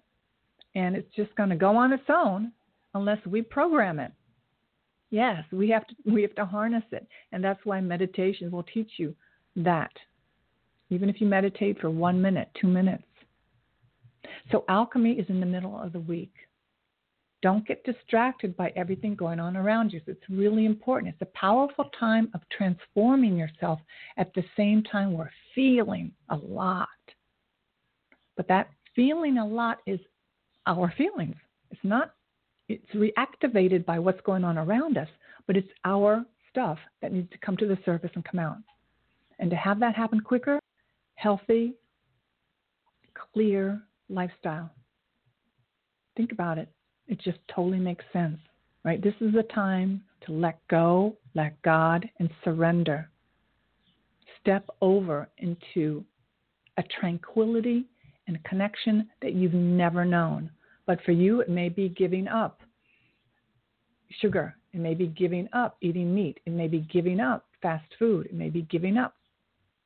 and 0.74 0.94
it's 0.96 1.14
just 1.14 1.34
going 1.36 1.48
to 1.48 1.56
go 1.56 1.76
on 1.76 1.92
its 1.92 2.04
own 2.08 2.52
unless 2.94 3.24
we 3.26 3.42
program 3.42 3.98
it. 3.98 4.12
Yes, 5.10 5.44
we 5.52 5.70
have 5.70 5.86
to 5.86 5.94
we 6.06 6.22
have 6.22 6.34
to 6.34 6.44
harness 6.44 6.84
it. 6.92 7.06
And 7.32 7.42
that's 7.42 7.64
why 7.64 7.80
meditation 7.80 8.50
will 8.50 8.64
teach 8.64 8.90
you 8.96 9.14
that. 9.56 9.92
Even 10.90 11.08
if 11.08 11.20
you 11.20 11.26
meditate 11.26 11.78
for 11.80 11.90
1 11.90 12.20
minute, 12.20 12.48
2 12.60 12.66
minutes. 12.66 13.04
So 14.50 14.64
alchemy 14.68 15.12
is 15.12 15.26
in 15.28 15.40
the 15.40 15.46
middle 15.46 15.78
of 15.78 15.92
the 15.92 16.00
week. 16.00 16.32
Don't 17.40 17.66
get 17.66 17.84
distracted 17.84 18.56
by 18.56 18.72
everything 18.74 19.14
going 19.14 19.38
on 19.38 19.56
around 19.56 19.92
you. 19.92 20.00
It's 20.06 20.28
really 20.28 20.66
important. 20.66 21.12
It's 21.12 21.22
a 21.22 21.38
powerful 21.38 21.88
time 21.98 22.28
of 22.34 22.40
transforming 22.50 23.36
yourself 23.36 23.78
at 24.16 24.34
the 24.34 24.42
same 24.56 24.82
time 24.82 25.12
we're 25.12 25.30
feeling 25.54 26.10
a 26.30 26.36
lot. 26.36 26.88
But 28.36 28.48
that 28.48 28.70
feeling 28.96 29.38
a 29.38 29.46
lot 29.46 29.78
is 29.86 30.00
our 30.66 30.92
feelings. 30.96 31.36
It's 31.70 31.80
not, 31.84 32.14
it's 32.68 32.90
reactivated 32.92 33.84
by 33.84 34.00
what's 34.00 34.20
going 34.22 34.42
on 34.42 34.58
around 34.58 34.98
us, 34.98 35.08
but 35.46 35.56
it's 35.56 35.68
our 35.84 36.24
stuff 36.50 36.78
that 37.02 37.12
needs 37.12 37.30
to 37.30 37.38
come 37.38 37.56
to 37.58 37.68
the 37.68 37.78
surface 37.84 38.10
and 38.14 38.24
come 38.24 38.40
out. 38.40 38.56
And 39.38 39.48
to 39.50 39.56
have 39.56 39.78
that 39.78 39.94
happen 39.94 40.20
quicker, 40.20 40.58
healthy, 41.14 41.74
clear 43.32 43.80
lifestyle. 44.08 44.70
Think 46.16 46.32
about 46.32 46.58
it. 46.58 46.68
It 47.08 47.20
just 47.20 47.38
totally 47.54 47.78
makes 47.78 48.04
sense, 48.12 48.38
right? 48.84 49.02
This 49.02 49.14
is 49.20 49.34
a 49.34 49.42
time 49.54 50.02
to 50.26 50.32
let 50.32 50.58
go, 50.68 51.16
let 51.34 51.60
God, 51.62 52.08
and 52.18 52.30
surrender. 52.44 53.08
Step 54.40 54.68
over 54.80 55.28
into 55.38 56.04
a 56.76 56.82
tranquility 57.00 57.86
and 58.26 58.42
connection 58.44 59.08
that 59.22 59.32
you've 59.32 59.54
never 59.54 60.04
known. 60.04 60.50
But 60.86 61.02
for 61.04 61.12
you, 61.12 61.40
it 61.40 61.48
may 61.48 61.68
be 61.68 61.88
giving 61.88 62.28
up 62.28 62.60
sugar. 64.20 64.54
It 64.72 64.80
may 64.80 64.94
be 64.94 65.06
giving 65.06 65.48
up 65.52 65.76
eating 65.80 66.14
meat. 66.14 66.38
It 66.46 66.52
may 66.52 66.68
be 66.68 66.80
giving 66.92 67.20
up 67.20 67.46
fast 67.62 67.86
food. 67.98 68.26
It 68.26 68.34
may 68.34 68.50
be 68.50 68.62
giving 68.62 68.96
up 68.96 69.14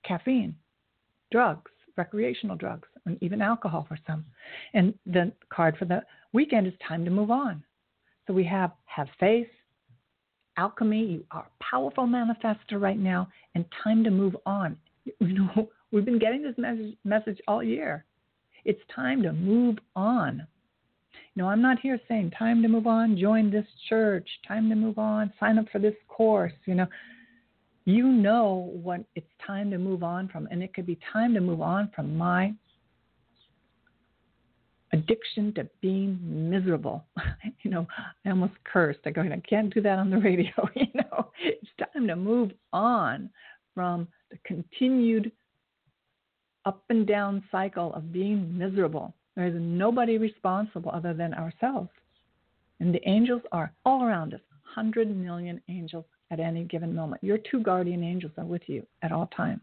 caffeine, 0.05 0.55
drugs, 1.31 1.71
recreational 1.97 2.57
drugs, 2.57 2.89
and 3.07 3.19
even 3.23 3.43
alcohol 3.43 3.85
for 3.89 3.99
some. 4.07 4.25
And 4.75 4.95
the 5.07 5.33
card 5.51 5.77
for 5.79 5.85
the 5.85 6.03
weekend 6.33 6.67
is 6.67 6.73
time 6.87 7.05
to 7.05 7.11
move 7.11 7.31
on. 7.31 7.63
So 8.27 8.33
we 8.33 8.45
have 8.45 8.73
have 8.87 9.09
faith, 9.19 9.49
alchemy. 10.57 11.05
You 11.05 11.25
are 11.31 11.47
a 11.47 11.65
powerful 11.65 12.07
manifester 12.07 12.81
right 12.81 12.99
now, 12.99 13.29
and 13.55 13.65
time 13.83 14.05
to 14.05 14.11
move 14.11 14.37
on. 14.47 14.77
You 15.05 15.17
know, 15.21 15.69
we've 15.93 16.05
been 16.05 16.19
getting 16.19 16.43
this 16.43 16.55
message, 16.57 16.97
message 17.05 17.41
all 17.49 17.63
year. 17.63 18.05
It's 18.65 18.81
time 18.95 19.23
to 19.23 19.33
move 19.33 19.79
on. 19.97 20.47
You 21.35 21.43
know, 21.43 21.49
I'm 21.49 21.63
not 21.63 21.81
here 21.81 21.99
saying 22.09 22.33
time 22.39 22.63
to 22.63 22.69
move 22.69 22.87
on, 22.87 23.19
join 23.19 23.51
this 23.51 23.67
church, 23.89 24.29
time 24.47 24.69
to 24.69 24.77
move 24.77 24.99
on, 24.99 25.33
sign 25.41 25.59
up 25.59 25.67
for 25.73 25.79
this 25.79 25.95
course. 26.07 26.53
You 26.67 26.75
know, 26.75 26.87
you 27.85 28.07
know 28.07 28.71
when 28.75 29.05
it's 29.17 29.27
time 29.45 29.71
to 29.71 29.79
move 29.79 30.03
on 30.03 30.29
from, 30.29 30.47
and 30.51 30.63
it 30.63 30.75
could 30.75 30.87
be 30.87 30.99
time 31.13 31.35
to 31.35 31.41
move 31.41 31.61
on 31.61 31.91
from 31.95 32.17
my 32.17 32.55
addiction 34.93 35.53
to 35.55 35.69
being 35.81 36.19
miserable. 36.23 37.05
you 37.63 37.71
know, 37.71 37.87
I 38.25 38.31
almost 38.31 38.55
cursed. 38.65 39.01
I 39.07 39.11
go, 39.11 39.23
I 39.23 39.43
can't 39.49 39.73
do 39.73 39.81
that 39.83 39.99
on 39.99 40.11
the 40.11 40.19
radio. 40.19 40.53
you 40.75 40.87
know, 40.95 41.31
it's 41.43 41.71
time 41.93 42.07
to 42.07 42.17
move 42.17 42.53
on 42.73 43.31
from 43.75 44.07
the 44.31 44.39
continued 44.45 45.33
up 46.65 46.85
and 46.91 47.07
down 47.07 47.43
cycle 47.51 47.93
of 47.95 48.13
being 48.13 48.57
miserable. 48.57 49.15
There 49.35 49.47
is 49.47 49.55
nobody 49.57 50.19
responsible 50.19 50.91
other 50.93 51.15
than 51.15 51.35
ourselves. 51.35 51.89
And 52.81 52.95
the 52.95 53.09
angels 53.09 53.43
are 53.53 53.73
all 53.85 54.05
around 54.05 54.35
us, 54.35 54.41
100 54.75 55.15
million 55.17 55.61
angels 55.69 56.05
at 56.31 56.41
any 56.41 56.65
given 56.65 56.95
moment. 56.95 57.23
Your 57.23 57.39
two 57.39 57.61
guardian 57.61 58.03
angels 58.03 58.33
are 58.37 58.45
with 58.45 58.63
you 58.67 58.87
at 59.03 59.13
all 59.13 59.29
times. 59.29 59.61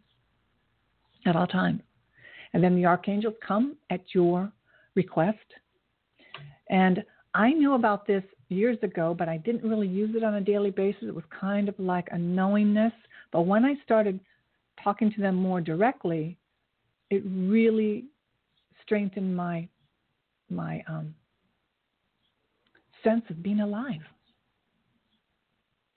At 1.26 1.36
all 1.36 1.48
times. 1.48 1.82
And 2.54 2.63
then 2.63 2.76
the 2.76 2.86
archangels 2.86 3.36
come 3.46 3.76
at 3.89 4.02
your 4.13 4.52
request. 4.95 5.38
And 6.69 7.04
I 7.34 7.52
knew 7.52 7.73
about 7.73 8.08
this 8.08 8.23
years 8.49 8.78
ago, 8.82 9.15
but 9.17 9.30
I 9.30 9.38
didn't 9.38 9.67
really 9.67 9.88
use 9.88 10.15
it 10.15 10.23
on 10.23 10.36
a 10.36 10.41
daily 10.41 10.71
basis. 10.71 11.04
It 11.04 11.15
was 11.15 11.23
kind 11.39 11.69
of 11.69 11.75
like 11.78 12.08
a 12.12 12.17
knowingness. 12.17 12.93
But 13.32 13.41
when 13.41 13.65
I 13.65 13.75
started 13.84 14.19
talking 14.84 15.12
to 15.13 15.21
them 15.21 15.36
more 15.36 15.62
directly, 15.62 16.38
it 17.10 17.23
really 17.25 18.06
strengthened 18.84 19.36
my 19.36 19.67
my 20.49 20.84
um, 20.88 21.13
sense 23.04 23.23
of 23.30 23.43
being 23.43 23.60
alive. 23.60 24.02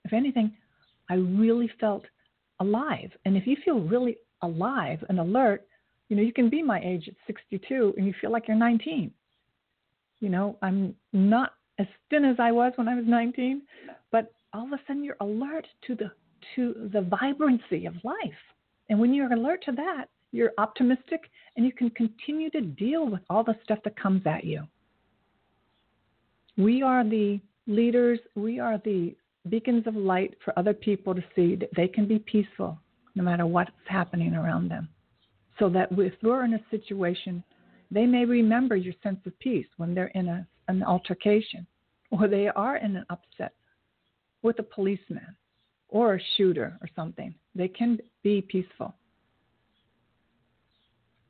If 0.05 0.13
anything, 0.13 0.53
I 1.09 1.15
really 1.15 1.71
felt 1.79 2.03
alive. 2.59 3.09
And 3.25 3.35
if 3.35 3.47
you 3.47 3.57
feel 3.65 3.79
really 3.79 4.17
alive 4.43 5.03
and 5.09 5.19
alert, 5.19 5.65
you 6.13 6.17
know, 6.17 6.23
you 6.27 6.31
can 6.31 6.47
be 6.47 6.61
my 6.61 6.79
age 6.81 7.07
at 7.07 7.15
62 7.25 7.95
and 7.97 8.05
you 8.05 8.13
feel 8.21 8.31
like 8.31 8.47
you're 8.47 8.55
19. 8.55 9.11
You 10.19 10.29
know, 10.29 10.59
I'm 10.61 10.93
not 11.11 11.53
as 11.79 11.87
thin 12.11 12.23
as 12.23 12.35
I 12.37 12.51
was 12.51 12.71
when 12.75 12.87
I 12.87 12.93
was 12.93 13.05
19, 13.07 13.63
but 14.11 14.31
all 14.53 14.65
of 14.65 14.73
a 14.73 14.79
sudden 14.85 15.03
you're 15.03 15.17
alert 15.21 15.65
to 15.87 15.95
the 15.95 16.11
to 16.55 16.87
the 16.93 17.01
vibrancy 17.01 17.87
of 17.87 17.95
life. 18.03 18.43
And 18.89 18.99
when 18.99 19.11
you're 19.11 19.33
alert 19.33 19.63
to 19.65 19.71
that, 19.71 20.05
you're 20.31 20.51
optimistic 20.59 21.21
and 21.57 21.65
you 21.65 21.71
can 21.71 21.89
continue 21.89 22.51
to 22.51 22.61
deal 22.61 23.09
with 23.09 23.21
all 23.31 23.43
the 23.43 23.55
stuff 23.63 23.79
that 23.83 23.99
comes 23.99 24.21
at 24.27 24.43
you. 24.43 24.67
We 26.57 26.83
are 26.83 27.03
the 27.03 27.39
leaders, 27.65 28.19
we 28.35 28.59
are 28.59 28.77
the 28.85 29.15
beacons 29.49 29.87
of 29.87 29.95
light 29.95 30.35
for 30.45 30.53
other 30.59 30.75
people 30.75 31.15
to 31.15 31.23
see 31.35 31.55
that 31.55 31.69
they 31.75 31.87
can 31.87 32.07
be 32.07 32.19
peaceful 32.19 32.77
no 33.15 33.23
matter 33.23 33.47
what's 33.47 33.71
happening 33.87 34.35
around 34.35 34.69
them. 34.69 34.89
So 35.59 35.69
that 35.69 35.89
if 35.91 36.13
we're 36.21 36.45
in 36.45 36.55
a 36.55 36.65
situation, 36.71 37.43
they 37.91 38.05
may 38.05 38.25
remember 38.25 38.75
your 38.75 38.93
sense 39.03 39.19
of 39.25 39.37
peace 39.39 39.67
when 39.77 39.93
they're 39.93 40.07
in 40.07 40.27
a, 40.27 40.47
an 40.67 40.83
altercation 40.83 41.67
or 42.11 42.27
they 42.27 42.47
are 42.47 42.77
in 42.77 42.95
an 42.95 43.05
upset 43.09 43.53
with 44.41 44.59
a 44.59 44.63
policeman 44.63 45.35
or 45.89 46.15
a 46.15 46.19
shooter 46.35 46.77
or 46.81 46.89
something. 46.95 47.33
They 47.55 47.67
can 47.67 47.99
be 48.23 48.41
peaceful. 48.41 48.95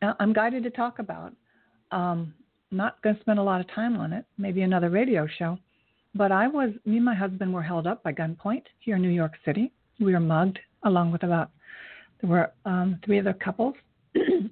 Now, 0.01 0.15
I'm 0.19 0.33
guided 0.33 0.63
to 0.63 0.69
talk 0.69 0.99
about. 0.99 1.33
Um, 1.91 2.33
not 2.71 3.01
going 3.01 3.15
to 3.15 3.21
spend 3.21 3.39
a 3.39 3.43
lot 3.43 3.61
of 3.61 3.71
time 3.71 3.97
on 3.97 4.13
it. 4.13 4.25
Maybe 4.37 4.63
another 4.63 4.89
radio 4.89 5.27
show. 5.37 5.57
But 6.15 6.31
I 6.31 6.47
was, 6.47 6.71
me 6.85 6.97
and 6.97 7.05
my 7.05 7.13
husband 7.13 7.53
were 7.53 7.61
held 7.61 7.87
up 7.87 8.03
by 8.03 8.13
gunpoint 8.13 8.63
here 8.79 8.95
in 8.95 9.01
New 9.01 9.09
York 9.09 9.33
City. 9.45 9.71
We 9.99 10.13
were 10.13 10.19
mugged 10.19 10.59
along 10.83 11.11
with 11.11 11.23
about, 11.23 11.51
there 12.21 12.29
were 12.29 12.51
um, 12.65 12.99
three 13.05 13.19
other 13.19 13.33
couples 13.33 13.75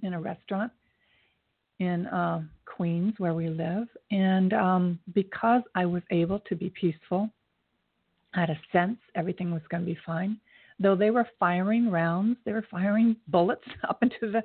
in 0.04 0.14
a 0.14 0.22
restaurant 0.22 0.72
in 1.80 2.08
uh, 2.08 2.42
Queens 2.66 3.14
where 3.18 3.34
we 3.34 3.50
live. 3.50 3.88
And 4.12 4.54
um, 4.54 5.00
because 5.14 5.64
I 5.76 5.86
was 5.86 6.04
able 6.12 6.40
to 6.40 6.56
be 6.56 6.70
peaceful, 6.70 7.30
I 8.34 8.42
had 8.42 8.50
a 8.50 8.60
sense 8.72 8.98
everything 9.16 9.52
was 9.52 9.64
going 9.70 9.84
to 9.84 9.92
be 9.94 10.00
fine. 10.06 10.40
Though 10.80 10.96
they 10.96 11.12
were 11.12 11.28
firing 11.40 11.90
rounds, 11.90 12.38
they 12.46 12.54
were 12.54 12.66
firing 12.70 13.16
bullets 13.28 13.68
up 13.88 14.02
into 14.02 14.32
the, 14.32 14.44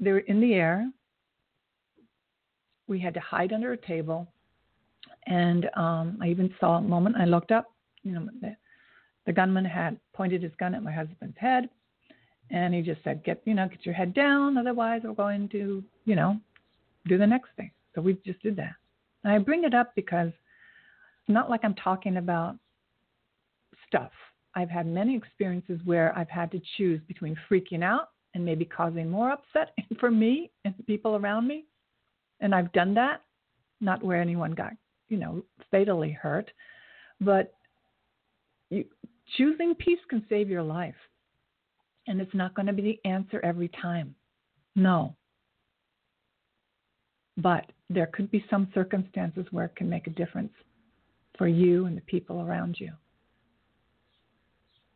they 0.00 0.12
were 0.12 0.20
in 0.20 0.40
the 0.40 0.54
air. 0.54 0.90
We 2.88 2.98
had 2.98 3.14
to 3.14 3.20
hide 3.20 3.52
under 3.52 3.72
a 3.72 3.76
table 3.76 4.28
and 5.26 5.70
um, 5.76 6.18
I 6.20 6.28
even 6.28 6.52
saw 6.58 6.78
a 6.78 6.80
moment 6.80 7.16
I 7.16 7.24
looked 7.24 7.52
up, 7.52 7.72
you 8.02 8.12
know, 8.12 8.28
the, 8.40 8.56
the 9.26 9.32
gunman 9.32 9.64
had 9.64 9.98
pointed 10.14 10.42
his 10.42 10.52
gun 10.58 10.74
at 10.74 10.82
my 10.82 10.92
husband's 10.92 11.36
head, 11.38 11.68
and 12.50 12.74
he 12.74 12.82
just 12.82 13.02
said, 13.04 13.24
"Get, 13.24 13.42
you 13.44 13.54
know, 13.54 13.68
get 13.68 13.84
your 13.84 13.94
head 13.94 14.14
down, 14.14 14.56
otherwise 14.58 15.02
we're 15.04 15.14
going 15.14 15.48
to, 15.50 15.82
you 16.04 16.16
know, 16.16 16.38
do 17.06 17.18
the 17.18 17.26
next 17.26 17.50
thing." 17.56 17.70
So 17.94 18.00
we 18.00 18.14
just 18.24 18.42
did 18.42 18.56
that. 18.56 18.74
And 19.24 19.32
I 19.32 19.38
bring 19.38 19.64
it 19.64 19.74
up 19.74 19.94
because 19.94 20.28
it's 20.28 21.28
not 21.28 21.50
like 21.50 21.60
I'm 21.64 21.74
talking 21.74 22.16
about 22.16 22.56
stuff. 23.86 24.10
I've 24.54 24.70
had 24.70 24.86
many 24.86 25.16
experiences 25.16 25.80
where 25.84 26.16
I've 26.16 26.28
had 26.28 26.50
to 26.52 26.60
choose 26.76 27.00
between 27.08 27.36
freaking 27.50 27.82
out 27.82 28.10
and 28.34 28.44
maybe 28.44 28.64
causing 28.64 29.08
more 29.08 29.30
upset 29.30 29.74
for 30.00 30.10
me 30.10 30.50
and 30.64 30.74
people 30.86 31.16
around 31.16 31.46
me. 31.46 31.64
And 32.40 32.54
I've 32.54 32.72
done 32.72 32.92
that, 32.94 33.22
not 33.80 34.02
where 34.02 34.20
anyone 34.20 34.52
got 34.52 34.72
you 35.12 35.18
know, 35.18 35.44
fatally 35.70 36.10
hurt. 36.10 36.50
But 37.20 37.54
you, 38.70 38.84
choosing 39.36 39.74
peace 39.74 40.00
can 40.08 40.24
save 40.28 40.48
your 40.48 40.62
life. 40.62 40.96
And 42.12 42.20
it's 42.20 42.34
not 42.34 42.52
going 42.54 42.66
to 42.66 42.74
be 42.74 42.82
the 42.82 43.08
answer 43.08 43.40
every 43.42 43.68
time. 43.68 44.14
No. 44.76 45.16
But 47.38 47.72
there 47.88 48.10
could 48.12 48.30
be 48.30 48.44
some 48.50 48.68
circumstances 48.74 49.46
where 49.50 49.64
it 49.64 49.76
can 49.76 49.88
make 49.88 50.06
a 50.08 50.10
difference 50.10 50.52
for 51.38 51.48
you 51.48 51.86
and 51.86 51.96
the 51.96 52.02
people 52.02 52.42
around 52.42 52.76
you. 52.78 52.92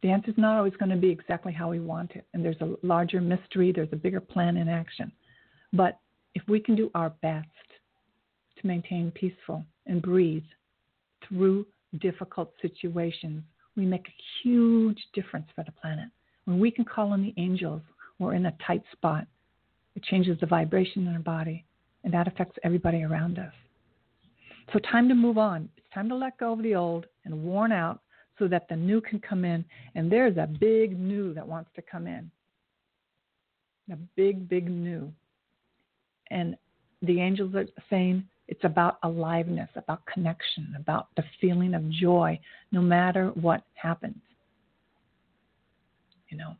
The 0.03 0.11
answer 0.11 0.31
is 0.31 0.37
not 0.37 0.59
always 0.59 0.77
going 0.77 0.91
to 0.91 0.97
be 0.99 1.09
exactly 1.09 1.55
how 1.55 1.71
we 1.71 1.81
want 1.81 2.11
it. 2.11 2.27
And 2.35 2.45
there's 2.45 2.61
a 2.61 2.75
larger 2.83 3.23
mystery, 3.23 3.73
there's 3.73 3.89
a 3.93 3.97
bigger 3.97 4.21
plan 4.21 4.59
in 4.59 4.69
action. 4.69 5.11
But 5.73 5.99
if 6.35 6.43
we 6.47 6.61
can 6.61 6.77
do 6.77 6.91
our 6.95 7.09
best 7.23 7.49
to 8.61 8.67
maintain 8.67 9.11
peaceful 9.11 9.65
and 9.87 10.03
breathe 10.03 10.45
through 11.27 11.67
difficult 11.99 12.53
situations, 12.61 13.43
we 13.75 13.87
make 13.87 14.07
a 14.07 14.23
huge 14.43 14.99
difference 15.15 15.47
for 15.55 15.65
the 15.65 15.73
planet. 15.73 16.11
When 16.47 16.59
we 16.59 16.71
can 16.71 16.85
call 16.85 17.13
on 17.13 17.23
the 17.23 17.35
angels, 17.37 17.83
we're 18.19 18.35
in 18.35 18.47
a 18.47 18.57
tight 18.67 18.83
spot. 18.93 19.27
It 19.95 20.03
changes 20.05 20.39
the 20.41 20.47
vibration 20.47 21.07
in 21.07 21.13
our 21.13 21.21
body, 21.21 21.65
and 22.05 22.15
that 22.15 22.29
affects 22.29 22.57
everybody 22.65 23.03
around 23.03 23.39
us. 23.39 23.53
So, 24.73 24.79
time 24.79 25.09
to 25.09 25.15
move 25.15 25.39
on. 25.39 25.69
It's 25.77 25.87
time 25.93 26.09
to 26.09 26.15
let 26.15 26.39
go 26.39 26.53
of 26.53 26.63
the 26.63 26.75
old 26.75 27.07
and 27.25 27.43
worn 27.43 27.73
out 27.73 28.01
so 28.39 28.49
that 28.49 28.69
the 28.69 28.77
new 28.77 29.01
can 29.01 29.19
come 29.21 29.45
in. 29.45 29.65
And 29.95 30.11
there's 30.11 30.37
a 30.37 30.47
big 30.47 30.99
new 30.99 31.35
that 31.35 31.47
wants 31.47 31.71
to 31.77 31.83
come 31.83 32.07
in. 32.07 32.31
A 33.91 33.97
big, 34.17 34.49
big 34.49 34.71
new. 34.71 35.13
And 36.31 36.57
the 37.03 37.21
angels 37.21 37.55
are 37.55 37.67
saying, 37.89 38.25
it's 38.49 38.65
about 38.65 38.99
aliveness, 39.03 39.69
about 39.77 40.05
connection, 40.07 40.75
about 40.79 41.09
the 41.17 41.25
feeling 41.41 41.75
of 41.75 41.89
joy, 41.91 42.39
no 42.73 42.81
matter 42.81 43.29
what 43.35 43.63
happens. 43.75 44.21
You 46.29 46.39
know, 46.39 46.57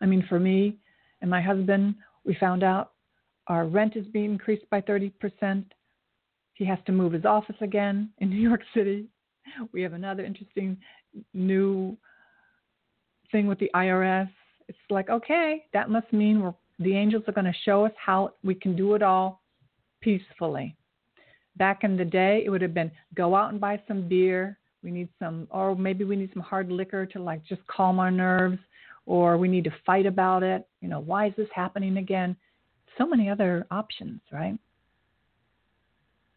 I 0.00 0.06
mean, 0.06 0.24
for 0.28 0.38
me 0.38 0.76
and 1.20 1.30
my 1.30 1.40
husband, 1.40 1.94
we 2.24 2.36
found 2.38 2.62
out 2.62 2.92
our 3.46 3.66
rent 3.66 3.96
is 3.96 4.06
being 4.06 4.32
increased 4.32 4.68
by 4.70 4.80
30%. 4.80 5.64
He 6.54 6.64
has 6.64 6.78
to 6.86 6.92
move 6.92 7.12
his 7.12 7.24
office 7.24 7.56
again 7.60 8.10
in 8.18 8.30
New 8.30 8.40
York 8.40 8.62
City. 8.74 9.06
We 9.72 9.82
have 9.82 9.92
another 9.92 10.24
interesting 10.24 10.76
new 11.32 11.96
thing 13.30 13.46
with 13.46 13.58
the 13.58 13.70
IRS. 13.74 14.28
It's 14.68 14.78
like, 14.90 15.08
okay, 15.08 15.64
that 15.72 15.88
must 15.88 16.12
mean 16.12 16.42
we're, 16.42 16.54
the 16.78 16.96
angels 16.96 17.22
are 17.28 17.32
going 17.32 17.46
to 17.46 17.54
show 17.64 17.86
us 17.86 17.92
how 17.96 18.34
we 18.42 18.54
can 18.54 18.76
do 18.76 18.94
it 18.94 19.02
all 19.02 19.40
peacefully 20.00 20.76
back 21.56 21.84
in 21.84 21.96
the 21.96 22.04
day, 22.04 22.42
it 22.44 22.50
would 22.50 22.62
have 22.62 22.74
been 22.74 22.90
go 23.14 23.34
out 23.34 23.50
and 23.50 23.60
buy 23.60 23.80
some 23.88 24.08
beer. 24.08 24.58
We 24.82 24.90
need 24.90 25.08
some, 25.18 25.48
or 25.50 25.74
maybe 25.74 26.04
we 26.04 26.16
need 26.16 26.30
some 26.32 26.42
hard 26.42 26.70
liquor 26.70 27.06
to 27.06 27.22
like 27.22 27.44
just 27.44 27.66
calm 27.66 27.98
our 27.98 28.10
nerves, 28.10 28.58
or 29.06 29.38
we 29.38 29.48
need 29.48 29.64
to 29.64 29.74
fight 29.86 30.04
about 30.04 30.42
it. 30.42 30.66
You 30.80 30.88
know, 30.88 31.00
why 31.00 31.28
is 31.28 31.34
this 31.36 31.48
happening 31.54 31.96
again? 31.96 32.36
So 32.98 33.06
many 33.06 33.30
other 33.30 33.66
options, 33.70 34.20
right? 34.32 34.58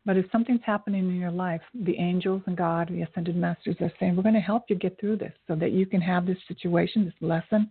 But 0.06 0.18
if 0.18 0.26
something's 0.32 0.62
happening 0.66 1.10
in 1.10 1.20
your 1.20 1.32
life, 1.32 1.62
the 1.74 1.98
angels 1.98 2.42
and 2.48 2.58
God, 2.58 2.90
the 2.90 3.02
ascended 3.02 3.36
masters 3.36 3.76
are 3.82 3.92
saying, 4.00 4.16
we're 4.16 4.24
going 4.24 4.34
to 4.34 4.40
help 4.40 4.64
you 4.70 4.76
get 4.76 5.00
through 5.00 5.18
this 5.18 5.34
so 5.48 5.56
that 5.56 5.72
you 5.72 5.86
can 5.86 6.02
have 6.02 6.26
this 6.26 6.38
situation, 6.48 7.06
this 7.06 7.14
lesson, 7.22 7.70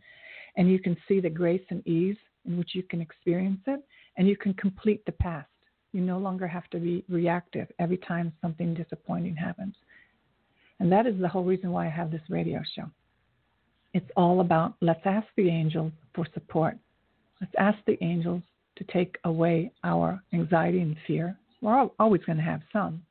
and 0.57 0.71
you 0.71 0.79
can 0.79 0.97
see 1.07 1.21
the 1.21 1.31
grace 1.31 1.65
and 1.71 1.87
ease 1.87 2.17
in 2.47 2.57
which 2.57 2.75
you 2.75 2.83
can 2.83 3.01
experience 3.01 3.61
it, 3.67 3.81
and 4.17 4.29
you 4.29 4.37
can 4.37 4.55
complete 4.55 5.05
the 5.05 5.13
past. 5.13 5.49
You 5.93 6.01
no 6.01 6.19
longer 6.19 6.47
have 6.47 6.69
to 6.71 6.79
be 6.79 7.05
reactive 7.09 7.69
every 7.79 7.99
time 7.99 8.33
something 8.41 8.75
disappointing 8.75 9.35
happens. 9.35 9.75
And 10.81 10.93
that 10.93 11.07
is 11.07 11.19
the 11.19 11.29
whole 11.29 11.45
reason 11.45 11.73
why 11.73 11.87
I 11.87 11.91
have 11.91 12.11
this 12.11 12.23
radio 12.29 12.63
show. 12.77 12.91
It's 13.95 14.11
all 14.17 14.41
about 14.41 14.75
let's 14.81 15.01
ask 15.05 15.27
the 15.37 15.49
angels 15.49 15.93
for 16.15 16.27
support. 16.35 16.77
Let's 17.41 17.55
ask 17.59 17.79
the 17.87 18.03
angels 18.03 18.43
to 18.77 18.85
take 18.85 19.17
away 19.25 19.73
our 19.85 20.23
anxiety 20.33 20.81
and 20.81 20.97
fear. 21.07 21.37
We're 21.61 21.89
always 21.99 22.23
going 22.25 22.39
to 22.39 22.45
have 22.45 22.61
some, 22.73 23.03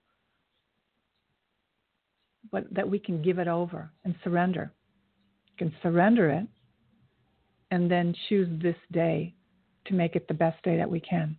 but 2.51 2.65
that 2.73 2.89
we 2.89 2.99
can 2.99 3.21
give 3.21 3.39
it 3.39 3.47
over 3.47 3.89
and 4.05 4.15
surrender. 4.23 4.71
Can 5.57 5.73
surrender 5.81 6.29
it 6.29 6.47
and 7.71 7.91
then 7.91 8.15
choose 8.29 8.47
this 8.61 8.75
day 8.91 9.33
to 9.85 9.93
make 9.93 10.15
it 10.15 10.27
the 10.27 10.33
best 10.33 10.61
day 10.63 10.77
that 10.77 10.89
we 10.89 10.99
can. 10.99 11.35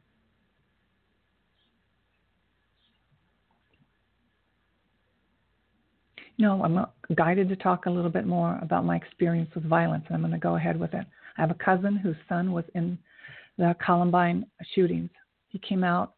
No, 6.39 6.63
I'm 6.63 6.87
guided 7.17 7.49
to 7.49 7.57
talk 7.57 7.87
a 7.87 7.91
little 7.91 8.11
bit 8.11 8.27
more 8.27 8.59
about 8.63 8.85
my 8.85 8.97
experience 8.97 9.51
with 9.55 9.65
violence, 9.65 10.05
and 10.07 10.15
I'm 10.15 10.23
going 10.23 10.33
to 10.33 10.39
go 10.39 10.55
ahead 10.55 10.79
with 10.79 10.95
it. 10.95 11.05
I 11.37 11.41
have 11.41 11.51
a 11.51 11.55
cousin 11.55 11.97
whose 11.97 12.17
son 12.29 12.53
was 12.53 12.65
in 12.77 12.97
the 13.59 13.75
Columbine 13.85 14.47
shootings. 14.75 15.11
He 15.49 15.59
came 15.59 15.83
out 15.83 16.15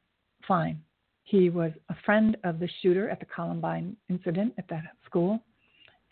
fine. 0.47 0.83
He 1.25 1.49
was 1.49 1.73
a 1.89 1.95
friend 2.05 2.37
of 2.45 2.59
the 2.59 2.69
shooter 2.83 3.09
at 3.09 3.19
the 3.19 3.27
Columbine 3.27 3.97
incident 4.11 4.53
at 4.59 4.69
that 4.69 4.85
school, 5.07 5.41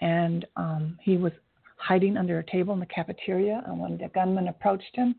and 0.01 0.47
um, 0.57 0.99
he 1.03 1.19
was 1.19 1.33
hiding 1.77 2.17
under 2.17 2.39
a 2.39 2.51
table 2.51 2.73
in 2.73 2.81
the 2.81 2.87
cafeteria. 2.87 3.63
And 3.67 3.79
when 3.79 3.99
the 3.99 4.09
gunman 4.15 4.49
approached 4.49 4.95
him, 4.95 5.17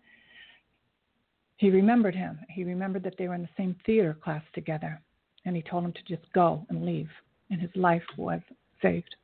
he 1.57 1.69
remembered 1.69 2.15
him. 2.15 2.39
He 2.49 2.63
remembered 2.63 3.03
that 3.03 3.15
they 3.19 3.27
were 3.27 3.35
in 3.35 3.43
the 3.43 3.49
same 3.55 3.75
theater 3.85 4.17
class 4.23 4.41
together, 4.55 4.99
and 5.45 5.55
he 5.55 5.61
told 5.61 5.83
him 5.83 5.93
to 5.93 6.03
just 6.07 6.31
go 6.33 6.65
and 6.69 6.85
leave. 6.85 7.09
And 7.51 7.61
his 7.61 7.71
life 7.75 8.03
was 8.17 8.41
saved. 8.81 9.15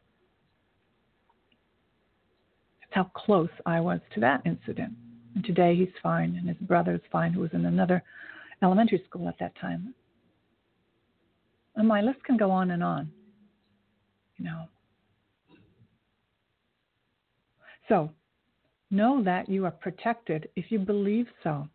That's 2.82 2.94
how 2.94 3.12
close 3.16 3.50
I 3.66 3.80
was 3.80 4.00
to 4.14 4.20
that 4.22 4.42
incident. 4.46 4.94
And 5.36 5.44
today 5.44 5.76
he's 5.76 5.94
fine, 6.02 6.36
and 6.38 6.48
his 6.48 6.58
brother's 6.58 7.02
fine, 7.12 7.34
who 7.34 7.42
was 7.42 7.52
in 7.54 7.66
another 7.66 8.04
elementary 8.64 9.04
school 9.08 9.28
at 9.28 9.40
that 9.40 9.56
time. 9.60 9.94
And 11.76 11.88
my 11.88 12.02
list 12.02 12.24
can 12.24 12.38
go 12.38 12.52
on 12.52 12.72
and 12.72 12.82
on. 12.82 13.12
You 14.38 14.46
know. 14.46 14.66
So, 17.90 18.12
know 18.92 19.22
that 19.24 19.50
you 19.50 19.66
are 19.66 19.72
protected 19.72 20.50
if 20.56 20.72
you 20.72 20.80
believe 20.80 21.28
so. 21.44 21.68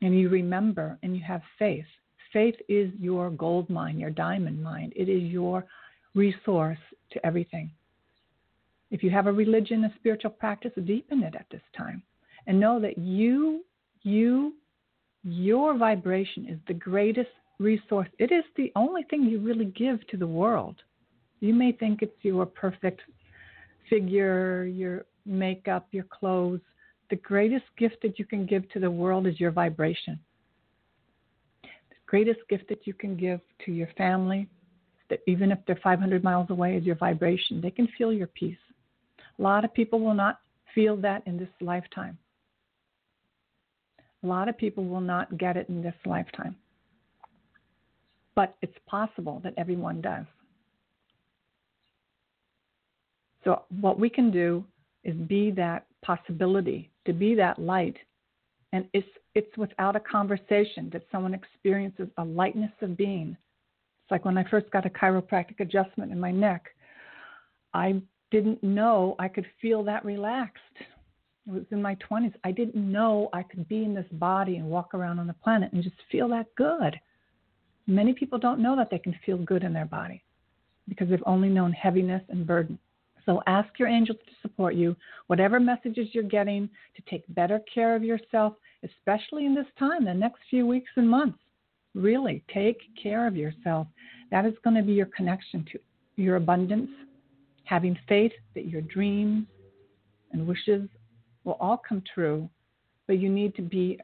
And 0.00 0.18
you 0.18 0.28
remember 0.28 0.98
and 1.02 1.16
you 1.16 1.22
have 1.26 1.42
faith. 1.58 1.86
Faith 2.32 2.56
is 2.68 2.90
your 2.98 3.30
gold 3.30 3.70
mine, 3.70 3.98
your 3.98 4.10
diamond 4.10 4.62
mine. 4.62 4.92
It 4.96 5.08
is 5.08 5.22
your 5.22 5.66
resource 6.14 6.78
to 7.10 7.26
everything. 7.26 7.70
If 8.90 9.02
you 9.02 9.10
have 9.10 9.26
a 9.26 9.32
religion, 9.32 9.84
a 9.84 9.94
spiritual 9.96 10.30
practice, 10.30 10.72
deepen 10.84 11.22
it 11.22 11.34
at 11.34 11.46
this 11.50 11.62
time. 11.76 12.02
And 12.46 12.60
know 12.60 12.78
that 12.80 12.98
you, 12.98 13.64
you, 14.02 14.54
your 15.22 15.76
vibration 15.76 16.46
is 16.48 16.58
the 16.68 16.74
greatest 16.74 17.30
resource. 17.58 18.08
It 18.18 18.30
is 18.30 18.44
the 18.56 18.70
only 18.76 19.02
thing 19.04 19.22
you 19.24 19.40
really 19.40 19.66
give 19.66 20.06
to 20.08 20.16
the 20.16 20.26
world. 20.26 20.76
You 21.40 21.54
may 21.54 21.72
think 21.72 22.02
it's 22.02 22.16
your 22.22 22.46
perfect 22.46 23.00
figure, 23.88 24.64
your 24.64 25.06
makeup, 25.26 25.88
your 25.90 26.04
clothes. 26.04 26.60
The 27.10 27.16
greatest 27.16 27.64
gift 27.78 27.96
that 28.02 28.18
you 28.18 28.24
can 28.24 28.46
give 28.46 28.68
to 28.70 28.80
the 28.80 28.90
world 28.90 29.26
is 29.26 29.40
your 29.40 29.50
vibration. 29.50 30.18
The 31.62 31.96
greatest 32.06 32.40
gift 32.48 32.68
that 32.68 32.86
you 32.86 32.94
can 32.94 33.16
give 33.16 33.40
to 33.64 33.72
your 33.72 33.88
family, 33.96 34.48
that 35.10 35.20
even 35.26 35.52
if 35.52 35.58
they're 35.66 35.78
500 35.82 36.24
miles 36.24 36.50
away, 36.50 36.76
is 36.76 36.84
your 36.84 36.96
vibration. 36.96 37.60
They 37.60 37.70
can 37.70 37.88
feel 37.98 38.12
your 38.12 38.26
peace. 38.28 38.56
A 39.38 39.42
lot 39.42 39.64
of 39.64 39.74
people 39.74 40.00
will 40.00 40.14
not 40.14 40.40
feel 40.74 40.96
that 40.98 41.22
in 41.26 41.36
this 41.36 41.48
lifetime. 41.60 42.18
A 44.22 44.26
lot 44.26 44.48
of 44.48 44.56
people 44.56 44.84
will 44.84 45.00
not 45.00 45.36
get 45.36 45.56
it 45.56 45.68
in 45.68 45.82
this 45.82 45.94
lifetime. 46.06 46.56
But 48.34 48.56
it's 48.62 48.76
possible 48.86 49.40
that 49.44 49.54
everyone 49.56 50.00
does. 50.00 50.24
So, 53.44 53.62
what 53.80 54.00
we 54.00 54.08
can 54.08 54.30
do 54.30 54.64
is 55.04 55.14
be 55.14 55.50
that 55.52 55.86
possibility, 56.02 56.90
to 57.04 57.12
be 57.12 57.34
that 57.34 57.58
light. 57.58 57.96
And 58.72 58.88
it's, 58.94 59.06
it's 59.34 59.56
without 59.58 59.94
a 59.94 60.00
conversation 60.00 60.88
that 60.92 61.02
someone 61.12 61.34
experiences 61.34 62.08
a 62.16 62.24
lightness 62.24 62.72
of 62.80 62.96
being 62.96 63.36
it's 64.04 64.10
like 64.10 64.26
when 64.26 64.36
I 64.36 64.44
first 64.50 64.70
got 64.70 64.84
a 64.84 64.90
chiropractic 64.90 65.60
adjustment 65.60 66.12
in 66.12 66.20
my 66.20 66.30
neck, 66.30 66.66
I 67.72 68.02
didn't 68.30 68.62
know 68.62 69.16
I 69.18 69.28
could 69.28 69.46
feel 69.62 69.82
that 69.84 70.04
relaxed. 70.04 70.60
It 71.46 71.52
was 71.52 71.62
in 71.70 71.80
my 71.80 71.96
20s. 72.10 72.34
I 72.44 72.52
didn't 72.52 72.76
know 72.76 73.30
I 73.32 73.42
could 73.42 73.66
be 73.66 73.82
in 73.82 73.94
this 73.94 74.06
body 74.12 74.56
and 74.56 74.66
walk 74.66 74.92
around 74.92 75.20
on 75.20 75.26
the 75.26 75.32
planet 75.32 75.72
and 75.72 75.82
just 75.82 75.96
feel 76.12 76.28
that 76.28 76.54
good. 76.54 77.00
Many 77.86 78.12
people 78.12 78.38
don't 78.38 78.60
know 78.60 78.76
that 78.76 78.90
they 78.90 78.98
can 78.98 79.14
feel 79.24 79.38
good 79.38 79.64
in 79.64 79.72
their 79.72 79.86
body 79.86 80.22
because 80.86 81.08
they've 81.08 81.22
only 81.24 81.48
known 81.48 81.72
heaviness 81.72 82.22
and 82.28 82.46
burden. 82.46 82.78
So 83.24 83.42
ask 83.46 83.78
your 83.78 83.88
angels 83.88 84.18
to 84.26 84.32
support 84.42 84.74
you, 84.74 84.94
whatever 85.28 85.58
messages 85.58 86.08
you're 86.12 86.24
getting, 86.24 86.68
to 86.94 87.02
take 87.08 87.24
better 87.34 87.60
care 87.72 87.96
of 87.96 88.04
yourself, 88.04 88.54
especially 88.82 89.46
in 89.46 89.54
this 89.54 89.66
time, 89.78 90.04
the 90.04 90.12
next 90.12 90.40
few 90.50 90.66
weeks 90.66 90.90
and 90.96 91.08
months. 91.08 91.38
Really, 91.94 92.42
take 92.52 92.78
care 93.00 93.26
of 93.26 93.36
yourself. 93.36 93.86
That 94.30 94.46
is 94.46 94.54
going 94.64 94.76
to 94.76 94.82
be 94.82 94.92
your 94.92 95.06
connection 95.06 95.64
to 95.72 95.78
your 96.16 96.36
abundance, 96.36 96.90
having 97.64 97.96
faith 98.08 98.32
that 98.54 98.66
your 98.66 98.82
dreams 98.82 99.46
and 100.32 100.46
wishes 100.46 100.88
will 101.44 101.56
all 101.60 101.80
come 101.88 102.02
true, 102.14 102.48
but 103.06 103.18
you 103.18 103.28
need 103.28 103.54
to 103.54 103.62
be 103.62 103.98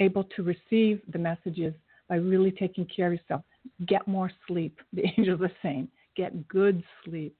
able 0.00 0.24
to 0.24 0.42
receive 0.42 1.00
the 1.12 1.18
messages 1.18 1.74
by 2.08 2.16
really 2.16 2.50
taking 2.50 2.86
care 2.86 3.08
of 3.08 3.14
yourself. 3.14 3.42
Get 3.86 4.06
more 4.08 4.30
sleep. 4.48 4.80
The 4.92 5.04
angels 5.16 5.40
are 5.40 5.52
saying, 5.62 5.88
get 6.16 6.48
good 6.48 6.82
sleep. 7.04 7.36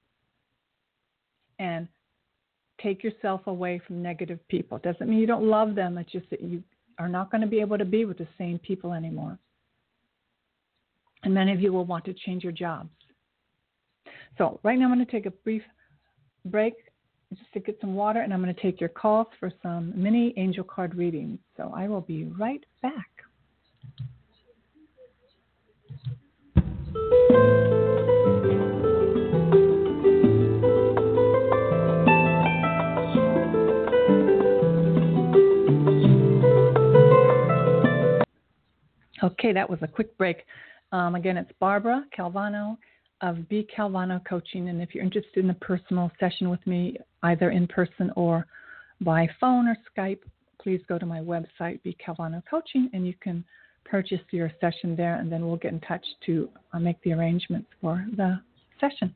And 1.59 1.87
take 2.81 3.03
yourself 3.03 3.41
away 3.47 3.81
from 3.85 4.01
negative 4.01 4.39
people. 4.49 4.77
It 4.77 4.83
doesn't 4.83 5.07
mean 5.07 5.19
you 5.19 5.27
don't 5.27 5.47
love 5.47 5.75
them, 5.75 5.97
it's 5.97 6.11
just 6.11 6.29
that 6.29 6.41
you 6.41 6.63
are 6.99 7.07
not 7.07 7.31
going 7.31 7.41
to 7.41 7.47
be 7.47 7.61
able 7.61 7.77
to 7.77 7.85
be 7.85 8.05
with 8.05 8.17
the 8.17 8.27
same 8.37 8.59
people 8.59 8.93
anymore. 8.93 9.37
And 11.23 11.33
many 11.33 11.53
of 11.53 11.61
you 11.61 11.71
will 11.71 11.85
want 11.85 12.05
to 12.05 12.13
change 12.13 12.43
your 12.43 12.51
jobs. 12.51 12.89
So, 14.37 14.59
right 14.63 14.77
now, 14.77 14.85
I'm 14.85 14.93
going 14.93 15.05
to 15.05 15.11
take 15.11 15.25
a 15.25 15.31
brief 15.31 15.61
break 16.45 16.73
just 17.33 17.51
to 17.53 17.59
get 17.59 17.77
some 17.79 17.95
water, 17.95 18.21
and 18.21 18.33
I'm 18.33 18.41
going 18.41 18.53
to 18.53 18.61
take 18.61 18.79
your 18.79 18.89
calls 18.89 19.27
for 19.39 19.51
some 19.61 19.93
mini 19.95 20.33
angel 20.37 20.63
card 20.63 20.95
readings. 20.95 21.39
So, 21.55 21.71
I 21.75 21.87
will 21.87 22.01
be 22.01 22.25
right 22.25 22.63
back. 22.81 23.09
Okay, 39.23 39.53
that 39.53 39.69
was 39.69 39.79
a 39.81 39.87
quick 39.87 40.17
break. 40.17 40.43
Um, 40.93 41.15
again, 41.15 41.37
it's 41.37 41.51
Barbara 41.59 42.05
Calvano 42.17 42.77
of 43.21 43.49
B 43.49 43.67
Calvano 43.75 44.23
Coaching. 44.25 44.69
And 44.69 44.81
if 44.81 44.93
you're 44.93 45.03
interested 45.03 45.43
in 45.43 45.49
a 45.49 45.55
personal 45.55 46.11
session 46.19 46.51
with 46.51 46.65
me, 46.67 46.97
either 47.23 47.49
in 47.49 47.65
person 47.67 48.11
or 48.15 48.45
by 49.01 49.27
phone 49.39 49.67
or 49.67 49.75
Skype, 49.97 50.19
please 50.61 50.79
go 50.87 50.99
to 50.99 51.05
my 51.05 51.19
website, 51.19 51.81
B 51.81 51.97
Calvano 52.05 52.43
Coaching, 52.47 52.91
and 52.93 53.07
you 53.07 53.15
can 53.19 53.43
purchase 53.85 54.21
your 54.29 54.51
session 54.61 54.95
there, 54.95 55.15
and 55.15 55.31
then 55.31 55.47
we'll 55.47 55.57
get 55.57 55.73
in 55.73 55.79
touch 55.81 56.05
to 56.27 56.47
uh, 56.73 56.79
make 56.79 57.01
the 57.01 57.11
arrangements 57.11 57.67
for 57.81 58.05
the 58.15 58.39
session 58.79 59.13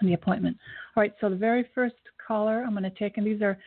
and 0.00 0.08
the 0.08 0.14
appointment. 0.14 0.56
All 0.96 1.02
right, 1.02 1.12
so 1.20 1.28
the 1.28 1.36
very 1.36 1.68
first 1.74 1.96
caller 2.24 2.62
I'm 2.64 2.70
going 2.70 2.84
to 2.84 2.90
take, 2.90 3.18
and 3.18 3.26
these 3.26 3.42
are 3.42 3.58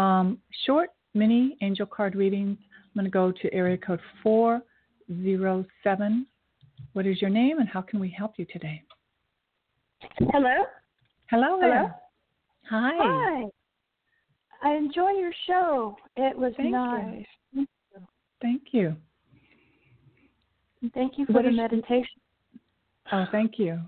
um, 0.00 0.38
short 0.64 0.90
mini 1.14 1.56
angel 1.60 1.86
card 1.86 2.14
readings. 2.14 2.56
I'm 2.60 2.94
going 2.94 3.04
to 3.04 3.10
go 3.10 3.32
to 3.32 3.52
area 3.52 3.76
code 3.76 4.00
407 4.22 6.26
what 6.92 7.06
is 7.06 7.20
your 7.20 7.30
name 7.30 7.58
and 7.58 7.68
how 7.68 7.80
can 7.80 8.00
we 8.00 8.10
help 8.10 8.34
you 8.36 8.46
today? 8.52 8.82
Hello. 10.32 10.54
Hello 11.30 11.58
Hello. 11.60 11.90
Hi. 12.68 12.92
Hi. 12.98 13.44
I 14.62 14.76
enjoy 14.76 15.10
your 15.10 15.32
show. 15.46 15.96
It 16.16 16.36
was 16.36 16.52
Thank 16.56 16.72
nice. 16.72 17.26
You. 17.52 17.66
Thank 18.42 18.62
you. 18.72 18.96
Thank 20.94 21.18
you 21.18 21.26
for 21.26 21.32
what 21.34 21.44
the 21.44 21.52
meditation. 21.52 22.20
Oh, 23.12 23.26
thank 23.30 23.58
you. 23.58 23.80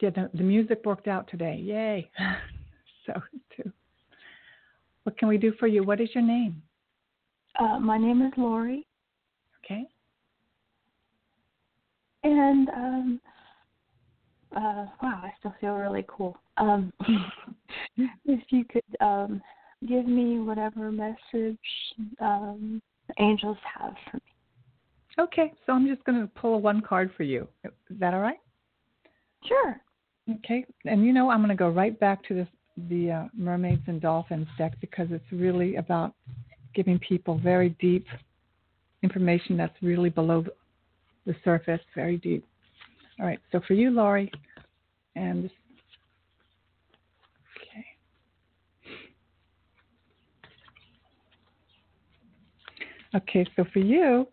Yeah, 0.00 0.10
the, 0.10 0.30
the 0.34 0.42
music 0.42 0.82
worked 0.84 1.08
out 1.08 1.28
today. 1.28 1.56
Yay. 1.56 2.10
so, 3.06 3.12
too. 3.56 3.70
What 5.02 5.18
can 5.18 5.28
we 5.28 5.38
do 5.38 5.52
for 5.58 5.66
you? 5.66 5.82
What 5.82 6.00
is 6.00 6.08
your 6.14 6.24
name? 6.24 6.62
Uh, 7.58 7.78
my 7.78 7.98
name 7.98 8.22
is 8.22 8.32
Lori. 8.36 8.86
Okay. 9.64 9.84
And 12.24 12.68
um, 12.70 13.20
uh, 14.56 14.86
wow, 15.02 15.22
I 15.22 15.32
still 15.38 15.54
feel 15.60 15.74
really 15.74 16.04
cool. 16.08 16.36
Um, 16.56 16.92
if 18.24 18.40
you 18.50 18.64
could 18.64 18.82
um, 19.00 19.40
give 19.88 20.06
me 20.06 20.40
whatever 20.40 20.90
message 20.90 21.58
um, 22.20 22.82
angels 23.18 23.58
have 23.78 23.94
for 24.10 24.16
me. 24.16 24.22
Okay, 25.18 25.52
so 25.66 25.72
I'm 25.72 25.86
just 25.86 26.04
going 26.04 26.20
to 26.20 26.28
pull 26.28 26.60
one 26.60 26.80
card 26.80 27.10
for 27.16 27.24
you. 27.24 27.48
Is 27.64 27.98
that 27.98 28.14
all 28.14 28.20
right? 28.20 28.38
Sure. 29.44 29.80
Okay, 30.36 30.64
and 30.84 31.04
you 31.04 31.12
know 31.12 31.30
I'm 31.30 31.38
going 31.38 31.48
to 31.48 31.56
go 31.56 31.70
right 31.70 31.98
back 31.98 32.26
to 32.28 32.34
this 32.34 32.48
the 32.88 33.10
uh, 33.10 33.24
mermaids 33.36 33.82
and 33.86 34.00
dolphins 34.00 34.46
deck 34.56 34.74
because 34.80 35.08
it's 35.10 35.24
really 35.32 35.76
about 35.76 36.14
giving 36.74 36.98
people 37.00 37.38
very 37.38 37.70
deep 37.80 38.06
information 39.02 39.56
that's 39.56 39.74
really 39.82 40.10
below 40.10 40.44
the 41.28 41.36
surface, 41.44 41.80
very 41.94 42.16
deep. 42.16 42.44
All 43.20 43.26
right, 43.26 43.38
so 43.52 43.60
for 43.68 43.74
you, 43.74 43.90
Laurie, 43.90 44.32
and 45.14 45.50
okay. 47.56 47.84
Okay, 53.14 53.46
so 53.54 53.64
for 53.72 53.80
you, 53.80 54.26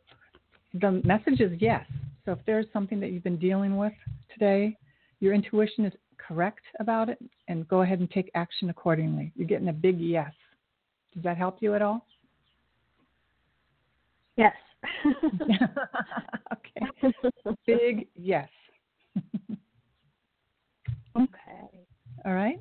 the 0.74 1.02
message 1.04 1.42
is 1.42 1.52
yes. 1.60 1.86
So 2.24 2.32
if 2.32 2.40
there's 2.48 2.66
something 2.72 3.00
that 3.02 3.12
you've 3.12 3.24
been 3.24 3.38
dealing 3.38 3.76
with 3.78 3.94
today, 4.34 4.78
your 5.20 5.34
intuition 5.34 5.86
is 5.86 5.94
correct 6.18 6.64
about 6.80 7.10
it, 7.10 7.20
and 7.50 7.68
go 7.68 7.82
ahead 7.82 8.00
and 8.00 8.10
take 8.10 8.32
action 8.36 8.70
accordingly. 8.70 9.34
You're 9.36 9.48
getting 9.48 9.68
a 9.68 9.74
big 9.74 10.00
yes. 10.00 10.32
Does 11.14 11.24
that 11.24 11.38
help 11.38 11.58
you 11.60 11.76
at 11.76 11.82
all? 11.82 12.06
Yes. 14.38 14.54
okay. 16.54 17.12
Big 17.66 18.08
yes. 18.16 18.50
okay. 21.18 21.86
All 22.26 22.34
right. 22.34 22.60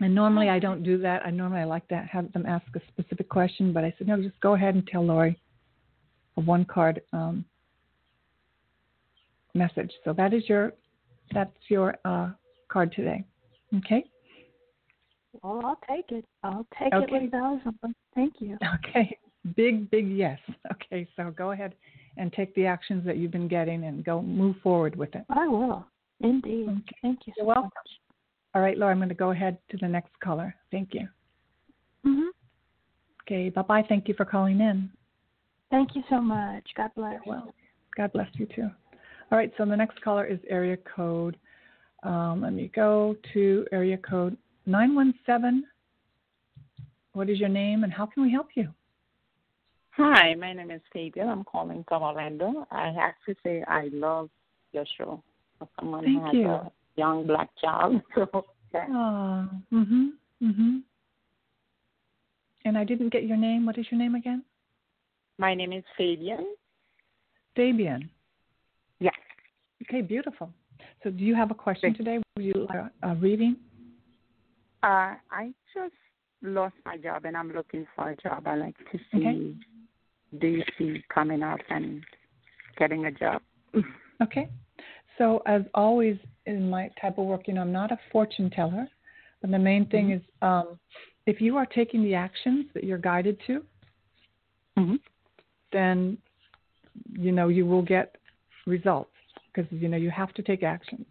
And 0.00 0.14
normally 0.14 0.48
I 0.48 0.58
don't 0.58 0.82
do 0.82 0.96
that. 0.98 1.24
I 1.26 1.30
normally 1.30 1.60
I 1.60 1.64
like 1.64 1.86
to 1.88 1.96
have 2.10 2.32
them 2.32 2.46
ask 2.46 2.64
a 2.74 2.80
specific 2.88 3.28
question, 3.28 3.72
but 3.72 3.84
I 3.84 3.94
said 3.98 4.08
no, 4.08 4.20
just 4.20 4.40
go 4.40 4.54
ahead 4.54 4.74
and 4.74 4.86
tell 4.86 5.04
Lori 5.04 5.38
a 6.36 6.40
one 6.40 6.64
card 6.64 7.02
um, 7.12 7.44
message. 9.54 9.92
So 10.04 10.12
that 10.14 10.32
is 10.32 10.48
your 10.48 10.72
that's 11.32 11.52
your 11.68 11.96
uh, 12.04 12.30
card 12.68 12.92
today. 12.92 13.24
Okay. 13.76 14.04
Well, 15.42 15.62
I'll 15.64 15.80
take 15.88 16.10
it. 16.10 16.24
I'll 16.42 16.66
take 16.78 16.92
okay. 16.92 17.16
it 17.16 17.22
with 17.22 17.30
thousand. 17.30 17.78
Thank 18.14 18.34
you. 18.40 18.56
Okay. 18.88 19.16
Big, 19.56 19.90
big 19.90 20.08
yes. 20.10 20.38
Okay, 20.72 21.06
so 21.16 21.30
go 21.30 21.52
ahead 21.52 21.74
and 22.16 22.32
take 22.32 22.52
the 22.54 22.66
actions 22.66 23.04
that 23.06 23.16
you've 23.16 23.30
been 23.30 23.48
getting 23.48 23.84
and 23.84 24.04
go 24.04 24.20
move 24.20 24.56
forward 24.62 24.96
with 24.96 25.14
it. 25.14 25.24
I 25.30 25.46
will. 25.46 25.86
Indeed. 26.20 26.68
Okay. 26.68 26.96
Thank 27.00 27.20
you. 27.26 27.32
You're 27.36 27.44
so 27.44 27.48
welcome. 27.48 27.64
Much. 27.64 27.90
All 28.54 28.62
right, 28.62 28.76
Laura, 28.76 28.92
I'm 28.92 28.98
going 28.98 29.08
to 29.08 29.14
go 29.14 29.30
ahead 29.30 29.56
to 29.70 29.76
the 29.76 29.86
next 29.86 30.10
caller. 30.22 30.54
Thank 30.72 30.94
you. 30.94 31.06
Mhm. 32.04 32.28
Okay, 33.22 33.48
bye 33.50 33.62
bye. 33.62 33.84
Thank 33.88 34.08
you 34.08 34.14
for 34.14 34.24
calling 34.24 34.60
in. 34.60 34.90
Thank 35.70 35.94
you 35.94 36.02
so 36.10 36.20
much. 36.20 36.64
God 36.76 36.90
bless. 36.96 37.20
Well, 37.26 37.54
God 37.96 38.12
bless 38.12 38.28
you 38.34 38.46
too. 38.46 38.68
All 39.30 39.38
right, 39.38 39.52
so 39.56 39.64
the 39.64 39.76
next 39.76 40.00
caller 40.02 40.26
is 40.26 40.40
area 40.48 40.76
code. 40.78 41.36
Um, 42.02 42.40
let 42.42 42.52
me 42.52 42.72
go 42.74 43.14
to 43.32 43.66
area 43.70 43.98
code 43.98 44.36
917. 44.66 45.62
What 47.12 47.30
is 47.30 47.38
your 47.38 47.48
name 47.48 47.84
and 47.84 47.92
how 47.92 48.06
can 48.06 48.22
we 48.24 48.32
help 48.32 48.48
you? 48.56 48.72
Hi, 50.02 50.34
my 50.34 50.54
name 50.54 50.70
is 50.70 50.80
Fabian. 50.94 51.28
I'm 51.28 51.44
calling 51.44 51.84
from 51.86 52.02
Orlando. 52.02 52.66
I 52.70 52.86
have 52.86 53.12
to 53.26 53.34
say 53.44 53.62
I 53.68 53.90
love 53.92 54.30
your 54.72 54.86
show. 54.96 55.22
Someone 55.78 56.04
Thank 56.04 56.16
who 56.16 56.24
has 56.24 56.34
you. 56.36 56.48
a 56.48 56.72
young 56.96 57.26
black 57.26 57.50
child. 57.60 58.00
So 58.14 58.46
yeah. 58.72 58.86
Oh, 58.88 59.48
mhm, 59.70 60.12
mhm. 60.42 60.82
And 62.64 62.78
I 62.78 62.84
didn't 62.84 63.10
get 63.12 63.24
your 63.24 63.36
name. 63.36 63.66
What 63.66 63.76
is 63.76 63.86
your 63.90 63.98
name 63.98 64.14
again? 64.14 64.42
my 65.36 65.54
name 65.54 65.72
is 65.72 65.84
Fabian. 65.98 66.46
Fabian. 67.54 68.08
Yes. 69.00 69.14
Okay, 69.82 70.00
beautiful. 70.00 70.50
So, 71.02 71.10
do 71.10 71.24
you 71.24 71.34
have 71.34 71.50
a 71.50 71.54
question 71.54 71.94
today? 71.94 72.20
Would 72.36 72.44
you 72.44 72.66
like 72.68 72.78
a, 73.02 73.10
a 73.10 73.14
reading? 73.16 73.56
Uh, 74.82 75.16
I 75.30 75.52
just 75.74 75.94
lost 76.42 76.74
my 76.86 76.96
job 76.96 77.24
and 77.26 77.36
I'm 77.36 77.52
looking 77.52 77.86
for 77.94 78.10
a 78.10 78.16
job. 78.16 78.46
I 78.46 78.54
like 78.54 78.76
to 78.92 78.98
see 79.12 79.18
Okay. 79.18 79.54
Do 80.38 80.46
you 80.46 80.62
see 80.78 81.02
coming 81.12 81.42
up 81.42 81.60
and 81.70 82.02
getting 82.80 83.06
a 83.06 83.12
job. 83.12 83.42
Okay. 84.22 84.50
So, 85.16 85.42
as 85.46 85.62
always 85.74 86.18
in 86.44 86.68
my 86.68 86.90
type 87.00 87.16
of 87.16 87.24
work, 87.24 87.48
you 87.48 87.54
know, 87.54 87.62
I'm 87.62 87.72
not 87.72 87.90
a 87.90 87.98
fortune 88.12 88.50
teller, 88.50 88.86
but 89.40 89.50
the 89.50 89.58
main 89.58 89.86
thing 89.86 90.08
Mhm. 90.08 90.16
is 90.16 90.22
um, 90.42 90.78
if 91.24 91.40
you 91.40 91.56
are 91.56 91.64
taking 91.64 92.02
the 92.02 92.14
actions 92.14 92.66
that 92.74 92.84
you're 92.84 92.98
guided 92.98 93.38
to, 93.46 93.64
hmm 94.76 94.96
then 95.72 96.18
you 97.12 97.32
know 97.32 97.48
you 97.48 97.64
will 97.64 97.80
get 97.82 98.16
results 98.66 99.16
because 99.46 99.70
you 99.72 99.88
know 99.88 99.96
you 99.96 100.10
have 100.10 100.34
to 100.34 100.42
take 100.42 100.62
action. 100.62 101.06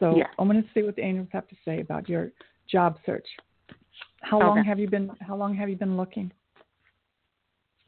So 0.00 0.16
Yeah. 0.16 0.26
I'm 0.36 0.48
going 0.48 0.62
to 0.62 0.68
see 0.74 0.82
what 0.82 0.96
the 0.96 1.02
angels 1.02 1.28
have 1.30 1.46
to 1.46 1.56
say 1.64 1.80
about 1.80 2.08
your 2.08 2.32
job 2.68 2.98
search. 3.06 3.28
How 4.22 4.40
long 4.40 4.64
have 4.64 4.80
you 4.80 4.88
been? 4.88 5.10
How 5.20 5.36
long 5.36 5.54
have 5.54 5.68
you 5.68 5.76
been 5.76 5.96
looking? 5.96 6.32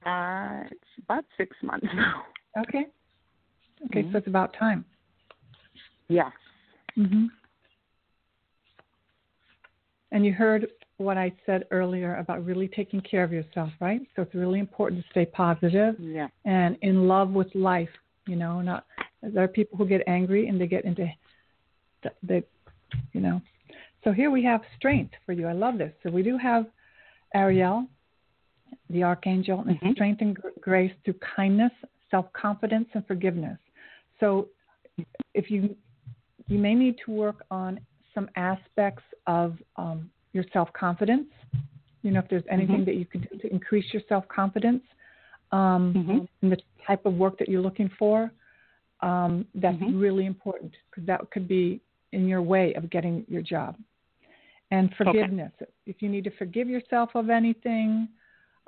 Uh, 0.04 0.64
it's 0.70 1.04
about 1.04 1.24
six 1.36 1.56
months 1.62 1.86
now. 1.94 2.24
Okay. 2.58 2.86
Okay, 3.86 4.02
Mhm. 4.02 4.12
so 4.12 4.18
it's 4.18 4.26
about 4.26 4.52
time. 4.54 4.84
Yes. 6.08 6.32
hmm 6.94 7.26
And 10.10 10.26
you 10.26 10.32
heard 10.32 10.70
what 10.98 11.16
I 11.16 11.32
said 11.46 11.64
earlier 11.70 12.16
about 12.16 12.44
really 12.44 12.68
taking 12.68 13.00
care 13.00 13.24
of 13.24 13.32
yourself, 13.32 13.70
right? 13.80 14.02
So 14.14 14.22
it's 14.22 14.34
really 14.34 14.58
important 14.58 15.02
to 15.02 15.10
stay 15.10 15.24
positive 15.26 15.98
Yeah. 15.98 16.28
and 16.44 16.76
in 16.82 17.08
love 17.08 17.30
with 17.30 17.52
life. 17.54 17.88
You 18.26 18.36
know, 18.36 18.60
not 18.60 18.86
there 19.22 19.42
are 19.42 19.48
people 19.48 19.76
who 19.78 19.86
get 19.86 20.02
angry 20.06 20.48
and 20.48 20.60
they 20.60 20.66
get 20.66 20.84
into 20.84 21.10
the 22.22 22.44
you 23.12 23.20
know. 23.20 23.40
So 24.04 24.12
here 24.12 24.30
we 24.30 24.42
have 24.44 24.60
strength 24.76 25.14
for 25.24 25.32
you. 25.32 25.46
I 25.46 25.52
love 25.52 25.78
this. 25.78 25.92
So 26.02 26.10
we 26.10 26.22
do 26.22 26.36
have 26.36 26.66
Ariel, 27.34 27.86
the 28.92 29.02
archangel, 29.02 29.60
and 29.60 29.78
Mhm. 29.80 29.92
strength 29.94 30.20
and 30.20 30.36
gr- 30.36 30.48
grace 30.60 30.92
through 31.04 31.14
kindness, 31.36 31.72
self 32.10 32.32
confidence, 32.32 32.88
and 32.94 33.06
forgiveness. 33.06 33.58
So 34.20 34.48
if 35.34 35.50
you 35.50 35.76
you 36.48 36.58
may 36.58 36.74
need 36.74 36.96
to 37.06 37.12
work 37.12 37.44
on 37.50 37.80
some 38.14 38.28
aspects 38.36 39.02
of 39.26 39.56
um, 39.76 40.10
your 40.32 40.44
self 40.52 40.72
confidence. 40.72 41.28
You 42.02 42.10
know, 42.10 42.20
if 42.20 42.28
there's 42.28 42.44
anything 42.50 42.80
Mhm. 42.80 42.86
that 42.86 42.94
you 42.96 43.04
could 43.06 43.28
do 43.30 43.38
to 43.38 43.50
increase 43.50 43.92
your 43.92 44.02
self 44.08 44.26
confidence 44.28 44.82
um, 45.52 45.94
Mhm. 45.94 46.28
in 46.42 46.50
the 46.50 46.58
type 46.86 47.06
of 47.06 47.14
work 47.14 47.38
that 47.38 47.48
you're 47.48 47.60
looking 47.60 47.88
for, 47.98 48.32
um, 49.00 49.46
that's 49.54 49.76
Mhm. 49.76 50.00
really 50.00 50.26
important 50.26 50.74
because 50.90 51.06
that 51.06 51.30
could 51.30 51.46
be 51.46 51.80
in 52.12 52.26
your 52.28 52.42
way 52.42 52.74
of 52.74 52.90
getting 52.90 53.24
your 53.28 53.42
job. 53.42 53.76
And 54.70 54.94
forgiveness. 54.96 55.52
If 55.86 56.00
you 56.00 56.08
need 56.08 56.24
to 56.24 56.30
forgive 56.30 56.68
yourself 56.68 57.14
of 57.14 57.28
anything, 57.28 58.08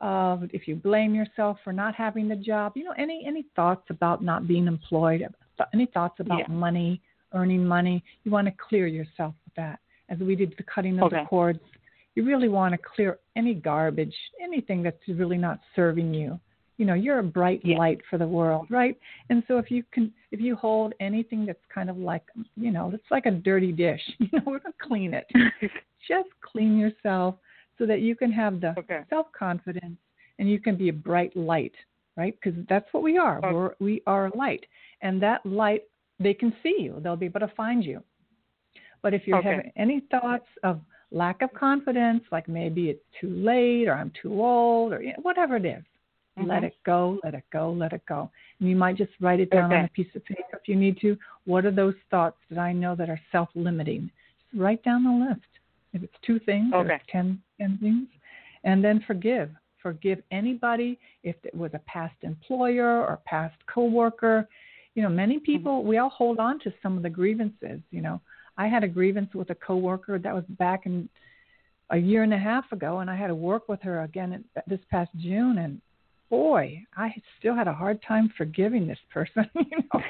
uh, 0.00 0.38
if 0.52 0.66
you 0.66 0.74
blame 0.74 1.14
yourself 1.14 1.58
for 1.62 1.72
not 1.72 1.94
having 1.94 2.28
the 2.28 2.36
job, 2.36 2.72
you 2.76 2.84
know, 2.84 2.94
any 2.98 3.24
any 3.26 3.44
thoughts 3.54 3.84
about 3.90 4.22
not 4.22 4.46
being 4.48 4.66
employed, 4.66 5.26
any 5.72 5.86
thoughts 5.86 6.20
about 6.20 6.40
Yeah. 6.40 6.48
money, 6.48 7.00
earning 7.32 7.64
money, 7.64 8.02
you 8.24 8.30
want 8.30 8.46
to 8.46 8.52
clear 8.52 8.86
yourself 8.86 9.34
of 9.46 9.54
that. 9.56 9.78
As 10.08 10.18
we 10.18 10.34
did 10.36 10.54
the 10.56 10.64
cutting 10.64 10.98
of 10.98 11.10
the 11.10 11.24
cords, 11.28 11.60
you 12.14 12.24
really 12.24 12.48
want 12.48 12.72
to 12.72 12.78
clear 12.78 13.18
any 13.36 13.54
garbage, 13.54 14.14
anything 14.40 14.82
that's 14.82 15.06
really 15.08 15.38
not 15.38 15.60
serving 15.74 16.12
you. 16.12 16.38
You 16.76 16.86
know, 16.86 16.94
you're 16.94 17.20
a 17.20 17.22
bright 17.24 17.64
Yeah. 17.64 17.78
light 17.78 18.00
for 18.10 18.18
the 18.18 18.26
world, 18.26 18.66
right? 18.68 18.98
And 19.30 19.44
so 19.46 19.58
if 19.58 19.70
you 19.70 19.84
can, 19.92 20.12
if 20.32 20.40
you 20.40 20.56
hold 20.56 20.92
anything 20.98 21.46
that's 21.46 21.64
kind 21.72 21.88
of 21.88 21.96
like, 21.96 22.24
you 22.56 22.72
know, 22.72 22.90
it's 22.92 23.10
like 23.10 23.26
a 23.26 23.30
dirty 23.30 23.70
dish, 23.72 24.02
you 24.18 24.28
know, 24.32 24.42
we're 24.44 24.58
gonna 24.58 24.74
clean 24.82 25.14
it. 25.14 25.26
Just 26.08 26.28
clean 26.42 26.76
yourself 26.76 27.36
so 27.78 27.86
that 27.86 28.00
you 28.00 28.14
can 28.16 28.32
have 28.32 28.60
the 28.60 28.74
Okay. 28.78 29.02
self 29.10 29.26
confidence 29.32 29.96
and 30.38 30.48
you 30.50 30.58
can 30.60 30.76
be 30.76 30.88
a 30.88 30.92
bright 30.92 31.36
light, 31.36 31.74
right? 32.16 32.36
Because 32.42 32.58
that's 32.68 32.86
what 32.92 33.02
we 33.02 33.16
are. 33.18 33.38
Okay. 33.38 33.52
We're, 33.52 33.74
we 33.80 34.02
are 34.06 34.26
a 34.26 34.36
light, 34.36 34.64
and 35.02 35.20
that 35.22 35.44
light 35.46 35.82
they 36.18 36.34
can 36.34 36.54
see 36.62 36.76
you. 36.80 37.00
They'll 37.02 37.16
be 37.16 37.26
able 37.26 37.40
to 37.40 37.48
find 37.56 37.84
you. 37.84 38.02
But 39.02 39.14
if 39.14 39.26
you're 39.26 39.38
Okay. 39.38 39.48
having 39.48 39.72
any 39.76 40.00
thoughts 40.10 40.46
of 40.62 40.80
lack 41.10 41.42
of 41.42 41.52
confidence, 41.54 42.22
like 42.32 42.48
maybe 42.48 42.88
it's 42.90 43.04
too 43.20 43.30
late 43.30 43.86
or 43.86 43.94
I'm 43.94 44.12
too 44.20 44.42
old 44.42 44.92
or 44.92 45.02
you 45.02 45.08
know, 45.10 45.18
whatever 45.22 45.56
it 45.56 45.64
is, 45.64 45.84
let 46.36 46.62
Mhm. 46.62 46.66
it 46.66 46.76
go, 46.84 47.20
let 47.22 47.34
it 47.34 47.44
go, 47.52 47.70
let 47.72 47.92
it 47.92 48.04
go. 48.06 48.30
And 48.58 48.68
you 48.68 48.76
might 48.76 48.96
just 48.96 49.12
write 49.20 49.40
it 49.40 49.50
down 49.50 49.72
on 49.72 49.84
a 49.84 49.88
piece 49.88 50.12
of 50.16 50.24
paper 50.24 50.58
if 50.60 50.68
you 50.68 50.74
need 50.76 50.98
to. 51.00 51.16
What 51.44 51.64
are 51.64 51.70
those 51.70 51.94
thoughts 52.10 52.38
that 52.50 52.58
I 52.58 52.72
know 52.72 52.94
that 52.96 53.10
are 53.10 53.20
self 53.30 53.50
limiting? 53.54 54.10
Just 54.40 54.60
write 54.60 54.82
down 54.82 55.04
the 55.04 55.26
list. 55.28 55.46
If 55.92 56.02
it's 56.02 56.18
two 56.22 56.38
things 56.40 56.72
or 56.72 56.80
Okay. 56.80 56.94
it's 56.96 57.06
ten, 57.08 57.40
ten 57.60 57.78
things. 57.80 58.08
And 58.64 58.82
then 58.82 59.04
forgive. 59.06 59.50
Forgive 59.82 60.22
anybody 60.30 60.98
if 61.22 61.36
it 61.44 61.54
was 61.54 61.70
a 61.74 61.80
past 61.80 62.14
employer 62.22 63.04
or 63.06 63.20
past 63.26 63.56
coworker. 63.66 64.48
You 64.94 65.02
know, 65.02 65.10
many 65.10 65.36
mm-hmm. 65.36 65.44
people 65.44 65.84
we 65.84 65.98
all 65.98 66.08
hold 66.08 66.38
on 66.38 66.58
to 66.60 66.72
some 66.82 66.96
of 66.96 67.02
the 67.02 67.10
grievances, 67.10 67.80
you 67.90 68.00
know. 68.00 68.20
I 68.56 68.68
had 68.68 68.84
a 68.84 68.88
grievance 68.88 69.34
with 69.34 69.50
a 69.50 69.54
coworker 69.56 70.18
that 70.18 70.34
was 70.34 70.44
back 70.50 70.86
in 70.86 71.08
a 71.90 71.96
year 71.96 72.22
and 72.22 72.32
a 72.32 72.38
half 72.38 72.70
ago, 72.72 73.00
and 73.00 73.10
I 73.10 73.16
had 73.16 73.26
to 73.26 73.34
work 73.34 73.68
with 73.68 73.82
her 73.82 74.02
again 74.02 74.44
this 74.66 74.80
past 74.90 75.10
June, 75.18 75.58
and 75.58 75.80
boy, 76.30 76.82
I 76.96 77.14
still 77.38 77.54
had 77.54 77.68
a 77.68 77.72
hard 77.72 78.00
time 78.02 78.32
forgiving 78.36 78.86
this 78.86 78.98
person. 79.12 79.48
you 79.54 79.78
know, 79.92 80.00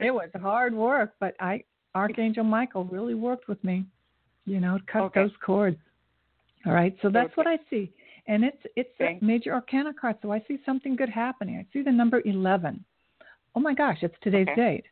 it 0.00 0.10
was 0.10 0.30
hard 0.40 0.74
work, 0.74 1.14
but 1.20 1.34
I 1.40 1.64
Archangel 1.94 2.44
Michael 2.44 2.84
really 2.84 3.14
worked 3.14 3.48
with 3.48 3.62
me. 3.62 3.84
You 4.46 4.60
know, 4.60 4.78
cut 4.90 5.02
okay. 5.02 5.22
those 5.22 5.32
cords. 5.44 5.78
All 6.66 6.72
right, 6.72 6.96
so 7.02 7.10
that's 7.10 7.26
okay. 7.26 7.34
what 7.34 7.46
I 7.46 7.58
see, 7.68 7.92
and 8.26 8.44
it's 8.44 8.62
it's 8.76 8.90
okay. 9.00 9.18
a 9.20 9.24
major 9.24 9.52
arcana 9.52 9.92
card. 9.92 10.16
So 10.22 10.32
I 10.32 10.42
see 10.48 10.58
something 10.64 10.96
good 10.96 11.10
happening. 11.10 11.56
I 11.56 11.66
see 11.72 11.82
the 11.82 11.92
number 11.92 12.22
eleven. 12.24 12.84
Oh 13.54 13.60
my 13.60 13.74
gosh, 13.74 13.98
it's 14.02 14.14
today's 14.22 14.48
okay. 14.52 14.76
date, 14.76 14.84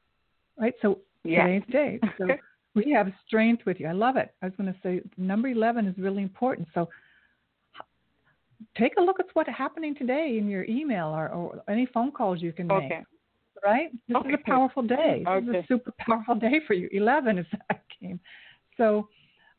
right? 0.58 0.74
So 0.82 0.98
yeah. 1.24 1.46
today's 1.46 1.62
date. 1.70 2.00
So 2.18 2.26
we 2.74 2.90
have 2.92 3.08
strength 3.26 3.64
with 3.66 3.80
you. 3.80 3.86
I 3.86 3.92
love 3.92 4.16
it. 4.16 4.34
I 4.40 4.46
was 4.46 4.54
going 4.56 4.72
to 4.72 4.78
say 4.82 5.02
number 5.18 5.48
11 5.48 5.86
is 5.86 5.98
really 5.98 6.22
important. 6.22 6.68
So 6.72 6.88
take 8.78 8.94
a 8.98 9.00
look 9.00 9.20
at 9.20 9.26
what's 9.34 9.50
happening 9.50 9.94
today 9.94 10.36
in 10.38 10.48
your 10.48 10.64
email 10.64 11.08
or, 11.08 11.28
or 11.28 11.62
any 11.68 11.86
phone 11.86 12.12
calls 12.12 12.40
you 12.40 12.52
can 12.52 12.66
make. 12.66 12.84
Okay. 12.84 13.02
Right? 13.64 13.90
This 14.08 14.16
is 14.26 14.34
a 14.34 14.50
powerful 14.50 14.82
day. 14.82 15.22
Okay. 15.26 15.46
This 15.46 15.56
is 15.56 15.64
a 15.64 15.66
super 15.68 15.92
powerful 15.98 16.34
day 16.34 16.60
for 16.66 16.74
you. 16.74 16.88
11 16.92 17.38
is 17.38 17.46
that 17.68 17.82
game. 18.00 18.18
So 18.76 19.08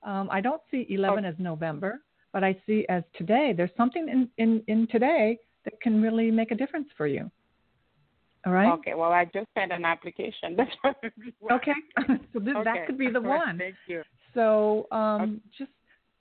um, 0.06 0.30
I 0.32 0.41
don't 0.41 0.62
see 0.70 0.86
11 0.89 1.20
okay. 1.20 1.28
as 1.28 1.36
November, 1.39 2.01
but 2.32 2.43
I 2.43 2.58
see 2.66 2.86
as 2.89 3.04
today. 3.18 3.54
There's 3.56 3.72
something 3.78 4.08
in, 4.10 4.30
in, 4.38 4.64
in 4.68 4.88
today 4.88 5.38
that 5.66 5.80
can 5.82 6.01
really 6.01 6.32
make 6.32 6.51
a 6.51 6.56
difference 6.56 6.88
for 6.97 7.08
you. 7.08 7.30
All 8.45 8.51
right. 8.51 8.72
Okay. 8.74 8.93
Well, 8.93 9.12
I 9.12 9.26
just 9.26 9.47
sent 9.58 9.72
an 9.72 9.86
application. 9.86 10.58
okay. 11.51 11.72
so 12.34 12.39
this, 12.39 12.56
okay. 12.56 12.64
that 12.64 12.88
could 12.88 12.97
be 12.97 13.10
the 13.10 13.22
one. 13.22 13.58
Thank 13.58 13.76
you. 13.88 14.04
So 14.34 14.88
um, 14.91 15.22
okay. 15.22 15.32
just 15.58 15.72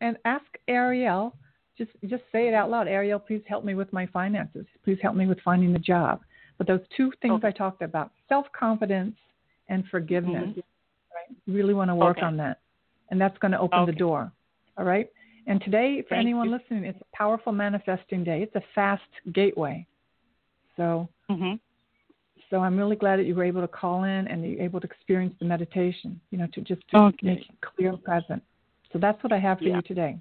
and 0.01 0.17
ask 0.25 0.45
Ariel. 0.69 1.35
Just 1.77 1.91
just 2.03 2.23
say 2.31 2.49
it 2.49 2.55
out 2.55 2.71
loud. 2.71 2.87
Ariel, 2.87 3.19
please 3.19 3.43
help 3.49 3.65
me 3.65 3.75
with 3.75 3.93
my 3.93 4.07
finances. 4.07 4.67
Please 4.85 4.99
help 5.03 5.17
me 5.17 5.27
with 5.27 5.41
finding 5.41 5.73
the 5.73 5.79
job. 5.79 6.21
But 6.59 6.67
those 6.67 6.81
two 6.97 7.11
things 7.23 7.39
okay. 7.39 7.49
I 7.49 7.51
talked 7.51 7.83
about: 7.83 8.13
self 8.29 8.47
confidence 8.57 9.17
and 9.69 9.85
forgiveness. 9.91 10.51
Mm-hmm. 10.51 10.61
Right. 10.61 11.57
Really 11.57 11.75
want 11.75 11.91
to 11.91 11.95
work 11.95 12.19
on 12.23 12.37
that, 12.37 12.61
and 13.13 13.21
that's 13.21 13.39
going 13.39 13.53
to 13.53 13.61
open 13.61 13.87
the 13.87 13.93
door. 13.93 14.33
All 14.77 14.85
right. 14.85 15.09
And 15.47 15.61
today, 15.61 16.03
for 16.09 16.15
Thank 16.15 16.23
anyone 16.23 16.49
you. 16.49 16.57
listening, 16.57 16.85
it's 16.85 17.01
a 17.01 17.17
powerful 17.17 17.53
manifesting 17.53 18.25
day. 18.25 18.43
It's 18.43 18.57
a 18.57 18.63
fast 18.75 19.03
gateway. 19.33 19.87
So. 20.77 21.09
Mm-hmm. 21.31 21.55
So 22.51 22.59
I'm 22.59 22.77
really 22.77 22.97
glad 22.97 23.19
that 23.19 23.25
you 23.25 23.35
were 23.35 23.45
able 23.45 23.63
to 23.63 23.69
call 23.69 24.05
in 24.05 24.29
and 24.29 24.45
you're 24.45 24.61
able 24.61 24.79
to 24.79 24.87
experience 24.87 25.35
the 25.39 25.47
meditation, 25.47 26.21
you 26.31 26.37
know, 26.37 26.47
to 26.53 26.61
just 26.61 26.83
to 26.91 26.99
okay. 26.99 27.27
make 27.27 27.39
it 27.39 27.47
clear 27.63 27.89
and 27.89 28.05
present. 28.05 28.43
So 28.93 28.99
that's 28.99 29.23
what 29.25 29.33
I 29.33 29.39
have 29.39 29.57
for 29.57 29.65
yeah. 29.65 29.77
you 29.77 29.83
today. 29.83 30.19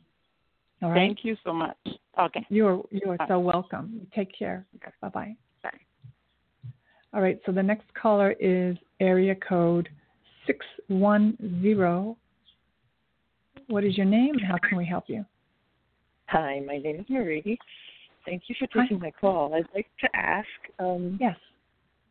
All 0.81 0.91
right. 0.91 0.95
Thank 0.95 1.25
you 1.25 1.35
so 1.43 1.51
much. 1.51 1.75
Okay. 2.17 2.45
You 2.47 2.67
are 2.67 2.81
you 2.89 3.11
are 3.11 3.17
Bye. 3.17 3.25
so 3.27 3.37
welcome. 3.37 4.07
Take 4.15 4.31
care. 4.37 4.65
Okay. 4.77 4.93
Bye 5.01 5.09
bye. 5.09 5.35
Bye. 5.61 5.69
All 7.13 7.21
right. 7.21 7.37
So 7.45 7.51
the 7.51 7.61
next 7.61 7.93
caller 8.01 8.33
is 8.39 8.77
area 9.01 9.35
code 9.35 9.89
six 10.47 10.65
one 10.87 11.37
zero. 11.61 12.15
What 13.71 13.85
is 13.85 13.95
your 13.95 14.05
name 14.05 14.35
and 14.35 14.45
how 14.45 14.57
can 14.57 14.77
we 14.77 14.85
help 14.85 15.05
you? 15.07 15.25
Hi, 16.27 16.59
my 16.59 16.77
name 16.77 16.99
is 16.99 17.05
Marie. 17.07 17.57
Thank 18.25 18.43
you 18.47 18.55
for 18.59 18.67
taking 18.67 18.99
Hi. 18.99 19.05
my 19.05 19.11
call. 19.11 19.53
I'd 19.53 19.63
like 19.73 19.87
to 20.01 20.09
ask. 20.13 20.47
Um, 20.77 21.17
yes. 21.21 21.37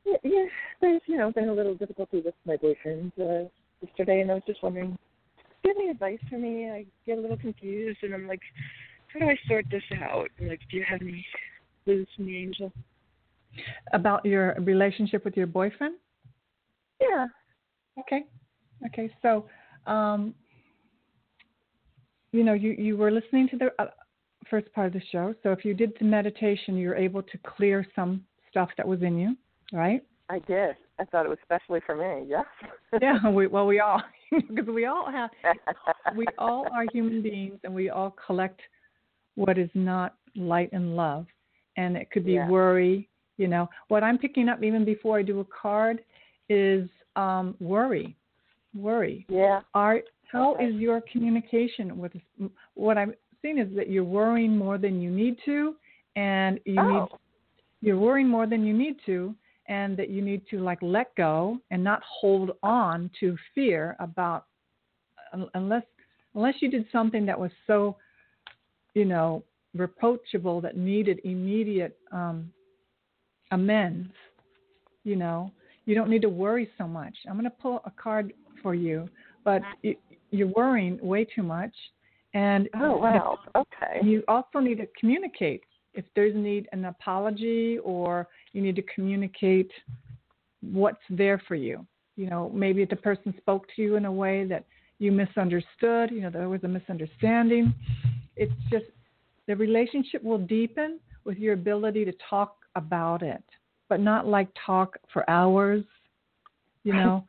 Yeah, 0.06 0.16
yeah, 0.24 0.44
there's 0.80 1.02
you 1.06 1.18
know 1.18 1.30
been 1.30 1.50
a 1.50 1.52
little 1.52 1.74
difficulty 1.74 2.22
with 2.24 2.34
my 2.46 2.56
boyfriend 2.56 3.12
uh, 3.20 3.44
yesterday, 3.82 4.22
and 4.22 4.30
I 4.30 4.34
was 4.34 4.42
just 4.46 4.62
wondering, 4.62 4.96
do 5.62 5.68
you 5.68 5.74
have 5.74 5.76
any 5.76 5.90
advice 5.90 6.18
for 6.30 6.38
me? 6.38 6.70
I 6.70 6.86
get 7.04 7.18
a 7.18 7.20
little 7.20 7.36
confused, 7.36 7.98
and 8.02 8.14
I'm 8.14 8.26
like, 8.26 8.40
how 9.12 9.20
do 9.20 9.26
I 9.26 9.36
sort 9.46 9.66
this 9.70 9.82
out? 10.02 10.30
Like, 10.40 10.61
do 10.70 10.78
you 10.78 10.84
have 10.88 11.02
any 11.02 11.26
clues 11.84 12.08
from 12.16 12.24
the 12.24 12.38
angel? 12.38 12.72
About 13.92 14.24
your 14.24 14.54
relationship 14.61 15.26
with 15.26 15.36
your 15.36 15.46
boyfriend? 15.46 15.96
Yeah. 17.02 17.26
Okay. 17.98 18.24
Okay. 18.86 19.12
So, 19.20 19.44
um, 19.86 20.34
you 22.33 22.45
know, 22.45 22.53
you, 22.53 22.74
you 22.78 22.97
were 22.97 23.11
listening 23.11 23.49
to 23.49 23.57
the 23.57 23.70
uh, 23.78 23.87
first 24.49 24.72
part 24.72 24.89
of 24.89 24.93
the 24.93 25.03
show. 25.11 25.35
So 25.43 25.53
if 25.53 25.64
you 25.64 25.74
did 25.74 25.93
the 25.99 26.05
meditation, 26.05 26.76
you're 26.76 26.97
able 26.97 27.22
to 27.22 27.39
clear 27.39 27.87
some 27.95 28.24
stuff 28.51 28.70
that 28.76 28.87
was 28.87 29.03
in 29.03 29.18
you, 29.18 29.37
right? 29.72 30.03
I 30.28 30.39
did. 30.41 30.76
I 30.99 31.05
thought 31.07 31.26
it 31.26 31.28
was 31.28 31.39
especially 31.43 31.81
for 31.85 31.97
me. 31.97 32.26
Yes. 32.28 32.45
yeah. 33.03 33.28
We, 33.28 33.47
well, 33.47 33.66
we 33.66 33.81
all 33.81 34.03
because 34.31 34.66
we 34.66 34.87
all 34.87 35.11
have 35.11 35.31
we 36.16 36.24
all 36.39 36.66
are 36.72 36.85
human 36.93 37.22
beings 37.22 37.59
and 37.64 37.74
we 37.74 37.91
all 37.91 38.14
collect 38.26 38.61
what 39.35 39.59
is 39.59 39.70
not 39.74 40.14
light 40.37 40.70
and 40.72 40.95
love, 40.95 41.26
and 41.76 41.97
it 41.97 42.11
could 42.11 42.24
be 42.24 42.35
Yeah. 42.35 42.49
worry. 42.49 43.09
You 43.39 43.49
know, 43.49 43.68
what 43.89 44.05
I'm 44.05 44.18
picking 44.18 44.49
up 44.49 44.62
even 44.62 44.85
before 44.85 45.18
I 45.18 45.22
do 45.22 45.41
a 45.41 45.45
card 45.45 46.05
is 46.49 46.89
um, 47.16 47.57
worry. 47.59 48.14
Worry. 48.74 49.26
Yeah. 49.28 49.61
Are 49.74 50.01
how 50.31 50.55
Okay. 50.55 50.66
is 50.66 50.74
your 50.76 51.01
communication 51.12 51.99
with 51.99 52.12
what 52.74 52.97
I'm 52.99 53.14
seeing 53.43 53.59
is 53.59 53.74
that 53.76 53.89
you're 53.89 54.05
worrying 54.05 54.57
more 54.57 54.78
than 54.78 55.01
you 55.01 55.11
need 55.11 55.37
to, 55.45 55.76
and 56.16 56.61
you 56.64 56.81
oh. 56.81 56.89
need 56.89 57.09
you're 57.83 57.99
worrying 57.99 58.28
more 58.28 58.47
than 58.47 58.64
you 58.64 58.74
need 58.74 58.97
to, 59.07 59.35
and 59.66 59.97
that 59.97 60.11
you 60.11 60.20
need 60.20 60.43
to 60.51 60.61
like 60.61 60.78
let 60.83 61.14
go 61.16 61.59
and 61.70 61.83
not 61.83 62.03
hold 62.03 62.53
on 62.62 63.11
to 63.20 63.37
fear 63.55 63.97
about 64.01 64.47
unless 65.55 65.85
unless 66.35 66.55
you 66.61 66.70
did 66.70 66.85
something 66.93 67.24
that 67.26 67.39
was 67.39 67.51
so 67.66 67.97
you 68.95 69.05
know 69.05 69.43
reproachable 69.74 70.61
that 70.61 70.76
needed 70.76 71.20
immediate 71.24 71.97
um, 72.12 72.53
amends. 73.51 74.12
You 75.05 75.16
know, 75.16 75.51
you 75.87 75.95
don't 75.95 76.11
need 76.11 76.22
to 76.22 76.28
worry 76.28 76.68
so 76.76 76.87
much. 76.87 77.14
I'm 77.26 77.35
going 77.35 77.45
to 77.45 77.51
pull 77.51 77.81
a 77.85 77.91
card 77.91 78.33
for 78.62 78.74
you, 78.74 79.09
but 79.45 79.62
you, 79.83 79.97
you're 80.31 80.49
worrying 80.49 80.99
way 81.03 81.24
too 81.24 81.43
much, 81.43 81.74
and 82.35 82.68
Oh 82.81 82.97
wow. 82.97 83.39
Okay. 83.57 84.01
you 84.03 84.22
also 84.28 84.61
need 84.61 84.78
to 84.78 84.87
communicate 84.99 85.62
if 85.95 86.05
there's 86.14 86.35
need 86.35 86.68
an 86.72 86.85
apology 86.85 87.78
or 87.83 88.28
you 88.53 88.62
need 88.62 88.76
to 88.76 88.83
communicate 88.95 89.70
what's 90.61 91.03
there 91.11 91.43
for 91.49 91.55
you. 91.55 91.85
You 92.16 92.28
know, 92.28 92.51
maybe 92.55 92.85
the 92.85 92.97
person 92.97 93.35
spoke 93.39 93.66
to 93.74 93.83
you 93.83 93.97
in 93.97 94.05
a 94.05 94.12
way 94.12 94.45
that 94.45 94.64
you 94.99 95.11
misunderstood, 95.11 96.11
you 96.11 96.20
know, 96.20 96.31
there 96.31 96.49
was 96.49 96.62
a 96.64 96.68
misunderstanding. 96.68 97.74
It's 98.37 98.53
just 98.70 98.85
the 99.47 99.57
relationship 99.57 100.22
will 100.22 100.39
deepen 100.39 101.01
with 101.24 101.39
your 101.39 101.55
ability 101.55 102.05
to 102.05 102.12
talk 102.28 102.57
about 102.76 103.22
it, 103.22 103.43
but 103.89 104.01
not 104.01 104.26
like 104.26 104.49
talk 104.66 104.99
for 105.12 105.28
hours. 105.28 105.85
You 106.85 106.93
know, 106.95 107.24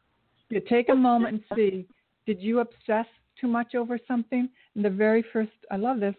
you 0.49 0.61
take 0.69 0.89
a 0.89 0.95
moment 0.95 1.41
and 1.49 1.57
see, 1.57 1.87
did 2.25 2.41
you 2.41 2.59
obsess 2.59 3.05
too 3.39 3.47
much 3.47 3.75
over 3.75 3.97
something? 4.07 4.49
And 4.75 4.85
the 4.85 4.89
very 4.89 5.23
first, 5.33 5.51
I 5.69 5.77
love 5.77 5.99
this, 5.99 6.15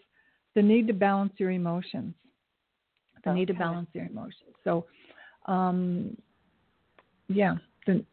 the 0.54 0.62
need 0.62 0.86
to 0.88 0.92
balance 0.92 1.32
your 1.36 1.50
emotions. 1.50 2.14
The 3.24 3.32
need 3.32 3.48
to 3.48 3.54
balance 3.54 3.88
your 3.92 4.06
emotions. 4.06 4.54
So, 4.64 4.84
um, 5.46 6.16
yeah. 7.28 7.54
The, 7.86 8.04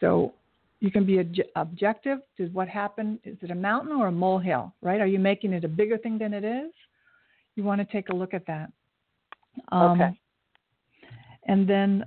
so 0.00 0.34
you 0.80 0.90
can 0.90 1.06
be 1.06 1.16
obje- 1.16 1.48
objective 1.54 2.18
to 2.36 2.46
what 2.48 2.68
happened. 2.68 3.20
Is 3.24 3.36
it 3.42 3.50
a 3.50 3.54
mountain 3.54 3.92
or 3.92 4.08
a 4.08 4.12
molehill, 4.12 4.74
right? 4.82 5.00
Are 5.00 5.06
you 5.06 5.18
making 5.18 5.52
it 5.52 5.64
a 5.64 5.68
bigger 5.68 5.96
thing 5.98 6.18
than 6.18 6.34
it 6.34 6.44
is? 6.44 6.72
You 7.54 7.62
want 7.62 7.80
to 7.80 7.86
take 7.92 8.08
a 8.08 8.14
look 8.14 8.34
at 8.34 8.46
that. 8.46 8.70
Um, 9.70 10.00
Okay. 10.00 10.20
And 11.48 11.68
then 11.68 12.04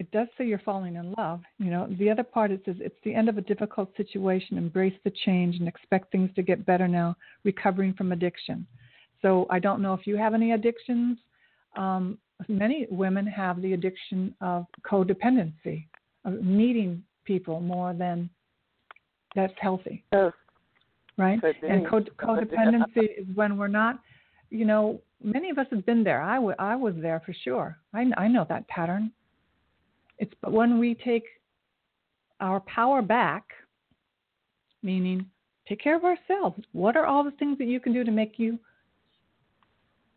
it 0.00 0.10
does 0.12 0.28
say 0.36 0.46
you're 0.46 0.58
falling 0.60 0.96
in 0.96 1.12
love. 1.18 1.42
You 1.58 1.70
know, 1.70 1.86
the 1.98 2.08
other 2.08 2.22
part 2.22 2.50
it 2.50 2.62
says 2.64 2.76
it's 2.80 2.96
the 3.04 3.14
end 3.14 3.28
of 3.28 3.36
a 3.36 3.42
difficult 3.42 3.94
situation. 3.98 4.56
Embrace 4.56 4.98
the 5.04 5.12
change 5.26 5.56
and 5.56 5.68
expect 5.68 6.10
things 6.10 6.30
to 6.36 6.42
get 6.42 6.64
better 6.64 6.88
now. 6.88 7.14
Recovering 7.44 7.92
from 7.92 8.10
addiction. 8.12 8.66
So 9.20 9.46
I 9.50 9.58
don't 9.58 9.82
know 9.82 9.92
if 9.92 10.06
you 10.06 10.16
have 10.16 10.32
any 10.32 10.52
addictions. 10.52 11.18
Um, 11.76 12.16
many 12.48 12.86
women 12.90 13.26
have 13.26 13.60
the 13.60 13.74
addiction 13.74 14.34
of 14.40 14.64
codependency, 14.90 15.84
of 16.24 16.42
needing 16.42 17.02
people 17.26 17.60
more 17.60 17.92
than 17.92 18.30
that's 19.36 19.52
healthy, 19.60 20.02
Oh, 20.12 20.32
right? 21.18 21.38
And 21.62 21.86
code, 21.86 22.10
codependency 22.18 23.18
is 23.18 23.26
when 23.34 23.58
we're 23.58 23.68
not, 23.68 24.00
you 24.48 24.64
know, 24.64 25.02
many 25.22 25.50
of 25.50 25.58
us 25.58 25.66
have 25.70 25.84
been 25.84 26.02
there. 26.02 26.22
I, 26.22 26.36
w- 26.36 26.56
I 26.58 26.74
was 26.74 26.94
there 26.96 27.22
for 27.24 27.34
sure. 27.44 27.76
I, 27.92 28.06
I 28.16 28.26
know 28.26 28.46
that 28.48 28.66
pattern. 28.68 29.12
It's 30.20 30.32
but 30.42 30.52
when 30.52 30.78
we 30.78 30.94
take 30.94 31.24
our 32.40 32.60
power 32.60 33.02
back, 33.02 33.44
meaning 34.82 35.26
take 35.66 35.80
care 35.80 35.96
of 35.96 36.04
ourselves. 36.04 36.62
What 36.72 36.96
are 36.96 37.06
all 37.06 37.24
the 37.24 37.30
things 37.32 37.58
that 37.58 37.66
you 37.66 37.80
can 37.80 37.92
do 37.92 38.04
to 38.04 38.10
make 38.10 38.38
you 38.38 38.58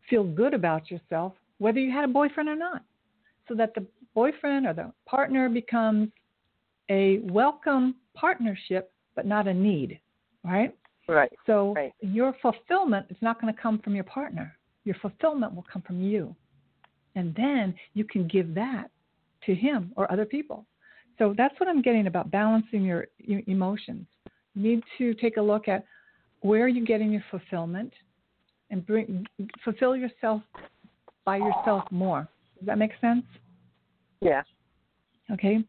feel 0.09 0.25
good 0.25 0.53
about 0.53 0.91
yourself, 0.91 1.33
whether 1.57 1.79
you 1.79 1.91
had 1.91 2.03
a 2.03 2.09
boyfriend 2.09 2.49
or 2.49 2.55
not? 2.55 2.83
So 3.47 3.55
that 3.55 3.73
the 3.75 3.85
boyfriend 4.13 4.67
or 4.67 4.73
the 4.73 4.91
partner 5.05 5.49
becomes 5.49 6.09
a 6.89 7.19
welcome 7.19 7.95
partnership, 8.13 8.91
but 9.15 9.25
not 9.25 9.47
a 9.47 9.53
need, 9.53 9.99
right? 10.43 10.75
Right. 11.07 11.31
So 11.45 11.73
Right. 11.75 11.93
your 12.01 12.33
fulfillment 12.41 13.07
is 13.09 13.17
not 13.21 13.39
going 13.39 13.53
to 13.53 13.61
come 13.61 13.79
from 13.79 13.95
your 13.95 14.03
partner. 14.03 14.57
Your 14.83 14.95
fulfillment 14.95 15.55
will 15.55 15.65
come 15.71 15.81
from 15.81 16.01
you. 16.01 16.35
And 17.15 17.33
then 17.35 17.73
you 17.93 18.03
can 18.03 18.27
give 18.27 18.53
that 18.55 18.89
to 19.45 19.55
him 19.55 19.91
or 19.95 20.11
other 20.11 20.25
people. 20.25 20.65
So 21.17 21.33
that's 21.37 21.57
what 21.59 21.69
I'm 21.69 21.81
getting 21.81 22.07
about 22.07 22.31
balancing 22.31 22.83
your, 22.83 23.07
your 23.19 23.41
emotions. 23.47 24.07
You 24.55 24.61
need 24.63 24.83
to 24.97 25.13
take 25.15 25.37
a 25.37 25.41
look 25.41 25.67
at 25.67 25.85
where 26.41 26.63
are 26.63 26.67
you're 26.67 26.85
getting 26.85 27.11
your 27.11 27.23
fulfillment 27.31 27.93
and 28.69 28.85
bring 28.85 29.25
fulfill 29.63 29.95
yourself 29.95 30.41
by 31.25 31.37
yourself 31.37 31.83
more. 31.91 32.27
Does 32.57 32.65
that 32.67 32.77
make 32.77 32.91
sense? 32.99 33.23
Yeah. 34.21 34.41
Okay, 35.31 35.63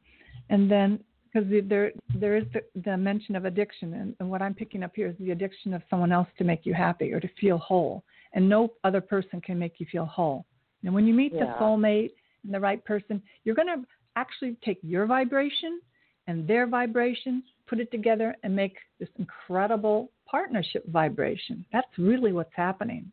and 0.50 0.70
then 0.70 0.98
because 1.32 1.48
there 1.68 1.92
there 2.14 2.36
is 2.36 2.44
the, 2.52 2.62
the 2.84 2.96
mention 2.96 3.36
of 3.36 3.44
addiction, 3.44 3.94
and, 3.94 4.16
and 4.20 4.30
what 4.30 4.42
I'm 4.42 4.54
picking 4.54 4.82
up 4.82 4.92
here 4.94 5.08
is 5.08 5.14
the 5.18 5.30
addiction 5.30 5.74
of 5.74 5.82
someone 5.88 6.12
else 6.12 6.28
to 6.38 6.44
make 6.44 6.64
you 6.64 6.74
happy 6.74 7.12
or 7.12 7.20
to 7.20 7.28
feel 7.40 7.58
whole, 7.58 8.02
and 8.32 8.48
no 8.48 8.72
other 8.82 9.00
person 9.00 9.40
can 9.40 9.58
make 9.58 9.74
you 9.78 9.86
feel 9.90 10.06
whole. 10.06 10.44
And 10.82 10.92
when 10.92 11.06
you 11.06 11.14
meet 11.14 11.32
the 11.32 11.46
soulmate 11.60 12.10
the 12.52 12.60
right 12.60 12.84
person, 12.84 13.22
you're 13.44 13.54
going 13.54 13.68
to 13.68 13.84
actually 14.16 14.56
take 14.64 14.78
your 14.82 15.06
vibration 15.06 15.80
and 16.26 16.46
their 16.46 16.66
vibration, 16.66 17.42
put 17.66 17.80
it 17.80 17.90
together, 17.90 18.34
and 18.42 18.54
make 18.54 18.76
this 18.98 19.08
incredible 19.18 20.10
partnership 20.26 20.86
vibration. 20.88 21.64
That's 21.72 21.88
really 21.98 22.32
what's 22.32 22.54
happening. 22.54 23.10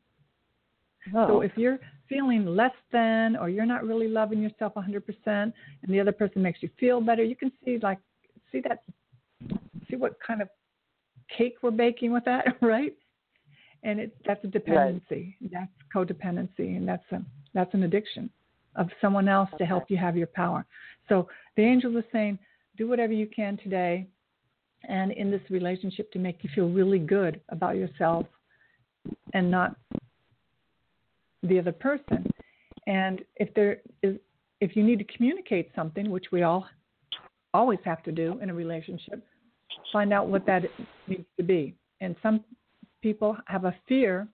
Oh. 1.15 1.27
So 1.27 1.41
if 1.41 1.51
you're 1.55 1.79
feeling 2.07 2.45
less 2.45 2.73
than 2.91 3.35
or 3.35 3.49
you're 3.49 3.65
not 3.65 3.85
really 3.85 4.07
loving 4.07 4.41
yourself 4.41 4.73
100% 4.75 5.03
and 5.25 5.53
the 5.87 5.99
other 5.99 6.11
person 6.11 6.41
makes 6.41 6.61
you 6.61 6.69
feel 6.79 7.01
better, 7.01 7.23
you 7.23 7.35
can 7.35 7.51
see 7.65 7.79
like 7.81 7.97
see 8.51 8.61
that 8.67 8.83
see 9.89 9.95
what 9.95 10.17
kind 10.25 10.41
of 10.41 10.49
cake 11.35 11.55
we're 11.61 11.71
baking 11.71 12.11
with 12.11 12.23
that, 12.25 12.45
right? 12.61 12.93
And 13.83 13.99
it 13.99 14.15
that's 14.25 14.43
a 14.43 14.47
dependency. 14.47 15.35
That's 15.51 15.71
codependency 15.93 16.77
and 16.77 16.87
that's 16.87 17.03
a 17.11 17.23
that's 17.53 17.73
an 17.73 17.83
addiction 17.83 18.29
of 18.75 18.89
someone 18.99 19.27
else 19.27 19.49
to 19.57 19.65
help 19.65 19.85
you 19.89 19.97
have 19.97 20.15
your 20.15 20.27
power. 20.27 20.65
So 21.09 21.27
the 21.57 21.63
angels 21.63 21.95
are 21.95 22.05
saying, 22.11 22.39
do 22.77 22.87
whatever 22.87 23.13
you 23.13 23.27
can 23.27 23.57
today 23.57 24.07
and 24.87 25.11
in 25.11 25.29
this 25.29 25.41
relationship 25.49 26.11
to 26.13 26.19
make 26.19 26.43
you 26.43 26.49
feel 26.55 26.69
really 26.69 26.99
good 26.99 27.41
about 27.49 27.75
yourself 27.75 28.25
and 29.33 29.51
not 29.51 29.75
the 31.43 31.59
other 31.59 31.71
person. 31.71 32.31
And 32.87 33.21
if 33.35 33.53
there 33.53 33.81
is, 34.01 34.17
if 34.59 34.75
you 34.75 34.83
need 34.83 34.99
to 34.99 35.15
communicate 35.15 35.71
something, 35.75 36.09
which 36.09 36.25
we 36.31 36.43
all 36.43 36.67
always 37.53 37.79
have 37.83 38.03
to 38.03 38.11
do 38.11 38.39
in 38.41 38.49
a 38.49 38.53
relationship, 38.53 39.25
find 39.91 40.13
out 40.13 40.27
what 40.27 40.45
that 40.45 40.63
needs 41.07 41.25
to 41.37 41.43
be. 41.43 41.75
And 41.99 42.15
some 42.23 42.43
people 43.01 43.35
have 43.45 43.65
a 43.65 43.75
fear 43.87 44.27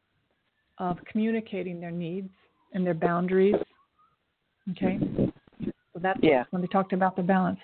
of 0.77 0.97
communicating 1.09 1.79
their 1.79 1.91
needs 1.91 2.29
and 2.73 2.85
their 2.85 2.93
boundaries. 2.93 3.55
Okay, 4.71 4.99
so 5.93 5.99
that's 5.99 6.19
Yeah. 6.21 6.43
when 6.49 6.61
they 6.61 6.67
talked 6.67 6.93
about 6.93 7.15
the 7.15 7.23
balance. 7.23 7.59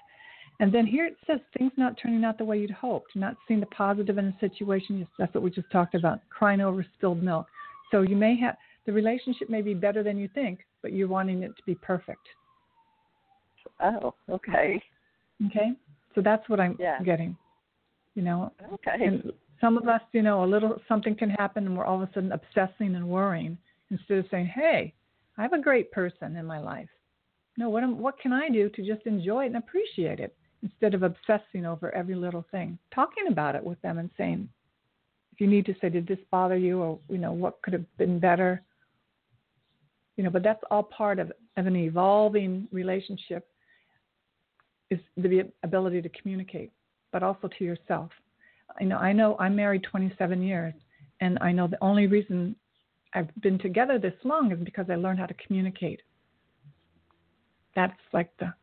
And 0.59 0.71
then 0.71 0.85
here 0.85 1.05
it 1.05 1.17
says 1.27 1.39
things 1.57 1.71
not 1.77 1.97
turning 1.97 2.23
out 2.23 2.37
the 2.37 2.45
way 2.45 2.59
you'd 2.59 2.71
hoped, 2.71 3.15
not 3.15 3.35
seeing 3.47 3.59
the 3.59 3.65
positive 3.67 4.17
in 4.17 4.27
a 4.27 4.39
situation. 4.39 5.05
That's 5.17 5.33
what 5.33 5.43
we 5.43 5.49
just 5.49 5.69
talked 5.71 5.95
about, 5.95 6.21
crying 6.29 6.61
over 6.61 6.85
spilled 6.95 7.21
milk. 7.21 7.47
So 7.91 8.01
you 8.01 8.15
may 8.15 8.35
have 8.37 8.55
the 8.85 8.91
relationship 8.91 9.49
may 9.49 9.61
be 9.61 9.73
better 9.73 10.03
than 10.03 10.17
you 10.17 10.27
think, 10.29 10.65
but 10.81 10.93
you're 10.93 11.07
wanting 11.07 11.43
it 11.43 11.55
to 11.57 11.63
be 11.65 11.75
perfect. 11.75 12.27
Oh, 13.79 14.13
okay. 14.29 14.81
Okay, 15.47 15.73
so 16.13 16.21
that's 16.21 16.47
what 16.49 16.59
I'm 16.59 16.77
Yeah. 16.79 17.01
getting. 17.03 17.35
You 18.15 18.21
know, 18.21 18.53
Okay. 18.71 19.05
and 19.05 19.33
some 19.59 19.77
of 19.77 19.87
us, 19.87 20.01
you 20.11 20.21
know, 20.21 20.43
a 20.43 20.45
little 20.45 20.81
something 20.87 21.15
can 21.15 21.31
happen, 21.31 21.65
and 21.65 21.77
we're 21.77 21.85
all 21.85 22.01
of 22.01 22.07
a 22.07 22.13
sudden 22.13 22.31
obsessing 22.31 22.95
and 22.95 23.09
worrying 23.09 23.57
instead 23.89 24.19
of 24.19 24.29
saying, 24.29 24.45
"Hey, 24.45 24.93
I 25.37 25.41
have 25.41 25.53
a 25.53 25.61
great 25.61 25.91
person 25.91 26.35
in 26.35 26.45
my 26.45 26.59
life. 26.59 26.89
No, 27.57 27.69
what 27.69 27.83
am, 27.83 27.99
what 27.99 28.19
can 28.19 28.33
I 28.33 28.49
do 28.49 28.69
to 28.69 28.81
just 28.85 29.05
enjoy 29.05 29.43
it 29.43 29.47
and 29.47 29.57
appreciate 29.57 30.19
it 30.19 30.35
instead 30.61 30.93
of 30.93 31.03
obsessing 31.03 31.65
over 31.65 31.93
every 31.93 32.15
little 32.15 32.45
thing? 32.51 32.77
Talking 32.93 33.27
about 33.29 33.55
it 33.55 33.63
with 33.63 33.81
them 33.81 33.97
and 33.97 34.09
saying, 34.17 34.49
if 35.31 35.41
you 35.41 35.47
need 35.47 35.65
to 35.65 35.75
say, 35.81 35.89
"Did 35.89 36.07
this 36.07 36.19
bother 36.29 36.57
you?" 36.57 36.79
or 36.79 36.99
you 37.09 37.17
know, 37.17 37.31
what 37.31 37.61
could 37.63 37.73
have 37.73 37.97
been 37.97 38.19
better. 38.19 38.61
You 40.15 40.23
know, 40.23 40.29
but 40.29 40.43
that's 40.43 40.63
all 40.69 40.83
part 40.83 41.17
of, 41.17 41.31
of 41.57 41.65
an 41.65 41.75
evolving 41.75 42.67
relationship. 42.71 43.47
Is 44.91 44.99
the 45.17 45.51
ability 45.63 46.03
to 46.03 46.09
communicate, 46.09 46.71
but 47.11 47.23
also 47.23 47.47
to 47.47 47.63
yourself. 47.63 48.11
I 48.79 48.83
know 48.83 48.97
I 48.97 49.11
know 49.11 49.35
I'm 49.39 49.55
married 49.55 49.83
27 49.83 50.43
years, 50.43 50.75
and 51.19 51.39
I 51.41 51.51
know 51.51 51.67
the 51.67 51.83
only 51.83 52.05
reason 52.05 52.55
I've 53.13 53.29
been 53.41 53.59
together 53.59 53.99
this 53.99 54.13
long 54.23 54.51
is 54.51 54.59
because 54.63 54.89
I 54.89 54.95
learned 54.95 55.19
how 55.19 55.25
to 55.27 55.33
communicate. 55.35 56.01
That's 57.75 57.99
like 58.11 58.35
the 58.37 58.53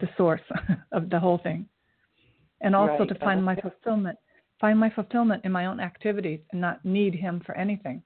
the 0.00 0.08
source 0.16 0.42
of 0.92 1.08
the 1.10 1.18
whole 1.18 1.38
thing. 1.38 1.68
And 2.60 2.76
also 2.76 2.98
Right. 3.00 3.08
to 3.08 3.14
find 3.16 3.44
my 3.44 3.56
fulfillment, 3.56 4.18
find 4.60 4.78
my 4.78 4.90
fulfillment 4.90 5.44
in 5.44 5.52
my 5.52 5.66
own 5.66 5.80
activities 5.80 6.40
and 6.52 6.60
not 6.60 6.84
need 6.84 7.14
him 7.14 7.40
for 7.46 7.56
anything. 7.56 8.02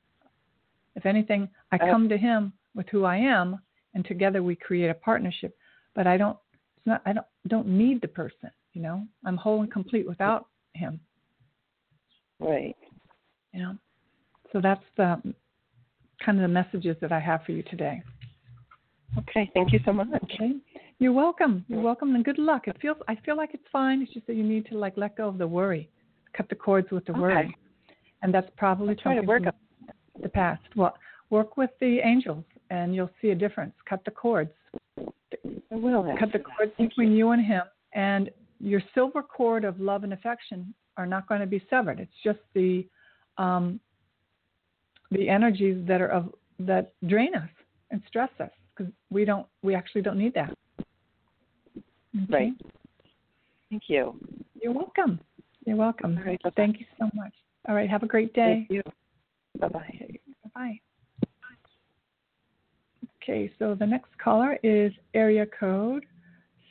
If 0.95 1.07
anything, 1.07 1.49
I 1.73 1.77
Uh, 1.77 1.91
come 1.91 2.09
to 2.09 2.17
him 2.17 2.53
with 2.75 2.89
who 2.91 3.05
I 3.05 3.17
am 3.17 3.59
and 3.95 4.05
together 4.05 4.43
we 4.43 4.55
create 4.57 4.91
a 4.91 4.95
partnership. 4.95 5.57
But 5.95 6.07
I 6.07 6.17
don't 6.17 6.39
it's 6.77 6.87
not 6.87 7.03
I 7.05 7.13
don't 7.13 7.27
don't 7.49 7.67
need 7.67 8.01
the 8.01 8.09
person, 8.09 8.51
you 8.73 8.83
know. 8.83 9.07
I'm 9.25 9.37
whole 9.37 9.61
and 9.63 9.71
complete 9.73 10.07
without 10.07 10.47
him. 10.75 11.01
Right. 12.39 12.77
You 13.53 13.63
know, 13.63 13.79
so 14.53 14.61
that's 14.61 14.85
the 14.97 15.21
kind 16.25 16.39
of 16.39 16.43
the 16.43 16.49
messages 16.49 16.97
that 17.01 17.13
I 17.13 17.21
have 17.21 17.43
for 17.45 17.53
you 17.53 17.63
today. 17.65 18.03
Okay. 19.19 19.51
Thank 19.55 19.73
you 19.73 19.81
so 19.85 19.93
much. 19.93 20.09
Okay, 20.25 20.53
you're 20.99 21.13
welcome. 21.13 21.65
You're 21.69 21.81
welcome, 21.81 22.15
and 22.15 22.25
good 22.25 22.39
luck. 22.39 22.69
It 22.69 22.77
feels 22.81 22.97
I 23.09 23.17
feel 23.25 23.37
like 23.37 23.51
it's 23.55 23.67
fine. 23.73 24.03
It's 24.03 24.13
just 24.13 24.27
that 24.27 24.37
you 24.37 24.45
need 24.45 24.67
to 24.67 24.79
like 24.79 24.97
let 24.97 25.17
go 25.17 25.29
of 25.29 25.39
the 25.39 25.47
worry, 25.47 25.89
cut 26.37 26.49
the 26.49 26.55
cords 26.55 26.91
with 26.91 27.05
the 27.07 27.13
Okay. 27.13 27.21
worry, 27.21 27.57
and 28.23 28.33
that's 28.33 28.49
probably 28.57 28.97
I'll 29.05 29.15
to 29.17 29.23
work 29.23 29.43
from 29.43 29.53
the 30.23 30.29
past. 30.29 30.63
Well, 30.77 30.97
work 31.31 31.57
with 31.57 31.71
the 31.81 31.99
angels, 32.05 32.45
and 32.71 32.95
you'll 32.95 33.11
see 33.21 33.31
a 33.31 33.35
difference. 33.35 33.75
Cut 33.89 34.05
the 34.05 34.13
cords. 34.13 34.53
I 34.99 35.77
will. 35.77 36.05
cut 36.19 36.33
the 36.33 36.39
cords 36.39 36.73
between 36.79 37.13
you 37.13 37.31
and 37.31 37.45
him, 37.45 37.63
and 37.95 38.31
your 38.61 38.83
silver 38.95 39.23
cord 39.23 39.65
of 39.65 39.81
love 39.81 40.05
and 40.05 40.13
affection 40.13 40.73
are 40.97 41.07
not 41.07 41.27
going 41.29 41.41
to 41.41 41.47
be 41.47 41.65
severed. 41.71 41.99
It's 41.99 42.13
just 42.23 42.41
the 42.55 42.87
um, 43.39 43.81
the 45.11 45.29
energies 45.29 45.85
that 45.87 46.01
are 46.01 46.09
of 46.09 46.33
that 46.59 46.93
drain 47.07 47.35
us 47.35 47.49
and 47.91 48.03
stress 48.07 48.31
us 48.41 48.51
because 48.77 48.93
we 49.11 49.25
don't 49.25 49.47
we 49.63 49.75
actually 49.75 50.03
don't 50.03 50.19
need 50.19 50.35
that. 50.35 50.57
Okay? 52.25 52.27
Right. 52.29 52.53
Thank 53.71 53.85
you. 53.89 54.15
You're 54.61 54.73
welcome. 54.73 55.21
You're 55.65 55.77
welcome. 55.77 56.19
All 56.19 56.25
right, 56.25 56.43
bye-bye. 56.43 56.55
Thank 56.57 56.81
you 56.81 56.87
so 56.99 57.09
much. 57.15 57.33
All 57.69 57.75
right. 57.75 57.89
Have 57.89 58.03
a 58.03 58.07
great 58.07 58.33
day. 58.35 58.67
Thank 58.69 58.71
you. 58.71 58.83
Bye 59.59 59.69
bye. 59.69 60.17
Bye. 60.55 60.81
Okay, 63.23 63.53
so 63.59 63.77
the 63.79 63.87
next 63.87 64.11
caller 64.23 64.59
is 64.63 64.93
area 65.15 65.47
code 65.47 66.05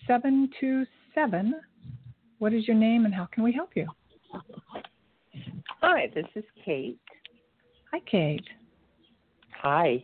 727. 0.08 1.54
What 2.40 2.54
is 2.54 2.68
your 2.68 2.76
name 2.76 3.06
and 3.06 3.14
how 3.14 3.28
can 3.32 3.44
we 3.44 3.54
help 3.54 3.70
you? 3.76 3.88
Hi, 5.82 6.12
this 6.14 6.26
is 6.36 6.44
Kate. 6.66 7.00
Hi, 7.92 8.00
Kate. 8.10 8.46
Hi. 9.62 10.04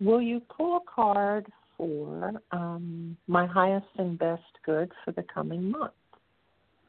Will 0.00 0.20
you 0.20 0.40
pull 0.54 0.76
a 0.76 0.80
card 0.92 1.46
for 1.76 2.32
um, 2.50 3.16
my 3.28 3.46
highest 3.46 3.86
and 3.98 4.18
best 4.18 4.42
good 4.64 4.90
for 5.04 5.12
the 5.12 5.24
coming 5.32 5.70
month? 5.70 5.92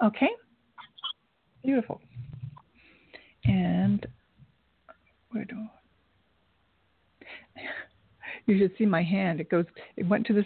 Okay. 0.03 0.30
Beautiful. 1.63 2.01
And 3.45 4.05
where 5.32 5.45
do 5.45 5.55
you 8.45 8.57
should 8.57 8.71
see 8.78 8.86
my 8.86 9.03
hand. 9.03 9.39
It 9.39 9.49
goes. 9.49 9.65
It 9.95 10.07
went 10.07 10.26
to 10.28 10.34
this. 10.34 10.45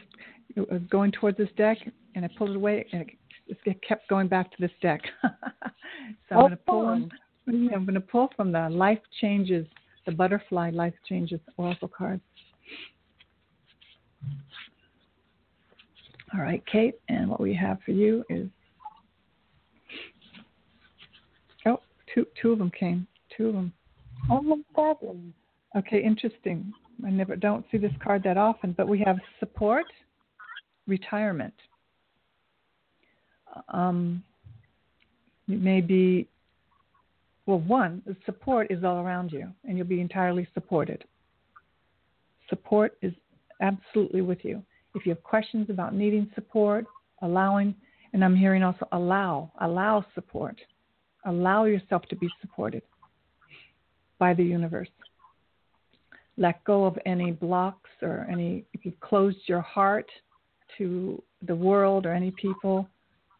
It 0.56 0.70
was 0.72 0.82
going 0.90 1.12
towards 1.12 1.38
this 1.38 1.50
deck, 1.58 1.78
and 2.16 2.26
I 2.26 2.30
pulled 2.38 2.52
it 2.52 2.56
away, 2.56 2.86
and 2.92 3.04
it, 3.48 3.58
it 3.66 3.82
kept 3.88 4.08
going 4.08 4.28
back 4.28 4.52
to 4.52 4.58
this 4.60 4.72
deck. 4.82 5.02
so 5.24 5.30
I'm 6.32 6.38
Oh, 6.38 6.40
going 6.40 6.52
to 6.52 6.58
pull. 6.58 7.10
Fun. 7.48 7.70
I'm 7.74 7.86
going 7.86 7.96
to 7.96 8.02
pull 8.02 8.30
from 8.36 8.52
the 8.52 8.70
Life 8.70 9.00
Changes, 9.20 9.66
the 10.06 10.12
Butterfly 10.12 10.72
Life 10.72 10.94
Changes 11.08 11.40
Oracle 11.58 11.88
cards. 11.88 12.22
All 16.34 16.42
right, 16.42 16.62
Kate, 16.72 16.96
and 17.08 17.30
what 17.30 17.40
we 17.40 17.54
have 17.56 17.78
for 17.86 17.92
you 17.92 18.24
is 18.30 18.50
oh, 21.66 21.80
two 22.14 22.28
two 22.42 22.52
of 22.52 22.60
them 22.60 22.72
came, 22.78 23.08
two 23.36 23.48
of 23.48 23.54
them. 23.54 23.74
Oh 24.30 24.42
my 24.42 24.58
fabulous. 24.76 25.18
Okay, 25.78 26.04
interesting. 26.04 26.74
I 27.06 27.12
never 27.12 27.36
don't 27.36 27.66
see 27.72 27.78
this 27.78 27.94
card 28.04 28.24
that 28.24 28.38
often, 28.38 28.74
but 28.76 28.88
we 28.88 29.00
have 29.06 29.18
support, 29.40 29.86
retirement. 30.86 31.54
Um, 33.70 34.24
you 35.48 35.58
may 35.58 35.80
be 35.80 36.28
well, 37.48 37.60
one, 37.60 38.04
support 38.26 38.68
is 38.70 38.84
all 38.84 38.98
around 38.98 39.32
you, 39.32 39.48
and 39.64 39.78
you'll 39.78 39.88
be 39.88 40.02
entirely 40.02 40.48
supported. 40.54 41.06
Support 42.50 42.98
is 43.02 43.14
absolutely 43.62 44.22
with 44.22 44.40
you. 44.44 44.62
If 44.94 45.06
you 45.06 45.14
have 45.14 45.24
questions 45.24 45.70
about 45.70 45.96
needing 45.96 46.30
support, 46.36 46.86
allowing, 47.22 47.74
and 48.12 48.24
I'm 48.24 48.36
hearing 48.36 48.64
also 48.64 48.86
allow, 48.92 49.52
allow 49.62 50.06
support. 50.14 50.58
Allow 51.26 51.64
yourself 51.64 52.04
to 52.10 52.18
be 52.18 52.28
supported 52.42 52.82
by 54.20 54.34
the 54.34 54.44
universe. 54.44 54.90
Let 56.36 56.62
go 56.66 56.86
of 56.86 57.00
any 57.06 57.32
blocks 57.32 57.90
or 58.02 58.28
any, 58.30 58.66
if 58.74 58.86
you've 58.86 59.00
closed 59.00 59.40
your 59.46 59.62
heart 59.62 60.10
to 60.78 61.24
the 61.48 61.56
world 61.56 62.06
or 62.06 62.12
any 62.12 62.32
people, 62.32 62.90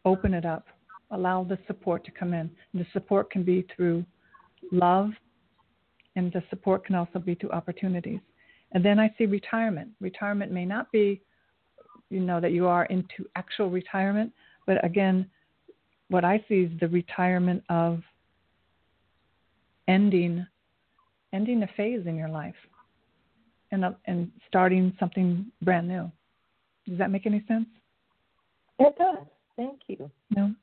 open 0.06 0.32
it 0.32 0.46
up. 0.46 0.66
Allow 1.10 1.44
the 1.44 1.58
support 1.66 2.04
to 2.04 2.10
come 2.10 2.34
in. 2.34 2.50
And 2.72 2.82
the 2.82 2.86
support 2.92 3.30
can 3.30 3.42
be 3.42 3.66
through 3.74 4.04
love, 4.72 5.10
and 6.16 6.32
the 6.32 6.42
support 6.50 6.84
can 6.84 6.94
also 6.94 7.18
be 7.18 7.34
through 7.34 7.50
opportunities. 7.50 8.20
And 8.72 8.84
then 8.84 8.98
I 8.98 9.14
see 9.16 9.26
retirement. 9.26 9.90
Retirement 10.00 10.52
may 10.52 10.66
not 10.66 10.92
be, 10.92 11.22
you 12.10 12.20
know, 12.20 12.40
that 12.40 12.52
you 12.52 12.66
are 12.66 12.84
into 12.86 13.26
actual 13.36 13.70
retirement, 13.70 14.32
but 14.66 14.84
again, 14.84 15.28
what 16.08 16.24
I 16.24 16.44
see 16.48 16.62
is 16.62 16.80
the 16.80 16.88
retirement 16.88 17.62
of 17.68 18.02
ending 19.86 20.46
ending 21.32 21.62
a 21.62 21.66
phase 21.76 22.06
in 22.06 22.16
your 22.16 22.28
life 22.28 22.54
and 23.70 23.84
and 24.06 24.30
starting 24.46 24.94
something 24.98 25.46
brand 25.62 25.88
new. 25.88 26.10
Does 26.86 26.98
that 26.98 27.10
make 27.10 27.26
any 27.26 27.44
sense? 27.46 27.66
It 28.78 28.96
does. 28.98 29.26
Thank 29.56 29.80
you. 29.88 30.10
No. 30.30 30.54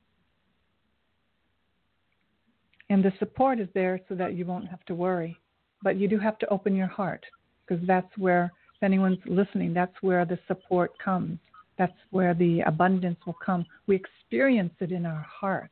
And 2.90 3.04
the 3.04 3.14
support 3.20 3.60
is 3.60 3.68
there 3.74 4.00
so 4.08 4.16
that 4.16 4.36
you 4.36 4.46
won't 4.46 4.68
have 4.68 4.84
to 4.86 4.96
worry. 4.96 5.38
But 5.82 5.98
you 5.98 6.08
do 6.08 6.18
have 6.20 6.38
to 6.40 6.50
open 6.50 6.76
your 6.76 6.88
heart 6.88 7.26
because 7.66 7.86
that's 7.86 8.18
where, 8.18 8.52
if 8.76 8.84
anyone's 8.84 9.20
listening, 9.26 9.74
that's 9.74 9.96
where 10.02 10.26
the 10.26 10.40
support 10.48 10.92
comes. 11.00 11.40
That's 11.78 11.94
where 12.12 12.34
the 12.34 12.62
abundance 12.62 13.20
will 13.26 13.38
come. 13.46 13.66
We 13.88 13.96
experience 13.96 14.74
it 14.80 14.92
in 14.92 15.06
our 15.06 15.26
heart. 15.30 15.72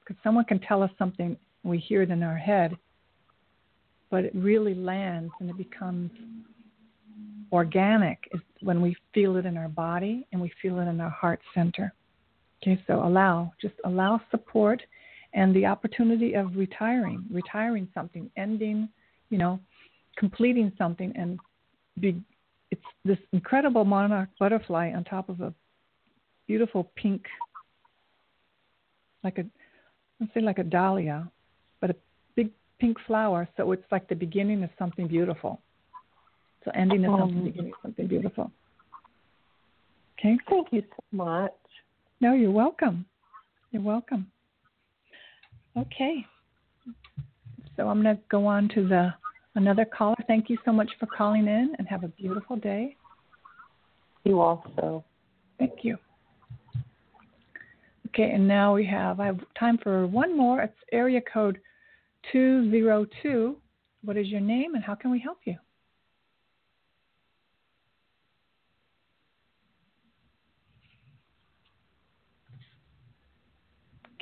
Because 0.00 0.20
someone 0.22 0.44
can 0.44 0.58
tell 0.58 0.82
us 0.82 0.90
something, 0.98 1.36
we 1.62 1.78
hear 1.78 2.02
it 2.02 2.10
in 2.10 2.22
our 2.22 2.36
head, 2.36 2.76
but 4.10 4.24
it 4.24 4.34
really 4.34 4.74
lands 4.74 5.32
and 5.40 5.50
it 5.50 5.56
becomes 5.56 6.10
organic 7.52 8.18
is 8.32 8.40
when 8.60 8.80
we 8.80 8.96
feel 9.12 9.36
it 9.36 9.46
in 9.46 9.56
our 9.56 9.68
body 9.68 10.26
and 10.32 10.40
we 10.40 10.52
feel 10.60 10.78
it 10.78 10.86
in 10.86 11.00
our 11.00 11.10
heart 11.10 11.40
center. 11.54 11.92
Okay, 12.62 12.82
so 12.86 13.04
allow, 13.04 13.52
just 13.60 13.74
allow 13.84 14.20
support 14.30 14.82
and 15.32 15.54
the 15.54 15.66
opportunity 15.66 16.34
of 16.34 16.56
retiring, 16.56 17.24
retiring 17.30 17.88
something, 17.94 18.30
ending, 18.36 18.88
you 19.30 19.38
know, 19.38 19.60
completing 20.16 20.72
something 20.76 21.12
and 21.16 21.38
be 22.00 22.20
it's 22.70 22.82
this 23.04 23.18
incredible 23.32 23.84
monarch 23.84 24.28
butterfly 24.38 24.92
on 24.94 25.02
top 25.02 25.28
of 25.28 25.40
a 25.40 25.52
beautiful 26.46 26.90
pink 26.94 27.24
like 29.24 29.38
a 29.38 29.44
let's 30.20 30.32
say 30.34 30.40
like 30.40 30.58
a 30.58 30.64
dahlia, 30.64 31.30
but 31.80 31.90
a 31.90 31.96
big 32.36 32.50
pink 32.78 32.98
flower, 33.06 33.48
so 33.56 33.72
it's 33.72 33.84
like 33.90 34.08
the 34.08 34.14
beginning 34.14 34.62
of 34.62 34.70
something 34.78 35.08
beautiful. 35.08 35.60
So 36.64 36.70
ending 36.74 37.04
something, 37.04 37.38
um, 37.38 37.44
beginning 37.44 37.72
of 37.72 37.78
something 37.82 38.06
beautiful. 38.06 38.52
Okay. 40.18 40.36
Thank 40.48 40.68
you 40.72 40.82
so 40.82 41.16
much. 41.16 41.52
No, 42.20 42.34
you're 42.34 42.50
welcome. 42.50 43.06
You're 43.70 43.82
welcome. 43.82 44.30
Okay. 45.76 46.26
So 47.76 47.88
I'm 47.88 48.02
going 48.02 48.16
to 48.16 48.22
go 48.30 48.46
on 48.46 48.68
to 48.74 48.86
the 48.86 49.12
another 49.54 49.84
caller. 49.84 50.16
Thank 50.26 50.50
you 50.50 50.58
so 50.64 50.72
much 50.72 50.90
for 50.98 51.06
calling 51.06 51.46
in 51.46 51.74
and 51.78 51.88
have 51.88 52.04
a 52.04 52.08
beautiful 52.08 52.56
day. 52.56 52.96
You 54.24 54.40
also. 54.40 55.04
Thank 55.58 55.82
you. 55.82 55.96
Okay, 58.08 58.32
and 58.32 58.46
now 58.46 58.74
we 58.74 58.84
have 58.86 59.20
I 59.20 59.26
have 59.26 59.38
time 59.58 59.78
for 59.82 60.06
one 60.06 60.36
more. 60.36 60.60
It's 60.60 60.76
area 60.92 61.20
code 61.32 61.58
202. 62.32 63.56
What 64.02 64.16
is 64.16 64.26
your 64.28 64.40
name 64.40 64.74
and 64.74 64.82
how 64.82 64.94
can 64.94 65.10
we 65.10 65.20
help 65.20 65.38
you? 65.44 65.56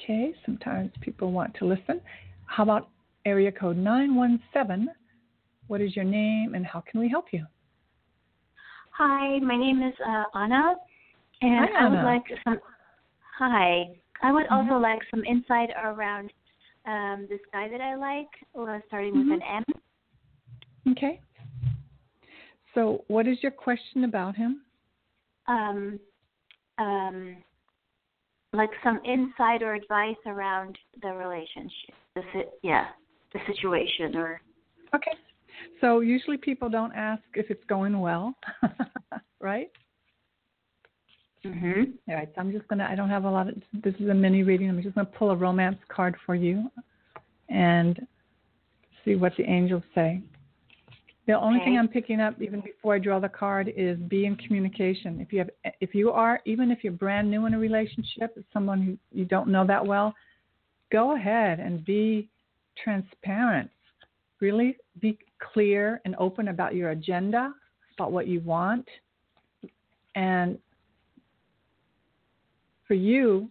Okay, 0.09 0.33
sometimes 0.47 0.91
people 1.03 1.33
want 1.33 1.55
to 1.57 1.67
listen. 1.67 2.01
How 2.47 2.63
about 2.63 2.89
area 3.27 3.53
code 3.53 3.77
917? 3.77 4.89
What 5.67 5.83
is 5.83 5.95
your 5.95 6.07
name 6.07 6.55
and 6.55 6.65
how 6.65 6.81
can 6.81 6.99
we 6.99 7.11
help 7.11 7.27
you? 7.31 7.45
Hi, 8.93 9.39
my 9.41 9.55
name 9.55 9.83
is 9.83 9.93
uh, 10.01 10.25
Anna, 10.35 10.77
and 11.43 11.69
Hi, 11.75 11.85
I 11.85 11.89
would 11.91 12.05
like 12.05 12.23
some. 12.43 12.59
Hi, 13.39 13.85
I 14.23 14.33
would 14.33 14.47
also 14.47 14.77
like 14.79 15.01
some 15.11 15.23
insight 15.27 15.69
around 15.85 16.33
um, 16.87 17.27
this 17.29 17.41
guy 17.53 17.69
that 17.69 17.83
I 17.83 17.95
like, 17.95 18.31
uh, 18.59 18.79
starting 18.87 19.13
Mhm. 19.13 19.29
with 19.29 19.43
an 19.43 19.43
M. 19.43 19.65
Okay. 20.93 21.21
So, 22.75 23.05
what 23.09 23.27
is 23.27 23.43
your 23.43 23.53
question 23.53 24.05
about 24.05 24.37
him? 24.37 24.63
Um, 25.49 26.01
um, 26.79 27.37
like 28.53 28.71
some 28.83 29.01
insight 29.05 29.63
or 29.63 29.75
advice 29.75 30.17
around 30.27 30.79
the 31.03 31.09
relationship, 31.09 31.95
the 32.15 32.23
si- 32.33 32.51
yeah, 32.63 32.87
the 33.33 33.41
situation, 33.47 34.17
or 34.17 34.41
Okay. 34.95 35.13
So, 35.81 36.01
usually 36.01 36.37
people 36.37 36.69
don't 36.69 36.93
ask 36.95 37.23
if 37.35 37.51
it's 37.51 37.65
going 37.65 37.99
well, 38.01 38.35
right? 39.41 39.71
mhm, 41.45 41.93
All 42.09 42.15
right, 42.15 42.29
so 42.35 42.41
I'm 42.41 42.53
just 42.53 42.67
going 42.69 42.79
to, 42.79 42.85
I 42.89 42.95
don't 42.95 43.09
have 43.09 43.25
a 43.25 43.31
lot 43.31 43.49
of, 43.49 43.55
this 43.85 43.95
is 44.01 44.09
a 44.09 44.15
mini 44.15 44.43
reading. 44.43 44.69
I'm 44.69 44.83
just 44.83 44.95
going 44.95 45.07
to 45.07 45.13
pull 45.13 45.31
a 45.31 45.37
romance 45.37 45.79
card 45.89 46.17
for 46.25 46.35
you 46.35 46.71
and 47.49 48.07
see 49.05 49.15
what 49.15 49.33
the 49.37 49.45
angels 49.45 49.83
say. 49.95 50.23
The 51.29 51.39
only 51.39 51.61
thing 51.61 51.76
I'm 51.76 51.89
picking 51.89 52.20
up, 52.20 52.41
even 52.41 52.62
before 52.62 52.95
I 52.95 52.99
draw 52.99 53.20
the 53.20 53.29
card, 53.29 53.70
is 53.76 53.99
be 53.99 54.24
in 54.24 54.35
communication. 54.37 55.20
If 55.20 55.31
you 55.31 55.41
have, 55.41 55.51
if 55.83 55.95
you 55.95 56.11
are, 56.11 56.41
even 56.47 56.70
if 56.70 56.83
you're 56.83 56.95
brand 56.95 57.31
new 57.31 57.45
in 57.45 57.53
a 57.53 57.59
relationship, 57.59 58.35
someone 58.51 58.81
who 58.81 58.97
you 59.12 59.26
don't 59.26 59.49
know 59.49 59.66
that 59.66 59.85
well, 59.85 60.14
go 60.91 61.14
ahead 61.14 61.61
and 61.61 61.85
be 61.85 62.31
transparent. 62.83 63.68
Really 64.41 64.79
be 65.01 65.18
clear 65.53 66.01
and 66.07 66.16
open 66.18 66.49
about 66.49 66.74
your 66.74 66.93
agenda, 66.93 67.53
about 67.99 68.11
what 68.11 68.26
you 68.26 68.41
want, 68.41 68.89
and 70.14 70.59
for 72.87 72.95
you 72.95 73.51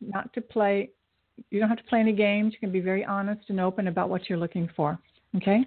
not 0.00 0.32
to 0.32 0.40
play 0.40 0.88
you 1.50 1.60
don't 1.60 1.68
have 1.68 1.78
to 1.78 1.84
play 1.84 2.00
any 2.00 2.14
games. 2.14 2.54
You 2.54 2.58
can 2.58 2.72
be 2.72 2.80
very 2.80 3.04
honest 3.04 3.42
and 3.48 3.60
open 3.60 3.88
about 3.88 4.08
what 4.08 4.30
you're 4.30 4.38
looking 4.38 4.68
for. 4.74 4.98
Okay? 5.36 5.64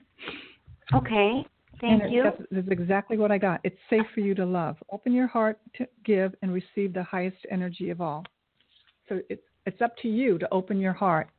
Okay, 0.93 1.45
thank 1.82 2.04
and 2.04 2.14
you. 2.14 2.24
That's, 2.24 2.42
that's 2.52 2.68
exactly 2.70 3.18
what 3.18 3.32
i 3.32 3.38
got 3.38 3.60
it's 3.64 3.78
safe 3.90 4.06
for 4.14 4.22
you 4.22 4.34
to 4.36 4.46
love 4.46 4.78
open 4.92 5.14
your 5.14 5.28
heart 5.28 5.60
to 5.78 5.88
give 6.06 6.34
and 6.42 6.54
receive 6.54 6.94
the 6.94 7.04
highest 7.04 7.38
energy 7.50 7.90
of 7.90 8.02
all 8.02 8.24
so 9.10 9.20
it's 9.30 9.44
it's 9.66 9.82
up 9.82 9.96
to 9.98 10.08
you 10.08 10.38
to 10.40 10.48
open 10.52 10.80
your 10.80 10.94
heart 10.94 11.30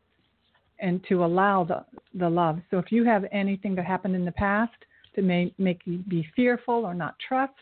and 0.78 1.04
to 1.08 1.24
allow 1.24 1.64
the 1.64 1.84
the 2.18 2.28
love 2.28 2.60
so 2.70 2.78
if 2.78 2.92
you 2.92 3.04
have 3.04 3.24
anything 3.32 3.74
that 3.74 3.84
happened 3.84 4.14
in 4.14 4.24
the 4.24 4.32
past 4.32 4.72
that 5.16 5.22
may 5.22 5.52
make 5.58 5.80
you 5.84 5.98
be 6.08 6.26
fearful 6.34 6.84
or 6.84 6.94
not 6.94 7.14
trust 7.26 7.52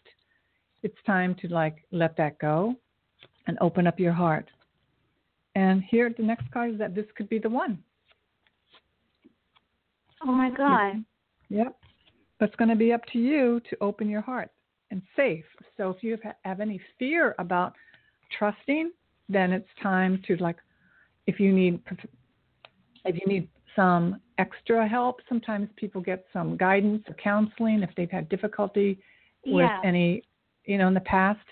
it's 0.83 0.97
time 1.07 1.35
to 1.41 1.49
like 1.49 1.85
let 1.91 2.17
that 2.17 2.39
go 2.39 2.75
and 3.47 3.59
open 3.61 3.87
up 3.87 3.99
your 3.99 4.13
heart. 4.13 4.49
And 5.55 5.83
here, 5.83 6.13
the 6.17 6.23
next 6.23 6.51
card 6.53 6.73
is 6.73 6.79
that 6.79 6.95
this 6.95 7.07
could 7.17 7.29
be 7.29 7.39
the 7.39 7.49
one. 7.49 7.79
Oh 10.23 10.33
my 10.33 10.51
God. 10.51 11.05
Yep. 11.49 11.77
But 12.41 12.49
it's 12.49 12.57
going 12.57 12.71
to 12.71 12.77
be 12.77 12.93
up 12.93 13.05
to 13.13 13.19
you 13.19 13.61
to 13.69 13.77
open 13.81 14.09
your 14.09 14.23
heart 14.23 14.51
and 14.91 15.03
safe. 15.15 15.45
So 15.77 15.91
if 15.91 16.03
you 16.03 16.19
have, 16.45 16.61
any 16.61 16.81
fear 16.99 17.37
about 17.39 17.75
trusting, 18.37 18.91
then 19.29 19.53
it's 19.53 19.69
time 19.81 20.21
to 20.27 20.37
like, 20.39 20.57
if 21.27 21.39
you 21.39 21.53
need, 21.53 21.81
if 23.05 23.15
you 23.15 23.27
need 23.27 23.47
some 23.77 24.21
extra 24.39 24.89
help, 24.89 25.21
sometimes 25.29 25.69
people 25.77 26.01
get 26.01 26.25
some 26.33 26.57
guidance 26.57 27.05
or 27.07 27.15
counseling 27.15 27.83
if 27.83 27.91
they've 27.97 28.11
had 28.11 28.29
difficulty 28.31 28.99
with 29.47 29.71
Yeah. 29.71 29.81
any, 29.85 30.23
you 30.65 30.79
know, 30.79 30.89
in 30.89 30.95
the 30.95 31.01
past, 31.01 31.47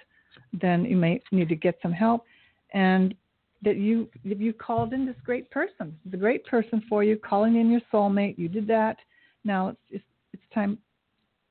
then 0.53 0.85
you 0.87 0.97
may 0.97 1.21
need 1.31 1.51
to 1.51 1.55
get 1.55 1.79
some 1.83 1.93
help. 1.93 2.25
And 2.73 3.15
that 3.63 3.77
you 3.77 4.09
if 4.25 4.41
you 4.41 4.53
called 4.53 4.93
in 4.93 5.05
this 5.05 5.17
great 5.25 5.51
person, 5.51 5.99
the 6.07 6.17
great 6.17 6.45
person 6.47 6.81
for 6.89 7.03
you, 7.03 7.17
calling 7.17 7.57
in 7.57 7.71
your 7.71 7.81
soulmate. 7.93 8.39
You 8.39 8.49
did 8.49 8.67
that. 8.69 8.97
Now 9.45 9.69
it's 9.69 9.81
it's, 9.91 10.05
it's 10.33 10.43
time. 10.55 10.79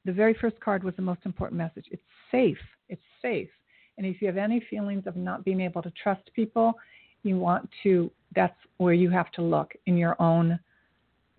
The 0.06 0.12
very 0.12 0.34
first 0.34 0.60
card 0.60 0.84
was 0.84 0.96
the 0.96 1.02
most 1.02 1.22
important 1.26 1.58
message. 1.58 1.86
It's 1.92 2.02
safe. 2.32 2.58
It's 2.90 3.02
safe. 3.22 3.50
And 3.98 4.06
if 4.06 4.22
you 4.22 4.28
have 4.28 4.38
any 4.38 4.64
feelings 4.70 5.04
of 5.08 5.16
not 5.16 5.44
being 5.44 5.60
able 5.60 5.82
to 5.82 5.92
trust 6.02 6.30
people, 6.36 6.74
you 7.24 7.38
want 7.38 7.70
to 7.84 8.12
that's 8.36 8.56
where 8.78 8.94
you 8.94 9.10
have 9.10 9.32
to 9.32 9.42
look 9.42 9.74
in 9.86 9.98
your 9.98 10.22
own 10.22 10.60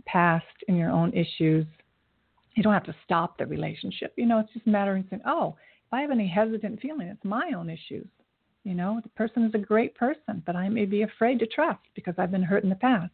past, 0.07 0.47
in 0.69 0.77
your 0.77 0.91
own 0.91 1.13
issues. 1.13 1.67
You 2.55 2.63
don't 2.63 2.73
have 2.73 2.85
to 2.85 2.97
stop 3.05 3.39
the 3.39 3.47
relationship. 3.47 4.13
You 4.17 4.27
know, 4.27 4.39
it's 4.41 4.53
just 4.53 4.67
a 4.67 4.71
matter 4.71 4.97
of 4.97 5.05
saying, 5.11 5.23
oh, 5.27 5.55
if 5.87 5.93
I 5.93 6.01
have 6.01 6.11
any 6.11 6.27
hesitant 6.27 6.81
feeling, 6.81 7.09
it's 7.09 7.25
my 7.25 7.53
own 7.57 7.71
issues. 7.71 8.09
You 8.65 8.75
know, 8.75 9.01
the 9.03 9.09
person 9.11 9.45
is 9.45 9.55
a 9.55 9.59
great 9.59 9.95
person, 9.95 10.43
but 10.45 10.57
I 10.57 10.69
may 10.69 10.85
be 10.85 11.03
afraid 11.03 11.39
to 11.39 11.47
trust 11.47 11.81
because 11.95 12.15
I've 12.19 12.33
been 12.33 12.43
hurt 12.43 12.65
in 12.65 12.71
the 12.71 12.75
past. 12.77 13.13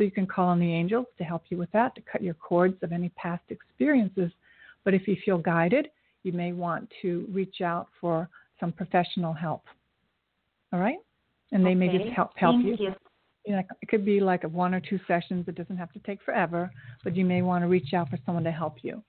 So 0.00 0.04
you 0.04 0.10
can 0.10 0.26
call 0.26 0.48
on 0.48 0.58
the 0.58 0.72
angels 0.72 1.04
to 1.18 1.24
help 1.24 1.42
you 1.50 1.58
with 1.58 1.70
that, 1.72 1.94
to 1.94 2.00
cut 2.10 2.22
your 2.22 2.32
cords 2.32 2.82
of 2.82 2.90
any 2.90 3.10
past 3.10 3.42
experiences. 3.50 4.32
But 4.82 4.94
if 4.94 5.06
you 5.06 5.14
feel 5.26 5.36
guided, 5.36 5.88
you 6.22 6.32
may 6.32 6.52
want 6.52 6.90
to 7.02 7.26
reach 7.30 7.60
out 7.60 7.88
for 8.00 8.26
some 8.58 8.72
professional 8.72 9.34
help. 9.34 9.62
All 10.72 10.80
right? 10.80 10.96
And 11.52 11.62
they 11.62 11.72
okay. 11.72 11.74
may 11.74 11.98
just 11.98 12.10
help 12.16 12.30
help 12.36 12.56
Thank 12.62 12.80
you. 12.80 12.86
you. 12.86 12.94
You 13.44 13.56
know, 13.56 13.62
it 13.82 13.88
could 13.90 14.06
be 14.06 14.20
like 14.20 14.44
a 14.44 14.48
one 14.48 14.72
or 14.72 14.80
two 14.80 14.98
sessions. 15.06 15.44
It 15.48 15.54
doesn't 15.54 15.76
have 15.76 15.92
to 15.92 15.98
take 15.98 16.22
forever, 16.22 16.70
but 17.04 17.14
you 17.14 17.26
may 17.26 17.42
want 17.42 17.62
to 17.62 17.68
reach 17.68 17.92
out 17.92 18.08
for 18.08 18.18
someone 18.24 18.44
to 18.44 18.50
help 18.50 18.76
you, 18.80 19.02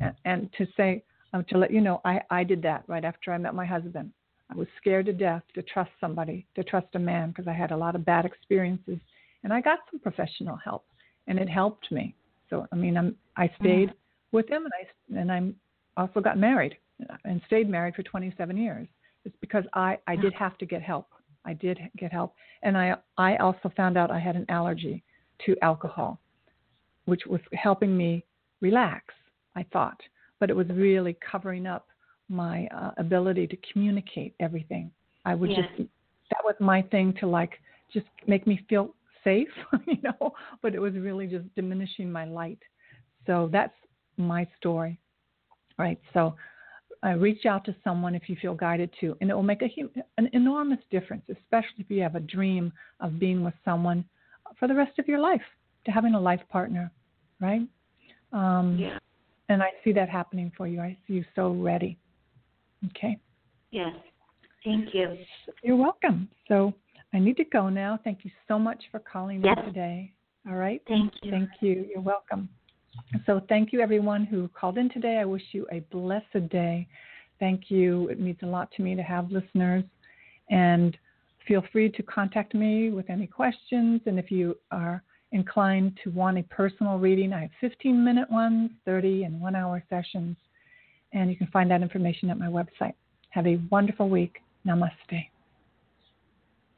and, 0.00 0.14
and 0.24 0.50
to 0.56 0.66
say 0.78 1.04
um, 1.34 1.44
to 1.50 1.58
let 1.58 1.70
you 1.70 1.82
know, 1.82 2.00
I 2.06 2.22
I 2.30 2.42
did 2.42 2.62
that 2.62 2.84
right 2.86 3.04
after 3.04 3.34
I 3.34 3.38
met 3.38 3.54
my 3.54 3.66
husband. 3.66 4.12
I 4.50 4.54
was 4.54 4.66
scared 4.80 5.04
to 5.06 5.12
death 5.12 5.42
to 5.56 5.62
trust 5.62 5.90
somebody, 6.00 6.46
to 6.54 6.64
trust 6.64 6.86
a 6.94 6.98
man, 6.98 7.28
because 7.28 7.48
I 7.48 7.52
had 7.52 7.70
a 7.70 7.76
lot 7.76 7.94
of 7.94 8.06
bad 8.06 8.24
experiences, 8.24 8.98
and 9.44 9.52
I 9.52 9.60
got 9.60 9.80
some 9.90 10.00
professional 10.00 10.56
help, 10.56 10.84
and 11.26 11.38
it 11.38 11.48
helped 11.48 11.90
me. 11.90 12.14
So 12.50 12.66
I 12.72 12.76
mean, 12.76 12.96
I'm 12.96 13.16
I 13.36 13.50
stayed 13.60 13.90
mm-hmm. 13.90 14.36
with 14.36 14.48
him, 14.48 14.64
and 14.64 14.72
I 14.74 15.20
and 15.20 15.32
I'm 15.32 15.56
also 15.96 16.20
got 16.20 16.38
married 16.38 16.76
and 17.24 17.40
stayed 17.46 17.68
married 17.68 17.94
for 17.94 18.02
27 18.02 18.56
years. 18.56 18.88
It's 19.24 19.36
because 19.40 19.64
I 19.74 19.98
I 20.06 20.16
did 20.16 20.32
have 20.34 20.58
to 20.58 20.66
get 20.66 20.82
help. 20.82 21.08
I 21.44 21.54
did 21.54 21.78
get 21.96 22.12
help, 22.12 22.34
and 22.62 22.76
I 22.76 22.94
I 23.16 23.36
also 23.36 23.70
found 23.76 23.96
out 23.96 24.10
I 24.10 24.18
had 24.18 24.36
an 24.36 24.46
allergy 24.48 25.02
to 25.46 25.56
alcohol, 25.62 26.20
which 27.04 27.22
was 27.26 27.40
helping 27.52 27.96
me 27.96 28.24
relax. 28.60 29.14
I 29.54 29.64
thought, 29.72 30.00
but 30.38 30.50
it 30.50 30.56
was 30.56 30.68
really 30.68 31.16
covering 31.30 31.66
up 31.66 31.88
my 32.28 32.68
uh, 32.68 32.90
ability 32.98 33.46
to 33.48 33.56
communicate 33.72 34.34
everything. 34.40 34.90
I 35.24 35.34
would 35.34 35.50
yes. 35.50 35.60
just 35.76 35.88
that 36.30 36.44
was 36.44 36.54
my 36.60 36.82
thing 36.82 37.14
to 37.20 37.26
like 37.26 37.54
just 37.92 38.06
make 38.26 38.46
me 38.46 38.64
feel 38.68 38.94
safe, 39.28 39.48
you 39.86 39.98
know, 40.02 40.32
but 40.62 40.74
it 40.74 40.80
was 40.80 40.94
really 40.94 41.26
just 41.26 41.44
diminishing 41.54 42.10
my 42.10 42.24
light. 42.24 42.58
So 43.26 43.48
that's 43.52 43.74
my 44.16 44.46
story. 44.58 44.98
Right. 45.78 46.00
So 46.14 46.34
uh, 47.04 47.14
reach 47.14 47.46
out 47.46 47.64
to 47.66 47.76
someone 47.84 48.14
if 48.14 48.28
you 48.28 48.36
feel 48.40 48.54
guided 48.54 48.90
to, 49.00 49.16
and 49.20 49.30
it 49.30 49.34
will 49.34 49.42
make 49.42 49.62
a, 49.62 49.68
an 50.16 50.28
enormous 50.32 50.80
difference, 50.90 51.22
especially 51.30 51.78
if 51.78 51.90
you 51.90 52.02
have 52.02 52.16
a 52.16 52.20
dream 52.20 52.72
of 53.00 53.18
being 53.18 53.44
with 53.44 53.54
someone 53.64 54.04
for 54.58 54.66
the 54.66 54.74
rest 54.74 54.98
of 54.98 55.06
your 55.06 55.20
life, 55.20 55.42
to 55.84 55.90
having 55.90 56.14
a 56.14 56.20
life 56.20 56.40
partner, 56.48 56.90
right? 57.40 57.62
Um, 58.32 58.76
yeah. 58.78 58.98
And 59.48 59.62
I 59.62 59.70
see 59.84 59.92
that 59.92 60.08
happening 60.08 60.50
for 60.56 60.66
you. 60.66 60.80
I 60.80 60.96
see 61.06 61.14
you 61.14 61.24
so 61.34 61.52
ready. 61.52 61.96
Okay. 62.86 63.18
Yes. 63.70 63.94
Thank 64.64 64.92
you. 64.92 65.16
You're 65.62 65.76
welcome. 65.76 66.28
So 66.48 66.74
I 67.12 67.18
need 67.18 67.36
to 67.38 67.44
go 67.44 67.68
now. 67.68 67.98
Thank 68.04 68.24
you 68.24 68.30
so 68.46 68.58
much 68.58 68.82
for 68.90 69.00
calling 69.00 69.42
yes. 69.42 69.56
me 69.56 69.64
today. 69.64 70.12
All 70.48 70.56
right. 70.56 70.82
Thank 70.86 71.12
you. 71.22 71.30
Thank 71.30 71.50
you. 71.60 71.86
You're 71.90 72.02
welcome. 72.02 72.48
So 73.26 73.40
thank 73.48 73.72
you 73.72 73.80
everyone 73.80 74.24
who 74.24 74.48
called 74.48 74.78
in 74.78 74.90
today. 74.90 75.18
I 75.18 75.24
wish 75.24 75.42
you 75.52 75.66
a 75.72 75.80
blessed 75.90 76.48
day. 76.50 76.86
Thank 77.38 77.70
you. 77.70 78.08
It 78.08 78.20
means 78.20 78.38
a 78.42 78.46
lot 78.46 78.70
to 78.76 78.82
me 78.82 78.94
to 78.94 79.02
have 79.02 79.30
listeners. 79.30 79.84
And 80.50 80.96
feel 81.46 81.62
free 81.72 81.90
to 81.90 82.02
contact 82.02 82.54
me 82.54 82.90
with 82.90 83.08
any 83.08 83.26
questions. 83.26 84.00
And 84.06 84.18
if 84.18 84.30
you 84.30 84.56
are 84.70 85.02
inclined 85.32 85.98
to 86.04 86.10
want 86.10 86.38
a 86.38 86.42
personal 86.44 86.98
reading, 86.98 87.32
I 87.32 87.42
have 87.42 87.50
15 87.60 88.04
minute 88.04 88.30
ones, 88.30 88.70
30 88.84 89.24
and 89.24 89.40
one 89.40 89.54
hour 89.54 89.82
sessions. 89.88 90.36
And 91.12 91.30
you 91.30 91.36
can 91.36 91.46
find 91.48 91.70
that 91.70 91.82
information 91.82 92.30
at 92.30 92.38
my 92.38 92.48
website. 92.48 92.94
Have 93.30 93.46
a 93.46 93.60
wonderful 93.70 94.08
week. 94.08 94.38
Namaste. 94.66 95.28